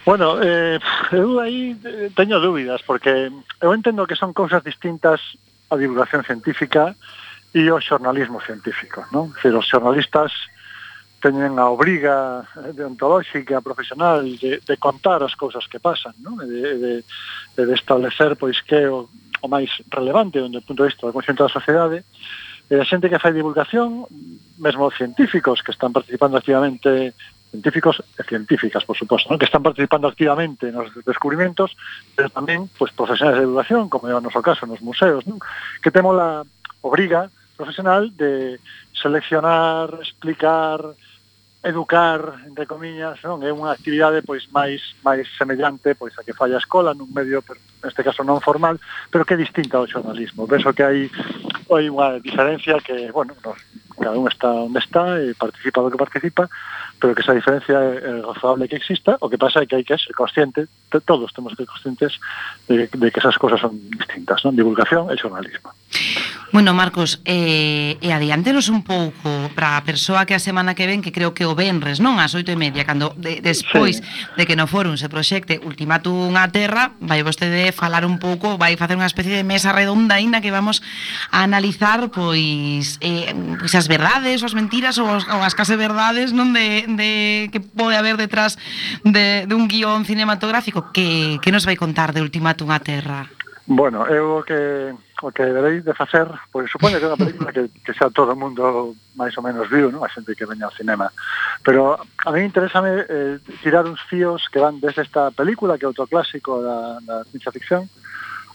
Bueno, 0.04 0.36
eh, 0.44 0.76
eu 1.16 1.40
aí 1.40 1.72
teño 2.12 2.36
dúbidas, 2.36 2.84
porque 2.84 3.32
eu 3.32 3.70
entendo 3.72 4.04
que 4.04 4.20
son 4.20 4.36
cousas 4.36 4.60
distintas 4.60 5.20
a 5.72 5.80
divulgación 5.80 6.20
científica 6.28 6.92
e 7.56 7.64
o 7.72 7.80
xornalismo 7.80 8.44
científico, 8.44 9.08
non? 9.08 9.32
Se 9.40 9.48
os 9.48 9.64
xornalistas 9.64 10.28
teñen 11.24 11.56
a 11.56 11.72
obriga 11.72 12.44
deontolóxica, 12.76 13.64
profesional 13.64 14.36
de, 14.36 14.60
de 14.60 14.76
contar 14.76 15.24
as 15.24 15.32
cousas 15.32 15.64
que 15.64 15.80
pasan, 15.80 16.12
non? 16.20 16.36
E 16.44 16.46
de, 16.52 16.60
de, 16.76 17.62
de 17.64 17.72
establecer 17.72 18.36
pois 18.36 18.60
que 18.60 18.84
o, 18.84 19.08
o 19.40 19.46
máis 19.48 19.72
relevante 19.88 20.44
onde 20.44 20.60
o 20.60 20.66
punto 20.68 20.84
de 20.84 20.92
vista 20.92 21.08
da 21.08 21.16
conxunto 21.16 21.40
da 21.40 21.56
sociedade 21.56 22.04
e 22.68 22.76
a 22.76 22.84
xente 22.84 23.08
que 23.08 23.16
fai 23.16 23.32
divulgación, 23.32 24.04
mesmo 24.60 24.92
científicos 24.92 25.64
que 25.64 25.72
están 25.72 25.96
participando 25.96 26.36
activamente 26.36 27.16
científicos 27.48 28.04
e 28.20 28.22
científicas, 28.28 28.84
por 28.84 28.98
suposto, 28.98 29.32
¿no? 29.32 29.40
que 29.40 29.48
están 29.48 29.64
participando 29.64 30.04
activamente 30.04 30.68
nos 30.68 30.92
descubrimentos, 31.08 31.72
pero 32.12 32.28
tamén 32.28 32.68
pois, 32.76 32.92
pues, 32.92 33.00
profesionales 33.00 33.40
de 33.40 33.48
educación, 33.48 33.88
como 33.88 34.10
é 34.10 34.12
o 34.12 34.20
noso 34.20 34.44
caso, 34.44 34.68
nos 34.68 34.84
museos, 34.84 35.24
¿no? 35.24 35.40
que 35.80 35.88
temos 35.88 36.12
a 36.20 36.44
obriga 36.84 37.32
profesional 37.56 38.12
de 38.12 38.60
seleccionar, 38.92 39.88
explicar, 40.02 40.82
educar, 41.64 42.44
entre 42.44 42.68
comiñas, 42.68 43.16
non 43.24 43.40
é 43.40 43.48
unha 43.48 43.72
actividade 43.72 44.20
pois 44.20 44.44
máis 44.52 44.84
máis 45.00 45.24
semellante 45.40 45.96
pois 45.96 46.12
a 46.20 46.22
que 46.22 46.36
falla 46.36 46.60
a 46.60 46.62
escola 46.62 46.92
nun 46.92 47.08
medio 47.08 47.40
neste 47.80 48.04
caso 48.04 48.20
non 48.20 48.44
formal, 48.44 48.76
pero 49.08 49.24
que 49.24 49.32
é 49.32 49.40
distinta 49.40 49.80
ao 49.80 49.88
xornalismo. 49.88 50.44
Penso 50.44 50.76
que 50.76 50.84
hai 50.84 51.08
hai 51.72 51.88
unha 51.88 52.20
diferencia 52.20 52.76
que, 52.84 53.08
bueno, 53.08 53.32
nos, 53.40 53.56
cada 53.96 54.12
un 54.20 54.28
está 54.28 54.52
onde 54.52 54.76
está 54.76 55.16
e 55.16 55.32
participa 55.32 55.80
do 55.80 55.88
que 55.88 55.96
participa, 55.96 56.44
pero 57.00 57.16
que 57.16 57.24
esa 57.24 57.32
diferencia 57.32 57.80
é 57.80 58.20
razonable 58.20 58.68
que 58.68 58.76
exista, 58.76 59.16
o 59.24 59.32
que 59.32 59.40
pasa 59.40 59.64
é 59.64 59.66
que 59.66 59.80
hai 59.80 59.88
que 59.88 59.96
ser 59.96 60.12
consciente, 60.12 60.68
todos 61.08 61.32
temos 61.32 61.56
que 61.56 61.64
ser 61.64 61.68
conscientes 61.72 62.12
de, 62.68 62.92
de 62.92 63.08
que 63.08 63.20
esas 63.24 63.40
cosas 63.40 63.64
son 63.64 63.80
distintas, 63.96 64.44
non? 64.44 64.52
Divulgación 64.52 65.08
e 65.08 65.16
xornalismo. 65.16 65.72
Bueno, 66.54 66.72
Marcos, 66.72 67.18
eh, 67.24 67.98
e 67.98 68.14
adiantenos 68.14 68.70
un 68.70 68.86
pouco 68.86 69.50
para 69.58 69.74
a 69.74 69.82
persoa 69.82 70.22
que 70.22 70.38
a 70.38 70.40
semana 70.40 70.78
que 70.78 70.86
ven, 70.86 71.02
que 71.02 71.10
creo 71.10 71.34
que 71.34 71.42
o 71.42 71.58
venres, 71.58 71.98
non? 71.98 72.22
As 72.22 72.30
oito 72.38 72.54
e 72.54 72.54
media, 72.54 72.86
cando 72.86 73.10
de, 73.18 73.42
despois 73.42 73.98
sí. 73.98 74.06
de 74.38 74.46
que 74.46 74.54
no 74.54 74.70
forum 74.70 74.94
se 74.94 75.10
proxecte 75.10 75.58
Ultimátum 75.58 76.30
a 76.38 76.46
Terra, 76.54 76.94
vai 77.02 77.26
vostede 77.26 77.74
falar 77.74 78.06
un 78.06 78.22
pouco, 78.22 78.54
vai 78.54 78.78
facer 78.78 78.94
unha 78.94 79.10
especie 79.10 79.34
de 79.34 79.42
mesa 79.42 79.74
redonda 79.74 80.14
aínda 80.14 80.38
que 80.38 80.54
vamos 80.54 80.78
a 81.34 81.42
analizar 81.42 82.06
pois, 82.14 83.02
eh, 83.02 83.34
pois 83.58 83.74
as 83.74 83.90
verdades, 83.90 84.46
as 84.46 84.54
mentiras 84.54 84.94
ou, 85.02 85.10
as, 85.10 85.26
ou 85.26 85.42
as 85.42 85.58
case 85.58 85.74
verdades 85.74 86.30
non 86.30 86.54
de, 86.54 86.86
de 86.86 87.10
que 87.50 87.58
pode 87.58 87.98
haber 87.98 88.14
detrás 88.14 88.62
de, 89.02 89.50
de 89.50 89.54
un 89.58 89.66
guión 89.66 90.06
cinematográfico 90.06 90.94
que, 90.94 91.42
que 91.42 91.50
nos 91.50 91.66
vai 91.66 91.74
contar 91.74 92.14
de 92.14 92.22
Ultimátum 92.22 92.70
a 92.70 92.78
Terra? 92.78 93.33
Bueno, 93.66 94.06
eu 94.06 94.38
o 94.38 94.42
que 94.44 94.92
o 95.22 95.32
que 95.32 95.42
deberéis 95.42 95.84
de 95.84 95.94
facer, 95.94 96.28
pois 96.52 96.68
supoño 96.68 97.00
que 97.00 97.06
é 97.06 97.08
unha 97.08 97.16
película 97.16 97.48
que, 97.48 97.72
que 97.80 97.96
xa 97.96 98.12
todo 98.12 98.36
o 98.36 98.40
mundo 98.40 98.92
máis 99.16 99.32
ou 99.40 99.44
menos 99.46 99.72
viu, 99.72 99.88
non? 99.88 100.04
a 100.04 100.12
xente 100.12 100.36
que 100.36 100.44
veña 100.44 100.68
ao 100.68 100.76
cinema. 100.76 101.08
Pero 101.64 101.96
a 101.96 102.28
mí 102.28 102.44
interésame 102.44 103.08
eh, 103.08 103.40
tirar 103.64 103.88
uns 103.88 104.04
fíos 104.04 104.52
que 104.52 104.60
van 104.60 104.84
desde 104.84 105.08
esta 105.08 105.32
película, 105.32 105.80
que 105.80 105.88
é 105.88 105.88
outro 105.88 106.04
clásico 106.04 106.60
da, 106.60 107.00
da 107.08 107.16
ciencia 107.32 107.48
ficción, 107.56 107.88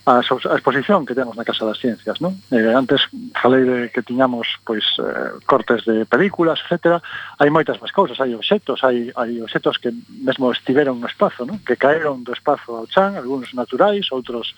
a, 0.06 0.20
a 0.20 0.56
exposición 0.56 1.06
que 1.06 1.16
temos 1.16 1.36
na 1.36 1.44
Casa 1.44 1.66
das 1.66 1.80
Ciencias. 1.80 2.22
Non? 2.24 2.38
Eh, 2.52 2.72
antes 2.72 3.08
falei 3.36 3.64
de 3.66 3.78
que 3.92 4.02
tiñamos 4.02 4.48
pois 4.64 4.84
eh, 5.00 5.38
cortes 5.46 5.86
de 5.86 6.06
películas, 6.06 6.60
etc. 6.66 7.04
Hai 7.38 7.50
moitas 7.52 7.78
máis 7.84 7.92
cousas, 7.92 8.18
hai 8.20 8.34
obxectos, 8.34 8.84
hai, 8.84 9.12
hai 9.14 9.42
obxectos 9.44 9.78
que 9.78 9.92
mesmo 10.24 10.52
estiveron 10.52 11.00
no 11.00 11.08
espazo, 11.08 11.44
non? 11.46 11.60
que 11.62 11.76
caeron 11.76 12.24
do 12.24 12.34
espazo 12.34 12.80
ao 12.80 12.88
chan, 12.88 13.20
algúns 13.20 13.52
naturais, 13.54 14.08
outros 14.16 14.56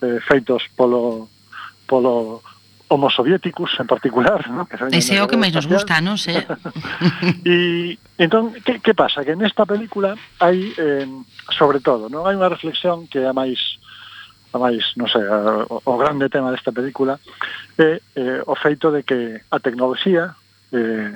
eh, 0.00 0.22
feitos 0.22 0.66
polo 0.78 1.28
polo 1.84 2.40
homo 2.88 3.10
soviéticos 3.10 3.70
en 3.80 3.86
particular, 3.86 4.48
¿no? 4.54 4.66
que 4.66 4.76
Ese 4.96 5.16
é 5.16 5.22
o 5.22 5.28
que 5.28 5.36
máis 5.36 5.52
nos 5.52 5.66
gusta, 5.66 6.00
non 6.00 6.16
sé. 6.16 6.44
e 7.44 7.98
entón, 8.20 8.54
que, 8.62 8.78
que 8.80 8.94
pasa? 8.94 9.24
Que 9.24 9.34
nesta 9.34 9.66
película 9.66 10.14
hai, 10.40 10.72
eh, 10.78 11.08
sobre 11.52 11.80
todo, 11.80 12.08
non 12.08 12.28
hai 12.28 12.36
unha 12.36 12.48
reflexión 12.48 13.08
que 13.08 13.24
é 13.24 13.28
a 13.28 13.34
máis 13.34 13.80
máis, 14.58 14.94
non 14.96 15.08
sei, 15.10 15.24
a, 15.24 15.64
o 15.66 15.94
grande 15.98 16.30
tema 16.30 16.50
desta 16.50 16.72
película 16.72 17.18
é 17.78 18.00
eh, 18.14 18.40
o 18.46 18.54
feito 18.54 18.90
de 18.94 19.02
que 19.02 19.42
a 19.50 19.58
tecnoloxía 19.58 20.34
eh, 20.72 21.12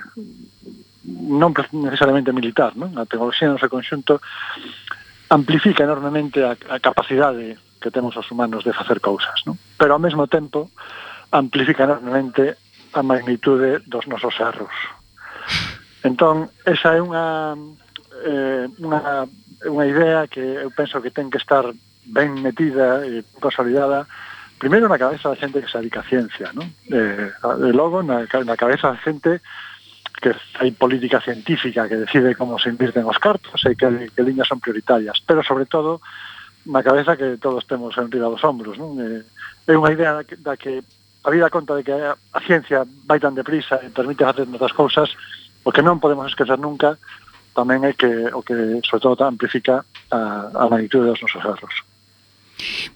non 1.08 1.54
necesariamente 1.72 2.34
militar, 2.36 2.76
non? 2.76 2.94
a 2.98 3.08
tecnoloxía 3.08 3.48
no 3.48 3.60
seu 3.60 3.72
conxunto 3.72 4.20
amplifica 5.30 5.84
enormemente 5.84 6.44
a, 6.44 6.56
a 6.68 6.78
capacidade 6.80 7.56
que 7.78 7.94
temos 7.94 8.16
os 8.16 8.28
humanos 8.30 8.64
de 8.64 8.74
facer 8.74 9.00
cousas, 9.00 9.40
non? 9.46 9.56
pero 9.78 9.96
ao 9.96 10.02
mesmo 10.02 10.26
tempo 10.26 10.68
amplifica 11.32 11.84
enormemente 11.84 12.56
a 12.92 13.02
magnitude 13.02 13.84
dos 13.84 14.08
nosos 14.08 14.34
erros. 14.40 14.72
Entón, 16.02 16.48
esa 16.64 16.96
é 16.96 17.00
unha, 17.02 17.52
eh, 18.24 18.66
unha, 18.80 19.28
unha 19.66 19.84
idea 19.84 20.30
que 20.30 20.40
eu 20.40 20.70
penso 20.72 21.02
que 21.02 21.12
ten 21.12 21.28
que 21.28 21.42
estar 21.42 21.68
ben 22.08 22.40
metida 22.40 23.04
eh, 23.04 23.20
e 23.20 23.40
consolidada 23.40 24.08
primeiro 24.58 24.88
na 24.88 24.98
cabeza 24.98 25.30
da 25.30 25.38
xente 25.38 25.62
que 25.62 25.70
se 25.70 25.78
dedica 25.78 26.00
a 26.00 26.08
ciencia 26.08 26.50
non? 26.56 26.66
Eh, 26.90 27.30
e 27.30 27.70
logo 27.72 28.02
na, 28.02 28.24
na 28.24 28.56
cabeza 28.56 28.90
da 28.90 29.00
xente 29.00 29.40
que 30.18 30.34
hai 30.58 30.74
política 30.74 31.20
científica 31.20 31.86
que 31.86 32.02
decide 32.02 32.34
como 32.34 32.58
se 32.58 32.68
invirten 32.68 33.06
os 33.06 33.22
cartos 33.22 33.62
e 33.64 33.78
que, 33.78 34.10
que 34.10 34.26
liñas 34.26 34.50
son 34.50 34.58
prioritarias, 34.58 35.22
pero 35.22 35.46
sobre 35.46 35.70
todo 35.70 36.02
na 36.66 36.82
cabeza 36.82 37.16
que 37.16 37.38
todos 37.38 37.64
temos 37.70 37.96
enrida 37.96 38.26
dos 38.26 38.42
hombros. 38.42 38.76
Non? 38.76 38.98
eh, 38.98 39.22
é 39.68 39.72
unha 39.78 39.94
idea 39.94 40.18
da 40.18 40.24
que, 40.26 40.36
da 40.36 40.54
que 40.58 40.82
a 41.24 41.30
vida 41.30 41.50
conta 41.50 41.78
de 41.78 41.86
que 41.86 41.94
a 41.94 42.40
ciencia 42.42 42.82
vai 43.06 43.22
tan 43.22 43.38
deprisa 43.38 43.78
e 43.84 43.94
permite 43.94 44.26
facer 44.26 44.44
outras 44.50 44.74
cousas, 44.74 45.08
o 45.62 45.70
que 45.70 45.86
non 45.86 46.02
podemos 46.02 46.26
esquecer 46.26 46.58
nunca 46.58 46.98
tamén 47.54 47.86
é 47.86 47.94
que 47.94 48.30
o 48.34 48.42
que 48.42 48.82
sobre 48.86 49.02
todo 49.02 49.22
amplifica 49.26 49.86
a, 50.10 50.50
a 50.54 50.64
magnitude 50.70 51.10
dos 51.10 51.22
nosos 51.22 51.42
erros. 51.42 51.74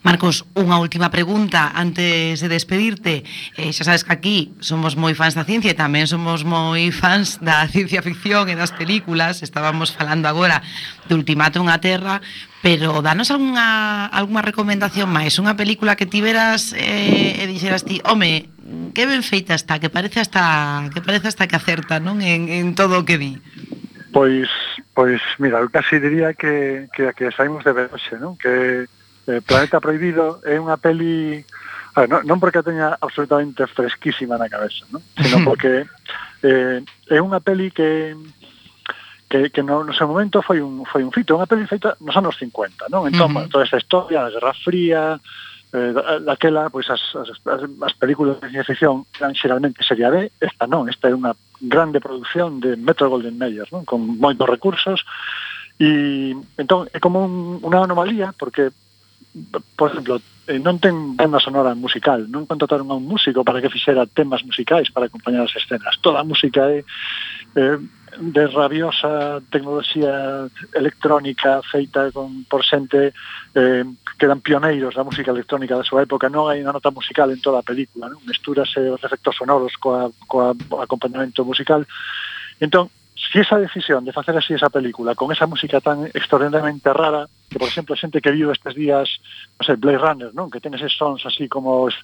Marcos, 0.02 0.42
unha 0.58 0.82
última 0.82 1.14
pregunta 1.14 1.70
antes 1.70 2.42
de 2.42 2.48
despedirte. 2.50 3.22
Eh, 3.54 3.70
xa 3.70 3.86
sabes 3.86 4.02
que 4.02 4.12
aquí 4.12 4.38
somos 4.58 4.98
moi 4.98 5.14
fans 5.14 5.38
da 5.38 5.46
ciencia 5.46 5.70
e 5.70 5.78
tamén 5.78 6.10
somos 6.10 6.42
moi 6.42 6.90
fans 6.90 7.38
da 7.38 7.66
ciencia 7.70 8.02
ficción 8.02 8.50
e 8.50 8.58
das 8.58 8.74
películas. 8.74 9.46
Estábamos 9.46 9.94
falando 9.94 10.26
agora 10.26 10.60
de 11.06 11.14
Ultimátum 11.14 11.70
a 11.70 11.78
Terra, 11.78 12.18
pero 12.62 13.02
danos 13.02 13.30
algunha, 13.30 14.06
algunha 14.10 14.42
recomendación 14.42 15.10
máis, 15.10 15.38
unha 15.38 15.54
película 15.54 15.94
que 15.94 16.06
tiveras 16.06 16.74
eh, 16.74 17.42
e 17.42 17.44
dixeras 17.46 17.86
ti, 17.86 18.02
home, 18.02 18.50
que 18.94 19.06
ben 19.06 19.22
feita 19.22 19.54
está, 19.54 19.78
que 19.78 19.90
parece 19.90 20.18
hasta 20.18 20.90
que 20.90 21.02
parece 21.02 21.30
hasta 21.30 21.46
que 21.46 21.56
acerta, 21.56 22.02
non? 22.02 22.18
En, 22.22 22.50
en 22.50 22.74
todo 22.74 23.02
o 23.02 23.06
que 23.06 23.18
di. 23.18 23.38
Pois, 24.12 24.50
pois 24.92 25.22
mira, 25.38 25.58
eu 25.58 25.72
casi 25.72 25.96
diría 25.96 26.34
que, 26.34 26.86
que, 26.92 27.14
que 27.16 27.32
saímos 27.32 27.64
de 27.64 27.72
Veloxe, 27.72 28.20
non? 28.20 28.36
Que, 28.36 28.84
eh, 29.26 29.40
Planeta 29.40 29.80
Prohibido 29.80 30.40
é 30.42 30.58
unha 30.58 30.76
peli 30.76 31.44
a 31.94 32.04
ver, 32.04 32.08
non, 32.08 32.24
non 32.24 32.40
porque 32.40 32.58
a 32.58 32.66
teña 32.66 32.96
absolutamente 32.96 33.68
fresquísima 33.68 34.40
na 34.40 34.48
cabeza, 34.48 34.88
non? 34.88 35.04
sino 35.20 35.44
porque 35.44 35.84
eh, 36.40 36.80
é 36.82 37.18
unha 37.20 37.38
peli 37.44 37.70
que 37.70 38.16
que, 39.32 39.48
que 39.48 39.62
no, 39.64 39.80
no 39.80 39.96
seu 39.96 40.04
momento 40.08 40.44
foi 40.44 40.60
un 40.60 40.84
foi 40.84 41.00
un 41.04 41.12
fito, 41.12 41.36
unha 41.36 41.48
peli 41.48 41.64
feita 41.64 41.96
nos 42.04 42.16
anos 42.16 42.36
50, 42.36 42.92
non? 42.92 43.08
Entón, 43.08 43.32
uh 43.32 43.44
-huh. 43.44 43.48
toda 43.48 43.64
esa 43.64 43.80
historia 43.80 44.20
da 44.20 44.32
Guerra 44.32 44.52
Fría, 44.52 45.16
eh, 45.72 45.92
daquela, 46.20 46.68
pois 46.68 46.88
as, 46.90 47.00
as, 47.16 47.32
as 47.80 47.94
películas 47.96 48.36
de 48.40 48.52
ciencia 48.52 48.68
ficción 48.68 49.08
eran 49.16 49.32
xeralmente 49.32 49.80
sería 49.84 50.12
B, 50.12 50.28
esta 50.36 50.68
non, 50.68 50.84
esta 50.88 51.08
é 51.08 51.16
unha 51.16 51.32
grande 51.64 52.00
produción 52.00 52.60
de 52.60 52.76
Metro 52.76 53.08
Golden 53.08 53.40
Mayer, 53.40 53.64
non? 53.72 53.88
con 53.88 54.04
moitos 54.20 54.44
recursos, 54.44 55.00
e 55.80 56.36
entón 56.60 56.92
é 56.92 57.00
como 57.00 57.24
un, 57.24 57.64
unha 57.64 57.88
anomalía, 57.88 58.36
porque 58.36 58.68
por 59.76 59.90
exemplo, 59.90 60.20
eh, 60.46 60.58
non 60.60 60.76
ten 60.76 61.16
banda 61.16 61.40
sonora 61.40 61.72
musical, 61.72 62.28
non 62.28 62.44
contrataron 62.44 62.90
a 62.92 62.98
un 62.98 63.06
músico 63.08 63.40
para 63.46 63.64
que 63.64 63.72
fixera 63.72 64.04
temas 64.04 64.44
musicais 64.44 64.92
para 64.92 65.08
acompañar 65.08 65.48
as 65.48 65.56
escenas. 65.56 65.96
Toda 66.04 66.20
a 66.20 66.28
música 66.28 66.68
é 66.68 66.84
eh, 67.56 67.78
de 68.20 68.44
rabiosa 68.46 69.40
tecnoloxía 69.48 70.44
electrónica 70.76 71.64
feita 71.64 72.12
con 72.12 72.44
por 72.44 72.60
xente 72.60 73.16
eh, 73.56 73.84
que 74.18 74.26
eran 74.28 74.44
pioneiros 74.44 74.92
da 74.92 75.06
música 75.06 75.32
electrónica 75.32 75.80
da 75.80 75.86
súa 75.86 76.04
época, 76.04 76.28
non 76.28 76.52
hai 76.52 76.60
unha 76.60 76.76
nota 76.76 76.92
musical 76.92 77.32
en 77.32 77.40
toda 77.40 77.64
a 77.64 77.66
película, 77.66 78.12
non? 78.12 78.20
mestúrase 78.28 78.84
os 78.92 79.00
efectos 79.00 79.40
sonoros 79.40 79.72
coa, 79.80 80.12
coa 80.28 80.52
acompañamento 80.84 81.40
musical. 81.48 81.88
Entón, 82.60 82.92
si 83.30 83.38
esa 83.38 83.58
decisión 83.58 84.04
de 84.04 84.12
facer 84.12 84.36
así 84.36 84.54
esa 84.54 84.70
película 84.70 85.14
con 85.14 85.30
esa 85.30 85.46
música 85.46 85.80
tan 85.80 86.06
extraordinariamente 86.06 86.92
rara 86.92 87.26
que 87.48 87.58
por 87.58 87.68
exemplo 87.68 87.94
xente 87.94 88.20
que 88.20 88.34
viu 88.34 88.50
estes 88.50 88.74
días 88.74 89.06
non 89.60 89.64
sei, 89.64 89.76
Blade 89.78 90.02
Runner, 90.02 90.30
non? 90.34 90.50
que 90.50 90.58
ten 90.58 90.74
eses 90.74 90.90
sons 90.90 91.22
así 91.22 91.46
como 91.46 91.86
os, 91.86 91.94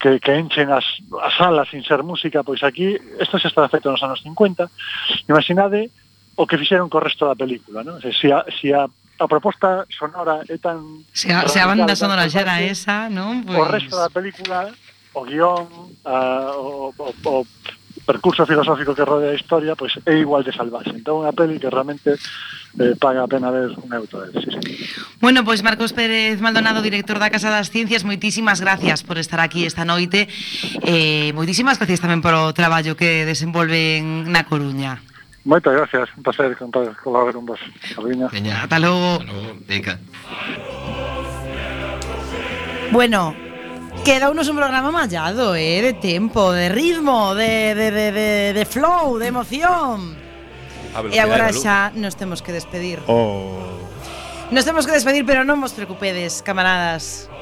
que, 0.00 0.16
que 0.22 0.32
enchen 0.32 0.72
as, 0.72 0.86
as 1.20 1.34
salas 1.36 1.68
sin 1.68 1.84
ser 1.84 2.00
música 2.00 2.40
pois 2.40 2.64
aquí, 2.64 2.96
isto 3.20 3.36
se 3.36 3.52
está 3.52 3.68
feito 3.68 3.92
nos 3.92 4.00
anos 4.00 4.24
50 4.24 5.28
imaginade 5.28 5.92
o 6.40 6.48
que 6.48 6.56
fixeron 6.56 6.88
co 6.88 7.02
resto 7.02 7.28
da 7.28 7.36
película 7.36 7.84
non? 7.84 8.00
se, 8.00 8.16
se, 8.16 8.32
a, 8.32 8.48
si 8.48 8.72
a 8.72 8.88
a 9.14 9.28
proposta 9.28 9.86
sonora 9.94 10.42
é 10.48 10.58
tan... 10.58 11.06
Se 11.14 11.30
a, 11.30 11.46
se 11.46 11.62
a 11.62 11.70
banda 11.70 11.94
sonora 11.94 12.26
xa 12.26 12.42
era 12.42 12.58
esa, 12.58 13.06
non? 13.06 13.46
Pues... 13.46 13.58
O 13.58 13.64
resto 13.70 13.94
pois. 13.94 14.02
da 14.02 14.10
película, 14.10 14.58
o 15.14 15.22
guión, 15.22 15.70
a, 16.02 16.50
o, 16.58 16.90
o, 16.90 17.06
o 17.22 17.46
percurso 18.04 18.46
filosófico 18.46 18.94
que 18.94 19.04
rodea 19.04 19.32
a 19.32 19.38
historia 19.38 19.74
pois 19.74 19.96
é 20.04 20.14
igual 20.20 20.44
de 20.44 20.52
salvaxe. 20.52 20.92
Entón 20.92 21.24
unha 21.24 21.32
peli 21.32 21.56
que 21.56 21.72
realmente 21.72 22.14
eh, 22.14 22.94
paga 23.00 23.24
a 23.24 23.28
pena 23.28 23.48
ver 23.50 23.72
un 23.74 23.90
auto 23.90 24.22
eh, 24.22 24.30
Sí, 24.36 24.48
sí. 24.52 24.60
Bueno, 25.20 25.42
pois 25.42 25.64
Marcos 25.64 25.96
Pérez 25.96 26.40
Maldonado, 26.44 26.84
director 26.84 27.18
da 27.18 27.32
Casa 27.32 27.48
das 27.48 27.72
Ciencias, 27.72 28.04
moitísimas 28.04 28.60
gracias 28.60 29.02
por 29.02 29.16
estar 29.16 29.40
aquí 29.40 29.64
esta 29.64 29.88
noite. 29.88 30.28
Eh, 30.84 31.32
moitísimas 31.32 31.80
gracias 31.80 32.04
tamén 32.04 32.20
polo 32.20 32.52
traballo 32.52 32.94
que 32.94 33.24
desenvolven 33.24 34.28
na 34.28 34.44
Coruña. 34.44 35.00
Moitas 35.44 35.76
gracias, 35.76 36.08
un 36.16 36.24
placer 36.24 36.56
colaborar 37.02 37.34
con 37.36 37.44
vos. 37.44 37.60
Veña, 38.32 38.64
ata 38.64 38.80
logo. 38.80 39.20
Ata 39.20 39.28
logo. 39.28 39.60
Venga. 39.68 40.00
Bueno, 42.90 43.34
quedounos 44.04 44.48
un 44.48 44.56
programa 44.56 44.92
mallado, 44.92 45.56
eh, 45.56 45.80
de 45.80 45.94
tempo, 45.94 46.52
de 46.52 46.68
ritmo, 46.68 47.34
de, 47.34 47.74
de, 47.74 47.90
de, 47.90 48.12
de, 48.12 48.52
de 48.52 48.64
flow, 48.66 49.18
de 49.18 49.28
emoción. 49.28 50.14
E 51.10 51.18
agora 51.18 51.50
xa 51.50 51.90
nos 51.96 52.14
temos 52.14 52.44
que 52.44 52.52
despedir. 52.52 53.00
Oh. 53.08 53.64
Nos 54.52 54.68
temos 54.68 54.84
que 54.84 54.92
despedir, 54.92 55.24
pero 55.24 55.42
non 55.42 55.56
vos 55.58 55.72
preocupedes, 55.72 56.44
camaradas. 56.44 57.32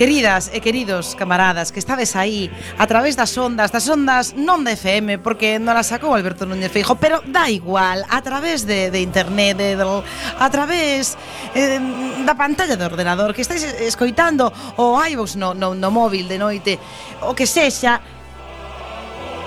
Queridas 0.00 0.48
e 0.48 0.64
queridos 0.64 1.12
camaradas 1.12 1.68
que 1.68 1.76
estades 1.76 2.16
aí 2.16 2.48
a 2.80 2.88
través 2.88 3.20
das 3.20 3.36
ondas, 3.36 3.68
das 3.68 3.84
ondas 3.84 4.32
non 4.32 4.64
de 4.64 4.72
FM 4.72 5.20
porque 5.20 5.60
non 5.60 5.76
a 5.76 5.84
sacou 5.84 6.16
Alberto 6.16 6.48
Núñez 6.48 6.72
Feijo, 6.72 6.96
pero 6.96 7.20
da 7.28 7.52
igual, 7.52 8.00
a 8.08 8.24
través 8.24 8.64
de, 8.64 8.88
de 8.88 9.04
internet, 9.04 9.60
de, 9.60 9.76
de, 9.76 9.84
a 9.84 10.48
través 10.48 11.20
eh, 11.52 11.76
da 12.24 12.32
pantalla 12.32 12.80
do 12.80 12.88
ordenador 12.88 13.36
que 13.36 13.44
estáis 13.44 13.60
escoitando 13.84 14.48
o 14.80 14.96
iVox 14.96 15.36
no, 15.36 15.52
no, 15.52 15.76
no 15.76 15.92
móvil 15.92 16.24
de 16.32 16.40
noite, 16.40 16.80
o 17.20 17.36
que 17.36 17.44
sexa, 17.44 18.00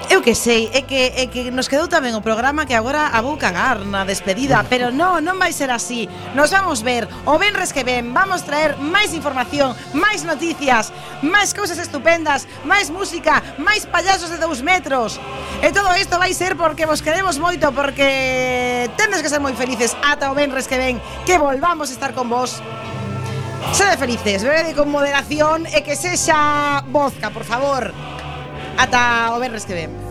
Eu 0.09 0.21
que 0.21 0.35
sei, 0.35 0.69
é 0.73 0.81
que, 0.81 1.13
é 1.15 1.27
que 1.27 1.51
nos 1.51 1.67
quedou 1.67 1.87
tamén 1.87 2.13
o 2.13 2.21
programa 2.21 2.67
que 2.67 2.75
agora 2.75 3.11
a 3.11 3.19
vou 3.23 3.39
cagar 3.39 3.81
na 3.87 4.03
despedida 4.03 4.61
Pero 4.67 4.91
non, 4.91 5.23
non 5.23 5.39
vai 5.39 5.55
ser 5.55 5.71
así. 5.71 6.11
Nos 6.35 6.51
vamos 6.51 6.83
ver 6.83 7.07
o 7.25 7.39
venres 7.39 7.71
que 7.71 7.87
ven. 7.87 8.11
Vamos 8.11 8.43
traer 8.43 8.75
máis 8.77 9.15
información, 9.15 9.71
máis 9.95 10.27
noticias 10.27 10.91
Máis 11.23 11.55
cousas 11.55 11.79
estupendas, 11.79 12.45
máis 12.67 12.91
música, 12.91 13.39
máis 13.55 13.87
payasos 13.87 14.27
de 14.27 14.37
dous 14.37 14.59
metros. 14.59 15.17
E 15.63 15.71
todo 15.71 15.95
isto 15.95 16.19
vai 16.19 16.35
ser 16.35 16.59
porque 16.59 16.83
vos 16.83 16.99
queremos 16.99 17.39
moito 17.39 17.71
Porque 17.71 18.91
tendes 18.99 19.23
que 19.23 19.31
ser 19.31 19.39
moi 19.39 19.55
felices 19.55 19.95
ata 20.03 20.29
o 20.29 20.35
venres 20.35 20.67
que 20.67 20.75
ven 20.75 20.99
Que 21.23 21.39
volvamos 21.39 21.89
a 21.89 21.93
estar 21.95 22.11
con 22.11 22.27
vos. 22.27 22.59
Sede 23.71 23.97
felices, 23.97 24.43
bebede 24.43 24.75
con 24.75 24.91
moderación 24.91 25.65
e 25.65 25.81
que 25.81 25.95
sexa 25.95 26.83
vodka, 26.91 27.31
por 27.31 27.47
favor. 27.47 28.12
Hasta 28.77 29.35
Overres 29.35 29.65
que 29.65 29.73
ven. 29.73 30.02